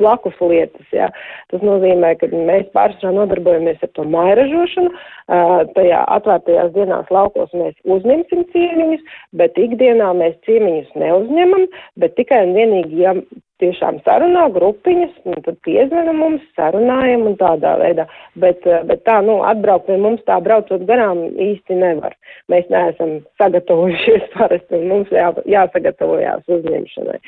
blakus 0.00 0.36
lietas. 0.40 0.86
Jā. 0.94 1.10
Tas 1.52 1.64
nozīmē, 1.64 2.14
ka 2.20 2.28
mēs 2.32 2.68
pārsvarā 2.76 3.14
nodarbojamies 3.16 3.82
ar 3.84 3.92
to 3.96 4.06
mairažošanu. 4.14 4.92
Uh, 5.24 5.62
tajā 5.76 6.02
atvērtajās 6.18 6.74
dienās 6.74 7.08
laukos 7.14 7.52
mēs 7.56 7.74
uzņemsim 7.88 8.44
ciemiņus, 8.52 9.04
bet 9.40 9.56
ikdienā 9.56 10.10
mēs 10.18 10.36
ciemiņus 10.44 10.92
neuzņemam, 11.00 11.64
bet 12.02 12.16
tikai 12.18 12.42
un 12.44 12.52
vienīgi, 12.58 13.00
ja 13.06 13.14
tiešām 13.64 14.00
sarunā 14.04 14.44
grupiņas, 14.54 15.16
un 15.30 15.40
tad 15.46 15.58
piezvana 15.66 16.12
mums, 16.16 16.44
sarunājam 16.58 17.26
un 17.30 17.36
tādā 17.40 17.74
veidā. 17.80 18.06
Bet, 18.40 18.66
eh, 18.66 18.82
bet 18.88 19.04
tā, 19.08 19.20
nu, 19.24 19.40
atbraukt 19.46 19.88
pie 19.88 19.96
mums 20.00 20.22
tā 20.28 20.38
braucot 20.44 20.84
garām 20.88 21.24
īsti 21.32 21.78
nevar. 21.80 22.14
Mēs 22.52 22.68
neesam 22.72 23.16
sagatavojušies 23.40 24.28
parasti, 24.36 24.78
un 24.78 24.88
mums 24.92 25.12
jā, 25.14 25.30
jāsagatavojās 25.48 26.44
uzņemšanai. 26.58 27.20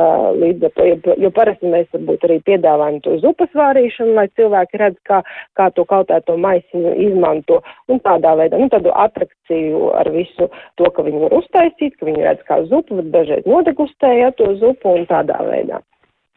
Uh, 0.00 0.30
līdz 0.38 0.68
ar 0.68 0.74
to, 0.76 0.84
jo, 0.86 1.14
jo 1.18 1.30
parasti 1.34 1.70
mēs 1.70 1.88
varbūt 1.92 2.26
arī 2.28 2.36
piedāvājam 2.46 3.00
to 3.04 3.16
zupas 3.24 3.50
vārīšanu, 3.58 4.14
lai 4.14 4.26
cilvēki 4.38 4.78
redz, 4.80 5.00
kā, 5.08 5.18
kā 5.58 5.66
to 5.74 5.84
kautēto 5.90 6.36
maisiņu 6.38 6.94
izmanto, 7.08 7.58
un 7.90 7.98
tādā 8.04 8.36
veidā, 8.38 8.60
nu, 8.60 8.70
tādu 8.72 8.94
atrakciju 8.94 9.90
ar 9.98 10.12
visu 10.14 10.46
to, 10.78 10.90
ka 10.94 11.04
viņi 11.06 11.24
var 11.24 11.36
uztaisīt, 11.40 11.98
ka 11.98 12.06
viņi 12.06 12.26
redz 12.28 12.46
kā 12.46 12.60
zupu, 12.70 13.00
bet 13.00 13.10
dažreiz 13.16 13.50
nodegustēja 13.50 14.30
to 14.38 14.52
zupu 14.62 14.94
un 14.94 15.08
tādā 15.10 15.42
veidā. 15.48 15.79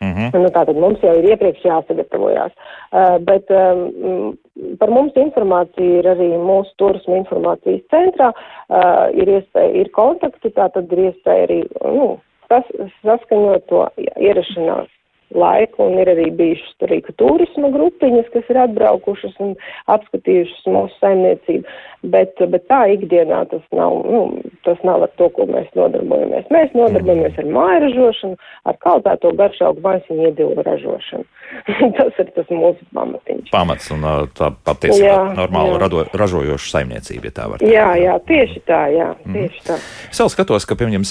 Mm 0.02 0.14
-hmm. 0.14 0.40
nu, 0.42 0.50
tātad 0.50 0.76
mums 0.76 1.00
jau 1.02 1.14
ir 1.18 1.30
iepriekš 1.32 1.66
jāsagatavojās. 1.66 2.52
Uh, 2.92 3.18
bet 3.20 3.52
um, 3.52 4.38
par 4.80 4.90
mums 4.90 5.14
informācija 5.16 6.00
ir 6.00 6.10
arī 6.16 6.30
mūsu 6.38 6.74
turismu 6.78 7.16
informācijas 7.16 7.86
centrā. 7.94 8.34
Uh, 8.70 9.06
ir 9.14 9.28
iespēja, 9.28 9.72
ir 9.82 9.90
kontakti, 9.90 10.50
tātad 10.50 10.92
ir 10.92 11.00
iespēja 11.10 11.44
arī 11.44 11.62
nu, 11.86 12.20
sas, 12.50 12.66
saskaņot 13.06 13.66
to 13.68 13.88
ierašanās 14.20 14.90
laiku, 15.38 15.88
un 15.88 16.00
ir 16.02 16.12
arī 16.14 16.30
bijušas 16.36 16.88
arī 16.88 17.00
turisma 17.20 17.72
grupiņas, 17.74 18.30
kas 18.34 18.52
ir 18.52 18.60
atbraukušas 18.66 19.36
un 19.44 19.56
apskatījušas 19.94 20.70
mūsu 20.76 21.00
saimniecību, 21.02 21.76
bet, 22.16 22.42
bet 22.54 22.68
tā 22.72 22.82
ikdienā 22.96 23.44
tas 23.52 23.64
nav, 23.76 24.02
nu, 24.08 24.24
tas 24.68 24.80
nav 24.88 25.06
ar 25.08 25.14
to, 25.20 25.30
ko 25.36 25.48
mēs 25.50 25.70
nodarbojamies. 25.78 26.50
Mēs 26.54 26.76
nodarbojamies 26.78 27.40
ar 27.40 27.50
māju 27.58 27.84
ražošanu, 27.88 28.40
ar 28.70 28.80
kaltēto 28.84 29.34
garšaugu 29.40 29.84
maisiņu 29.86 30.30
iedevu 30.30 30.66
ražošanu. 30.68 31.28
tas 31.98 32.20
ir 32.22 32.30
tas 32.36 32.50
mūsu 32.52 32.86
pamatiņš. 32.96 33.52
Pamats 33.54 33.92
un 33.94 34.06
tā 34.38 34.50
patiesībā 34.66 35.36
normāla 35.38 35.78
rado, 35.82 36.04
ražojoša 36.18 36.72
saimniecība, 36.72 37.30
ja 37.30 37.36
tā 37.36 37.48
var 37.52 37.62
teikt. 37.62 37.74
Jā, 37.74 37.90
jā, 38.00 38.16
tieši 38.30 38.64
tā, 38.68 38.82
jā, 38.94 39.10
mm. 39.22 39.38
tieši 39.38 39.64
tā. 39.68 39.78
Es 40.10 40.22
vēl 40.24 40.32
skatos, 40.34 40.68
ka, 40.70 40.78
piemēram, 40.80 41.06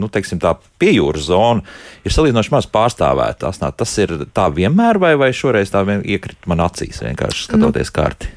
nu, 0.00 0.10
teiksim, 0.12 0.40
tā 0.42 0.56
piejūras 0.82 1.28
zona 1.30 1.64
ir 2.06 2.14
salīdzinoši 2.14 2.54
maz 2.54 2.68
pārstāvēta. 2.72 3.50
Tas 3.76 3.92
ir 4.02 4.14
tā 4.36 4.48
vienmēr, 4.54 5.00
vai, 5.02 5.14
vai 5.18 5.32
šoreiz 5.36 5.72
tā 5.74 5.82
iekrita 5.98 6.50
man 6.50 6.62
acīs 6.66 7.02
vienkārši 7.04 7.48
skatoties 7.48 7.92
nu. 7.92 7.96
kārti? 7.96 8.32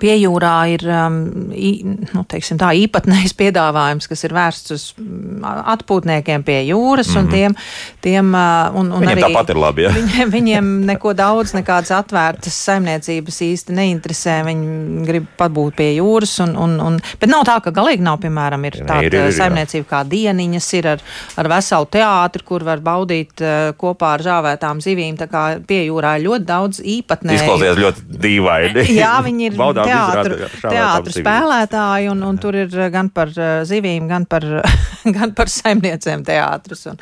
Pie 0.00 0.14
jūrā 0.16 0.54
ir 0.72 0.84
um, 0.88 1.18
nu, 1.52 2.22
teiksim, 2.28 2.58
tā, 2.60 2.72
īpatnējs 2.84 3.34
piedāvājums, 3.40 4.08
kas 4.10 4.24
ir 4.26 4.34
vērsts 4.36 4.74
uz 4.74 4.86
mm, 4.96 5.42
atpūtniekiem 5.74 6.44
pie 6.46 6.58
jūras. 6.70 7.10
Mm 7.12 7.14
-hmm. 7.14 7.18
un 7.18 7.24
mhm. 7.24 7.32
tiem, 7.34 7.56
tiem, 8.00 8.34
uh, 8.34 8.78
un, 8.80 8.92
un 8.92 9.04
viņiem 9.04 9.18
arī, 9.18 9.24
tāpat 9.26 9.50
ir 9.50 9.60
labi. 9.60 9.82
Ja? 9.86 9.90
Viņiem, 9.96 10.32
viņiem 10.36 10.70
neko 10.92 11.14
daudz, 11.18 11.54
nekādas 11.56 11.92
atvērtas 11.96 12.56
saimniecības 12.68 13.40
īsti 13.48 13.76
neinteresē. 13.76 14.38
Viņi 14.46 15.06
grib 15.06 15.26
pabūt 15.38 15.76
pie 15.76 15.90
jūras. 15.96 16.38
Un, 16.44 16.56
un, 16.56 16.78
un, 16.80 17.00
bet 17.20 17.30
nav 17.30 17.44
tā, 17.48 17.58
ka 17.64 17.70
galīgi 17.70 18.02
nav, 18.02 18.20
piemēram, 18.22 18.64
ir 18.64 18.80
tāda 18.82 19.06
ir, 19.06 19.14
ir, 19.14 19.28
ir, 19.28 19.36
saimniecība 19.36 19.88
kā 19.88 20.02
dieniņas, 20.08 20.72
ir 20.78 20.88
ar, 20.94 21.04
ar 21.36 21.48
veselu 21.48 21.86
teātri, 21.92 22.44
kur 22.44 22.64
var 22.64 22.80
baudīt 22.84 23.44
uh, 23.44 23.72
kopā 23.78 24.16
ar 24.16 24.26
žāvētām 24.26 24.80
zivīm. 24.84 25.16
Tā 25.20 25.28
kā 25.30 25.44
pie 25.66 25.84
jūrā 25.86 26.16
ir 26.18 26.26
ļoti 26.28 26.48
daudz 26.48 26.80
īpatnēju. 26.80 27.40
Izklausās 27.42 27.80
ļoti 27.80 28.20
dīvaini. 28.22 28.86
Jā, 29.02 29.14
viņi 29.24 29.48
ir 29.50 29.58
teātru, 29.88 30.38
teātru 30.62 31.14
spēlētāji, 31.16 32.10
un, 32.12 32.22
un 32.28 32.40
tur 32.42 32.58
ir 32.64 32.76
gan 32.92 33.10
par 33.14 33.32
uh, 33.36 33.62
zivīm, 33.68 34.08
gan 34.10 34.26
par, 34.30 34.46
gan 35.16 35.34
par 35.36 35.50
saimniecēm 35.52 36.24
teātrus. 36.26 36.86
Un, 36.92 37.00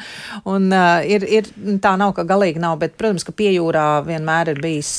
un 0.51 0.68
uh, 0.74 1.01
ir, 1.07 1.26
ir, 1.41 1.51
tā 1.83 1.95
nav, 2.01 2.14
ka 2.16 2.26
galīgi 2.28 2.62
nav, 2.62 2.78
bet, 2.83 2.97
protams, 3.01 3.26
ka 3.26 3.35
piejūrā 3.37 3.87
vienmēr 4.07 4.55
ir 4.55 4.62
bijis 4.62 4.93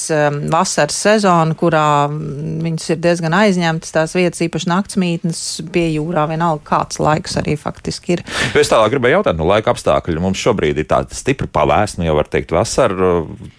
vasaras 0.51 0.97
sezona, 1.05 1.55
kurā 1.57 2.09
viņas 2.11 2.91
ir 2.93 3.01
diezgan 3.01 3.35
aizņemtas, 3.37 3.93
tās 3.95 4.15
vietas, 4.17 4.41
īpaši 4.45 4.69
naktsmītnes 4.71 5.41
piejūrā, 5.73 6.27
vienalga 6.31 6.63
kāds 6.67 7.01
laiks 7.01 7.37
arī 7.41 7.57
faktiski 7.59 8.17
ir. 8.17 8.23
Es 8.57 8.71
tālāk 8.71 8.95
gribēju 8.95 9.19
jautāt, 9.19 9.37
nu, 9.39 9.47
laika 9.49 9.73
apstākļi 9.73 10.21
mums 10.21 10.41
šobrīd 10.41 10.81
ir 10.81 10.87
tāda 10.89 11.17
stipra 11.17 11.49
pavēst, 11.51 11.99
nu 11.99 12.07
jau 12.07 12.17
var 12.17 12.29
teikt 12.31 12.53
vasara, 12.55 13.11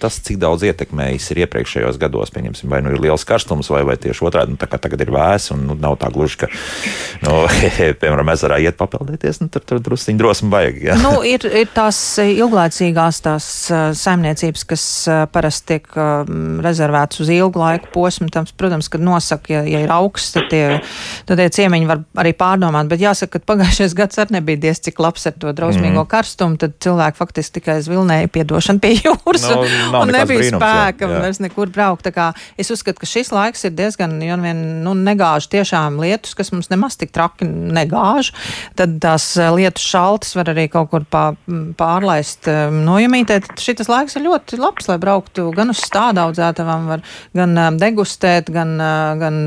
tas 0.02 0.18
cik 0.24 0.40
daudz 0.42 0.66
ietekmējis 0.68 1.30
ir 1.32 1.42
iepriekšējos 1.46 2.00
gados, 2.02 2.32
pieņemsim, 2.34 2.70
vai 2.72 2.82
nu 2.84 2.94
ir 2.94 3.02
liels 3.02 3.26
karstums, 3.28 3.70
vai, 3.72 3.82
vai 3.88 3.98
tie 4.00 4.11
tieši 4.12 4.26
otrādi, 4.28 4.54
nu, 4.54 4.60
tā 4.60 4.68
kā 4.70 4.78
tagad 4.82 5.02
ir 5.02 5.12
vēs 5.14 5.50
un 5.56 5.66
nu, 5.70 5.78
nav 5.80 5.96
tā 6.02 6.12
gluži, 6.12 6.44
ka, 6.44 6.50
nu, 7.24 7.42
piemēram, 8.02 8.32
ezerā 8.36 8.60
iet 8.62 8.78
papeldēties, 8.80 9.42
nu, 9.42 9.50
tur, 9.52 9.64
tur 9.66 9.82
drusciņi 9.82 10.20
drosmi 10.20 10.52
vajag. 10.52 10.80
Jā. 10.92 10.98
Nu, 11.02 11.14
ir, 11.26 11.44
ir 11.48 11.72
tās 11.72 11.98
ilglaicīgās 12.22 13.22
tās 13.24 13.48
saimniecības, 13.98 14.66
kas 14.68 14.84
parasti 15.32 15.72
tiek 15.72 15.88
rezervētas 16.62 17.22
uz 17.22 17.30
ilgu 17.32 17.60
laiku 17.62 17.90
posmu. 17.94 18.28
Tams, 18.32 18.52
protams, 18.56 18.88
kad 18.92 19.02
nosaka, 19.04 19.52
ja, 19.52 19.62
ja 19.68 19.82
ir 19.84 19.92
augsts, 19.94 20.34
tad 20.36 20.48
tie, 20.52 20.64
tad 21.28 21.40
tie 21.40 21.48
ciemiņi 21.58 21.88
var 21.88 22.02
arī 22.22 22.34
pārdomāt. 22.38 22.90
Bet 22.90 23.02
jāsaka, 23.02 23.38
ka 23.40 23.52
pagājušais 23.52 23.96
gads 24.00 24.20
arī 24.22 24.38
nebija 24.38 24.62
diez 24.66 24.82
cik 24.84 25.00
labs 25.02 25.26
ar 25.28 25.36
to 25.38 25.52
drausmīgo 25.56 26.02
mm. 26.02 26.10
karstumu. 26.10 26.58
Tad 26.60 26.76
cilvēki 26.84 27.20
faktiski 27.20 27.60
tikai 27.60 27.78
zvilnēja 27.84 28.30
piedošanu 28.32 28.82
pie 28.82 28.94
jūras 28.98 29.46
no, 29.48 29.60
un, 29.62 29.98
un 30.02 30.14
nebija 30.14 30.42
brīnums, 30.42 30.58
spēka 30.58 31.06
jā, 31.06 31.12
jā. 31.12 31.22
vairs 31.26 31.42
nekur 31.44 31.72
braukt. 31.72 32.10
Es 32.60 32.72
uzskatu, 32.74 33.00
ka 33.02 33.08
šis 33.08 33.32
laiks 33.32 33.62
ir 33.68 33.76
diezgan, 33.78 33.91
jo 34.00 34.36
vien 34.42 34.60
nu, 34.84 34.94
negāž 34.98 35.48
tiešām 35.52 35.98
lietus, 36.02 36.34
kas 36.38 36.52
mums 36.54 36.70
nemaz 36.72 36.96
tik 37.00 37.12
traki 37.14 37.46
negāž. 37.46 38.32
Tad 38.78 38.96
tās 39.02 39.26
eh, 39.40 39.50
lietus 39.54 39.84
šaltas 39.84 40.34
var 40.38 40.52
arī 40.52 40.68
kaut 40.72 40.90
kur 40.92 41.06
pā, 41.08 41.24
pārlaist 41.78 42.48
eh, 42.50 42.72
nojumītē. 42.72 43.40
Tad 43.46 43.62
šis 43.62 43.90
laiks 43.90 44.16
ir 44.18 44.26
ļoti 44.26 44.60
labs, 44.60 44.88
lai 44.90 44.98
brauktu 45.02 45.48
gan 45.56 45.72
uz 45.72 45.82
stādaudzētavām, 45.84 46.88
var 46.90 47.04
gan 47.36 47.56
eh, 47.58 47.70
degustēt, 47.82 48.52
gan, 48.54 48.74
gan 49.20 49.40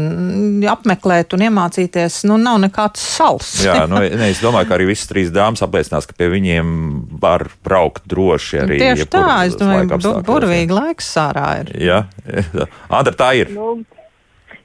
apmeklēt 0.76 1.36
un 1.38 1.46
iemācīties. 1.48 2.24
Nu, 2.30 2.40
nav 2.42 2.62
nekāds 2.66 3.04
sals. 3.16 3.56
Jā, 3.66 3.84
nu, 3.92 4.02
ne, 4.04 4.30
es 4.32 4.44
domāju, 4.44 4.70
ka 4.70 4.78
arī 4.80 4.90
visas 4.92 5.10
trīs 5.12 5.34
dāmas 5.36 5.64
apliecinās, 5.66 6.08
ka 6.10 6.18
pie 6.18 6.30
viņiem 6.34 6.76
var 7.22 7.48
braukt 7.66 8.06
droši 8.12 8.64
arī. 8.66 8.80
Tieši 8.82 9.10
tā, 9.12 9.28
es 9.50 9.58
domāju, 9.60 10.00
bu 10.00 10.16
burvīgi 10.26 10.76
laiks 10.76 11.14
sārā 11.16 11.50
ir. 11.64 11.76
Jā, 11.86 12.04
Andra, 12.98 13.16
tā 13.18 13.34
ir. 13.40 13.54
Nu, 13.56 13.78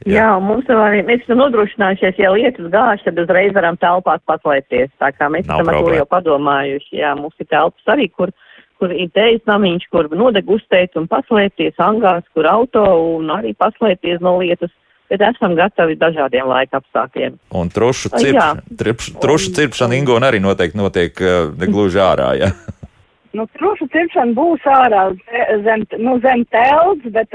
Jā, 0.07 0.15
jā 0.17 0.29
mums 0.41 0.69
arī, 0.73 1.03
mēs 1.05 1.25
esam 1.27 1.43
nodrošinājušies, 1.43 2.21
ja 2.23 2.33
lietas 2.33 2.71
gāž, 2.73 3.03
tad 3.05 3.19
uzreiz 3.21 3.53
varam 3.57 3.77
telpās 3.81 4.23
paslēpties. 4.29 4.93
Tā 5.03 5.13
kā 5.17 5.29
mēs 5.33 5.49
Nav 5.49 5.61
esam 5.61 5.69
problēma. 5.69 5.81
ar 5.81 5.91
to 5.91 5.99
jau 5.99 6.09
padomājuši. 6.15 6.93
Jā, 7.03 7.15
mums 7.19 7.37
ir 7.43 7.51
telpas 7.53 7.93
arī, 7.95 8.09
kur, 8.09 8.33
kur 8.81 8.95
ir 8.97 9.11
tejas 9.13 9.45
namiņš, 9.51 9.89
kur 9.93 10.09
nodegustēt 10.09 10.97
un 10.97 11.09
paslēpties, 11.11 11.77
angās, 11.85 12.25
kur 12.33 12.49
auto 12.49 12.85
un 13.17 13.33
arī 13.37 13.53
paslēpties 13.59 14.25
no 14.25 14.39
lietas 14.41 14.73
bet 15.11 15.25
esam 15.27 15.57
gatavi 15.59 15.97
dažādiem 15.99 16.47
laika 16.47 16.79
apstākļiem. 16.79 17.35
Un 17.59 17.71
trušu, 17.75 18.13
cirp, 18.15 18.61
tripš, 18.79 19.09
trušu 19.19 19.55
cirpšana 19.59 19.99
Ingūna 19.99 20.31
arī 20.31 20.39
noteikti 20.39 20.79
notiek 20.79 21.23
negluži 21.59 21.99
ārā. 21.99 22.29
Ja? 22.39 22.53
Nu, 23.37 23.47
trušu 23.59 23.87
cirpšana 23.93 24.35
būs 24.35 24.65
ārā 24.67 25.05
zem, 25.67 25.85
nu, 26.03 26.17
zem 26.25 26.43
telts, 26.51 27.07
bet, 27.15 27.31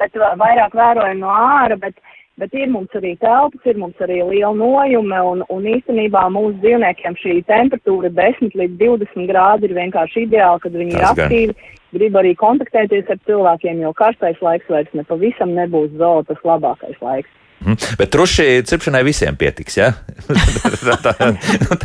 bet 0.00 0.18
vairāk 0.42 0.74
vērojam 0.74 1.22
no 1.22 1.30
āra, 1.30 1.78
bet 1.78 1.98
bet 2.40 2.52
ir 2.56 2.68
mums 2.68 2.92
arī 2.96 3.14
telpas, 3.20 3.62
ir 3.64 3.78
mums 3.80 3.96
arī 4.04 4.20
liela 4.28 4.52
nojume, 4.56 5.20
un, 5.30 5.44
un 5.52 5.68
īstenībā 5.72 6.26
mūsu 6.34 6.58
dzīvniekiem 6.64 7.16
šī 7.22 7.38
temperatūra 7.48 8.12
10 8.12 8.58
līdz 8.60 8.76
20 8.82 9.30
grādi 9.30 9.70
ir 9.70 9.76
vienkārši 9.78 10.26
ideāli, 10.26 10.62
kad 10.66 10.76
viņi 10.76 10.98
Tas 10.98 11.00
ir 11.00 11.08
aktīvi, 11.24 11.56
gan. 11.56 11.80
grib 11.96 12.20
arī 12.20 12.34
kontaktēties 12.36 13.08
ar 13.14 13.22
cilvēkiem, 13.30 13.80
jo 13.86 13.94
karstais 13.96 14.44
laiks 14.44 14.68
vairs 14.72 14.92
nepavisam 14.92 15.56
nebūs 15.56 15.96
zoo 15.96 16.20
tas 16.28 16.44
labākais 16.44 17.00
laiks. 17.00 17.32
Mm. 17.64 17.80
Bet 17.96 18.12
truši 18.12 18.44
cirpšanai 18.68 19.00
visiem 19.06 19.36
pietiks, 19.40 19.78
ja? 19.80 19.94
tā, 20.28 20.98
tā, 21.00 21.30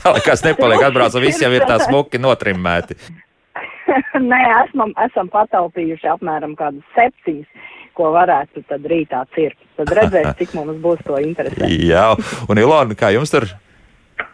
tā 0.01 0.15
likās 0.17 0.43
nepaliek 0.43 0.83
atbrauc, 0.89 1.15
un 1.15 1.23
visi 1.23 1.45
jau 1.45 1.53
ir 1.55 1.63
tā 1.69 1.79
smuki 1.85 2.19
notrimmēti. 2.19 2.99
Nē, 4.31 4.41
esam, 4.63 4.95
esam 5.05 5.29
pataupījuši 5.33 6.11
apmēram 6.15 6.57
kādus 6.59 6.97
septiņus 6.97 7.69
ko 7.97 8.11
varētu 8.15 8.63
tad 8.69 8.85
rītā 8.87 9.23
cirkt. 9.35 9.59
Tad 9.79 9.91
redzēs, 9.97 10.31
cik 10.39 10.55
mums 10.57 10.79
būs 10.83 11.03
to 11.07 11.19
interesē. 11.21 11.67
Jā, 11.91 12.11
un 12.49 12.61
Ilona, 12.61 12.97
kā 12.97 13.11
jums 13.15 13.33
tur? 13.33 13.47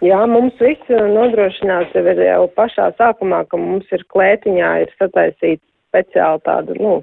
Jā, 0.04 0.20
mums 0.30 0.58
viss 0.62 0.92
nodrošinās 0.92 1.96
jau, 1.96 2.04
jau 2.22 2.44
pašā 2.58 2.92
sākumā, 3.00 3.46
ka 3.50 3.58
mums 3.62 3.88
ir 3.96 4.04
klētiņā 4.14 4.74
ir 4.84 4.94
sataisīts 5.00 5.64
speciāli 5.88 6.44
tādu, 6.46 6.76
nu, 6.78 6.94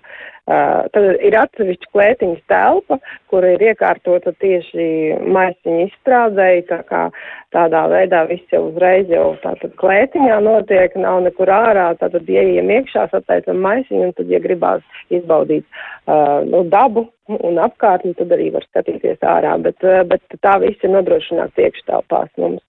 tad 0.44 1.06
ir 1.24 1.36
atsevišķa 1.40 1.88
klētiņas 1.94 2.42
telpa, 2.52 2.98
kur 3.32 3.46
ir 3.48 3.62
iekārtota 3.64 4.34
tieši 4.42 4.86
maisiņu 5.32 5.86
izstrādēji, 5.86 6.66
tā 6.68 6.82
kā 6.88 7.06
tādā 7.54 7.84
veidā 7.88 8.24
viss 8.28 8.52
jau 8.52 8.66
uzreiz 8.68 9.08
jau 9.12 9.30
tātad 9.44 9.72
klētiņā 9.80 10.36
notiek, 10.44 10.96
nav 11.00 11.22
nekur 11.24 11.48
ārā, 11.54 11.86
tātad 12.00 12.28
ieejam 12.28 12.72
iekšā, 12.76 13.06
sataisam 13.12 13.62
maisiņu, 13.64 14.10
un 14.10 14.12
tad, 14.18 14.28
ja 14.28 14.42
gribās 14.44 14.84
izbaudīt, 15.08 15.64
uh, 15.64 16.42
nu, 16.44 16.64
dabu 16.68 17.06
un 17.40 17.62
apkārtni, 17.64 18.12
tad 18.18 18.34
arī 18.36 18.50
var 18.52 18.68
skatīties 18.68 19.24
ārā, 19.24 19.56
bet, 19.64 19.80
uh, 19.86 20.02
bet 20.08 20.38
tā 20.44 20.58
viss 20.60 20.84
ir 20.84 20.92
nodrošināts 20.92 21.64
iekštelpās 21.64 22.28
mums. 22.36 22.60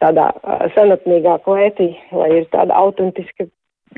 Tādā 0.00 0.30
uh, 0.32 0.64
senatnīgā 0.72 1.38
klētī, 1.44 1.92
lai 2.16 2.32
ir 2.40 2.48
tāda 2.56 2.76
autentiska 2.76 3.50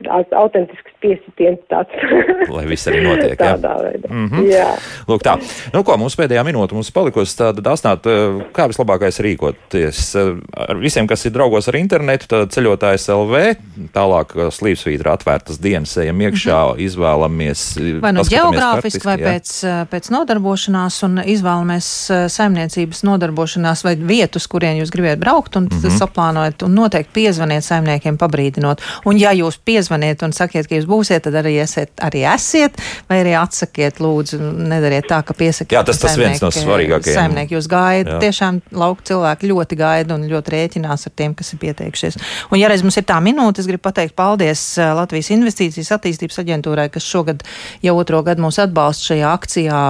autentisks 0.07 0.93
piesitiens 1.03 1.61
tāds. 1.71 1.95
Lai 2.55 2.65
viss 2.69 2.89
arī 2.91 3.01
notiek. 3.03 3.35
Tādā 3.39 3.73
jā. 3.75 3.85
veidā. 3.87 4.11
Mm 4.11 4.29
-hmm. 4.29 4.47
Jā. 4.51 4.69
Lūk 5.09 5.23
tā. 5.23 5.37
Nu, 5.73 5.83
ko 5.85 5.97
mums 5.97 6.17
pēdējā 6.19 6.45
minūte 6.45 6.75
mums 6.75 6.91
palikusi, 6.91 7.37
tad 7.37 7.59
asnāt, 7.67 8.07
eh, 8.07 8.43
kā 8.53 8.69
vislabākais 8.71 9.21
rīkoties. 9.21 10.01
Eh, 10.19 10.37
ar 10.69 10.77
visiem, 10.77 11.07
kas 11.07 11.25
ir 11.27 11.33
draugos 11.33 11.69
ar 11.69 11.77
internetu, 11.77 12.27
tad 12.27 12.51
ceļotājs 12.51 13.09
LV, 13.09 13.57
tālāk 13.95 14.37
eh, 14.37 14.51
slīpsvītra 14.51 15.13
atvērtas 15.13 15.59
dienas, 15.59 15.97
ejam 15.97 16.19
iekšā, 16.19 16.61
mm 16.65 16.75
-hmm. 16.75 16.87
izvēlamies. 16.87 17.79
Vai 18.01 18.13
nu 18.13 18.23
geogrāfiski, 18.23 19.05
vai 19.05 19.17
jā. 19.17 19.27
pēc, 19.29 19.49
pēc 19.91 20.11
nodarbošanās, 20.11 21.03
un 21.03 21.19
izvēlamies 21.25 22.11
saimniecības 22.29 23.03
nodarbošanās 23.03 23.85
vai 23.85 23.97
vietus, 23.97 24.47
kurien 24.47 24.79
jūs 24.79 24.91
gribat 24.91 25.19
braukt, 25.19 25.57
un 25.57 25.63
mm 25.63 25.69
-hmm. 25.69 25.99
saplānojat, 25.99 26.63
un 26.63 26.75
noteikti 26.75 27.11
piezvaniet 27.13 27.65
saimniekiem 27.65 28.19
pabrīdinot. 28.19 28.81
Un 29.05 29.19
ja 29.19 29.33
jūs 29.33 29.59
piezvaniet, 29.65 29.78
piezvaniet 29.79 30.23
un 30.27 30.35
sakiet, 30.35 30.67
ka 30.69 30.77
jūs 30.79 30.87
būsiet, 30.89 31.23
tad 31.27 31.39
arī, 31.39 31.55
esiet, 31.63 31.93
arī 32.03 32.25
esiet, 32.29 32.79
vai 33.09 33.21
arī 33.23 33.35
atsakiet, 33.39 34.01
lūdzu, 34.03 34.39
nedariet 34.69 35.07
tā, 35.11 35.21
ka 35.27 35.37
piesakiet. 35.39 35.77
Jā, 35.79 35.85
tas 35.87 36.01
tas 36.03 36.19
viens 36.19 36.43
no 36.43 36.51
svarīgākajiem. 36.55 37.17
Saimnieki 37.19 37.57
jūs 37.57 37.69
gaida, 37.71 38.17
Jā. 38.17 38.21
tiešām 38.27 38.61
lauku 38.79 39.07
cilvēki 39.09 39.51
ļoti 39.53 39.79
gaida 39.79 40.17
un 40.17 40.27
ļoti 40.31 40.55
rēķinās 40.55 41.09
ar 41.09 41.15
tiem, 41.19 41.37
kas 41.39 41.53
ir 41.55 41.63
pieteikušies. 41.63 42.19
Un, 42.51 42.59
ja 42.61 42.71
reiz 42.71 42.83
mums 42.87 42.99
ir 42.99 43.07
tā 43.09 43.21
minūte, 43.25 43.63
es 43.63 43.71
gribu 43.71 43.85
pateikt 43.87 44.17
paldies 44.19 44.65
Latvijas 44.79 45.31
Investīcijas 45.35 45.93
attīstības 45.99 46.43
aģentūrai, 46.43 46.89
kas 46.95 47.07
šogad 47.07 47.45
jau 47.85 47.95
otro 47.99 48.23
gadu 48.27 48.45
mūs 48.45 48.59
atbalsta 48.63 49.13
šajā 49.13 49.33
akcijā, 49.39 49.83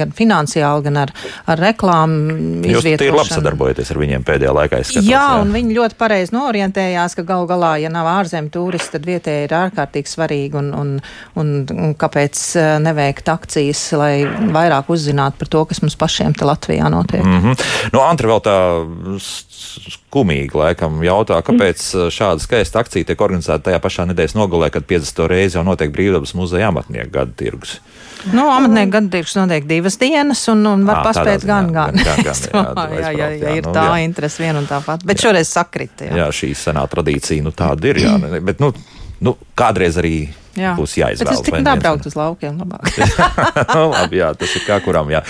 gan 0.00 0.14
finansiāli, 0.18 0.86
gan 0.88 1.02
ar, 1.04 1.14
ar 1.46 1.62
reklāmu. 1.62 2.64
Jūs 2.68 2.90
ir 2.90 3.06
labi 3.14 3.36
sadarbojaties 3.36 3.94
ar 3.94 4.02
viņiem 4.02 4.26
pēdējā 4.26 4.54
laikā. 4.60 4.82
Skatos, 4.88 5.06
jā, 5.06 5.18
jā, 5.18 5.40
un 5.42 5.52
viņi 5.54 5.76
ļoti 5.76 5.98
pareizi 6.00 6.34
norientējās, 6.36 7.16
ka 7.18 7.26
gal 7.28 7.46
galā, 7.50 7.74
ja 7.82 7.92
nav 7.92 8.08
ārzemju 8.18 8.52
turisti, 8.54 8.96
tad 8.96 9.06
vietējais 9.08 9.27
ir 9.44 9.54
ārkārtīgi 9.54 10.10
svarīgi 10.10 10.58
un, 10.58 10.70
un, 10.76 10.94
un, 11.40 11.52
un 11.74 11.94
kāpēc 11.98 12.42
eh, 12.58 12.70
neveikt 12.84 13.28
akcijas, 13.32 13.82
lai 13.98 14.12
vairāk 14.26 14.90
uzzinātu 14.92 15.40
par 15.42 15.52
to, 15.52 15.64
kas 15.70 15.82
mums 15.84 15.98
pašiem 16.00 16.36
te 16.36 16.48
Latvijā 16.48 16.90
notiek. 16.92 17.24
Mm 17.24 17.40
-hmm. 17.42 17.66
Nu, 17.92 18.02
Antra 18.04 18.28
vēl 18.28 18.42
tā 18.44 18.56
skumīgi 20.08 20.56
laikam 20.56 21.02
jautā, 21.04 21.40
kāpēc 21.44 21.84
eh, 21.94 22.10
šāda 22.14 22.42
skaista 22.42 22.80
akcija 22.80 23.04
tiek 23.04 23.20
organizēta 23.20 23.70
tajā 23.70 23.80
pašā 23.84 24.08
nedēļas 24.10 24.36
nogalē, 24.38 24.70
kad 24.70 24.86
50. 24.88 25.26
reizi 25.26 25.58
jau 25.58 25.64
notiek 25.64 25.92
brīvdabas 25.92 26.34
muzeja 26.34 26.68
amatnieku 26.68 27.10
gada 27.10 27.32
tirgus. 27.36 27.78
Nu, 28.32 28.48
amatnieku 28.50 28.90
gada 28.92 29.10
tirgus 29.12 29.36
notiek 29.38 29.66
divas 29.68 29.98
dienas, 29.98 30.42
un, 30.48 30.66
un 30.66 30.84
var 30.88 31.02
à, 31.02 31.04
paspēt 31.06 31.44
gan, 31.46 31.70
gan. 31.72 31.96
gan, 31.96 32.22
gan 32.26 32.94
jā, 32.98 32.98
jā, 32.98 33.12
jā, 33.12 33.28
jā, 33.38 33.56
ir 33.60 33.66
nu, 33.68 33.74
tā 33.74 33.86
interese 34.02 34.42
viena 34.42 34.62
un 34.62 34.68
tā 34.68 34.80
pati. 34.84 35.06
Bet 35.08 35.20
jā. 35.20 35.28
šoreiz 35.28 35.50
sakrita. 35.52 36.08
Jā. 36.08 36.22
jā, 36.24 36.28
šī 36.40 36.52
senā 36.58 36.84
tradīcija, 36.90 37.44
nu 37.44 37.54
tāda 37.56 37.92
ir. 37.92 38.02
Jā, 38.04 38.16
bet, 38.48 38.62
nu, 38.64 38.72
nu, 39.24 39.34
kādreiz 39.58 39.98
arī 40.00 40.30
jā. 40.56 40.74
būs 40.78 40.96
jāizvēlas. 41.00 41.40
Tas 41.40 41.44
tik 41.44 41.58
nebraukt 41.64 42.08
uz 42.08 42.16
laukiem 42.18 42.58
nu, 42.62 43.84
labi, 43.92 44.20
jā, 44.20 44.32
tas 44.38 44.54
ir 44.56 44.64
kā 44.66 44.78
kuram, 44.84 45.10
jā. 45.12 45.22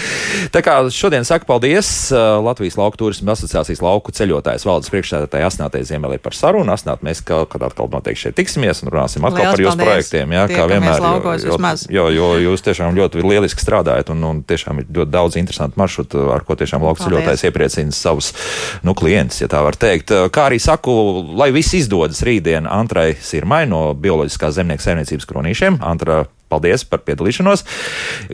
Tā 0.54 0.62
kā 0.64 0.78
šodien 0.92 1.26
saku 1.26 1.48
paldies 1.48 1.88
Latvijas 2.12 2.78
Lauku 2.78 3.00
turismu 3.00 3.32
asociācijas 3.34 3.82
lauku 3.84 4.12
ceļotājs 4.14 4.66
valdes 4.68 4.92
priekšsēdētāji 4.92 5.46
Asnātei 5.48 5.84
Ziemelī 5.86 6.18
par 6.22 6.36
sarunu. 6.36 6.72
Asnāt, 6.74 7.02
mēs 7.06 7.22
kā, 7.26 7.42
kad 7.50 7.64
atkal 7.66 7.90
noteikti 7.92 8.26
šeit 8.26 8.38
tiksimies 8.38 8.82
un 8.84 8.92
runāsim 8.92 9.26
atkal 9.26 9.44
Liels 9.44 9.54
par 9.54 9.62
jūsu 9.64 9.72
paldies. 9.72 9.88
projektiem, 9.88 10.34
jā, 10.36 10.44
kā 10.52 10.66
vienmēr. 10.70 11.02
Laukos, 11.04 11.46
jo, 11.46 11.58
jo, 11.92 12.08
jo, 12.14 12.28
jūs 12.48 12.64
tiešām 12.66 12.96
ļoti 12.98 13.24
lieliski 13.24 13.64
strādājat 13.64 14.12
un, 14.14 14.24
un 14.28 14.42
tiešām 14.46 14.82
ir 14.82 14.88
ļoti 15.00 15.12
daudz 15.14 15.38
interesantu 15.40 15.80
maršrutu, 15.80 16.28
ar 16.34 16.44
ko 16.46 16.56
tiešām 16.58 16.84
lauku 16.84 17.04
ceļotājs 17.04 17.46
iepriecina 17.48 17.94
savus, 17.94 18.32
nu, 18.86 18.94
klientus, 18.98 19.42
ja 19.42 19.50
tā 19.50 19.62
var 19.64 19.78
teikt. 19.78 20.12
Kā 20.34 20.48
arī 20.50 20.60
saku, 20.62 20.92
lai 21.38 21.50
viss 21.54 21.76
izdodas 21.78 22.22
rītdien 22.26 22.68
Antrai 22.70 23.14
Sirmai 23.22 23.64
no 23.70 23.92
Bioloģiskās 23.98 24.58
zemnieku 24.58 24.84
saimniecības 24.84 25.17
kronīšiem. 25.26 25.80
Antra 25.82 26.26
Paldies 26.48 26.84
par 26.88 27.02
piedalīšanos. 27.04 27.64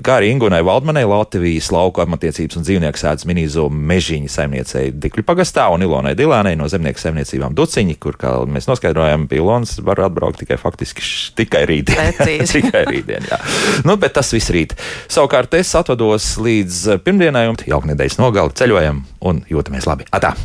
Kā 0.05 0.19
arī 0.21 0.31
Ingunai 0.31 0.63
Valdmanai, 0.67 1.03
Latvijas 1.09 1.73
lauku 1.75 2.05
amatiecības 2.05 2.61
un 2.61 2.67
dzīvnieku 2.67 3.01
sēdes 3.01 3.27
minīzo 3.27 3.67
mežiņa 3.75 4.31
saimniecei 4.31 4.93
Dikļu 5.03 5.27
pagastā 5.27 5.67
un 5.75 5.83
Ilonai 5.87 6.15
Dilēnai 6.19 6.55
no 6.61 6.69
zemnieku 6.71 7.03
saimniecībām 7.03 7.59
Duciņi, 7.59 7.99
kur, 8.03 8.19
kā 8.21 8.37
mēs 8.47 8.71
noskaidrojam, 8.71 9.27
pie 9.31 9.43
Ilonas 9.43 9.77
var 9.83 10.05
atbraukt 10.07 10.45
tikai 10.45 10.61
faktiski 10.63 11.03
tikai 11.43 11.67
rītdien. 11.71 12.15
tikai 12.55 12.87
rītdien, 12.93 13.31
jā. 13.33 13.43
Nu, 13.89 13.99
bet 13.99 14.15
tas 14.21 14.31
viss 14.35 14.55
rīt. 14.55 14.79
Savukārt 15.11 15.59
es 15.59 15.75
atvados 15.75 16.37
līdz 16.39 17.01
pirmdienai 17.03 17.49
un 17.51 17.59
jauknedēļas 17.67 18.23
nogali 18.23 18.55
ceļojam 18.63 19.07
un 19.27 19.47
jūtamies 19.51 19.91
labi. 19.91 20.07
Atā! 20.15 20.37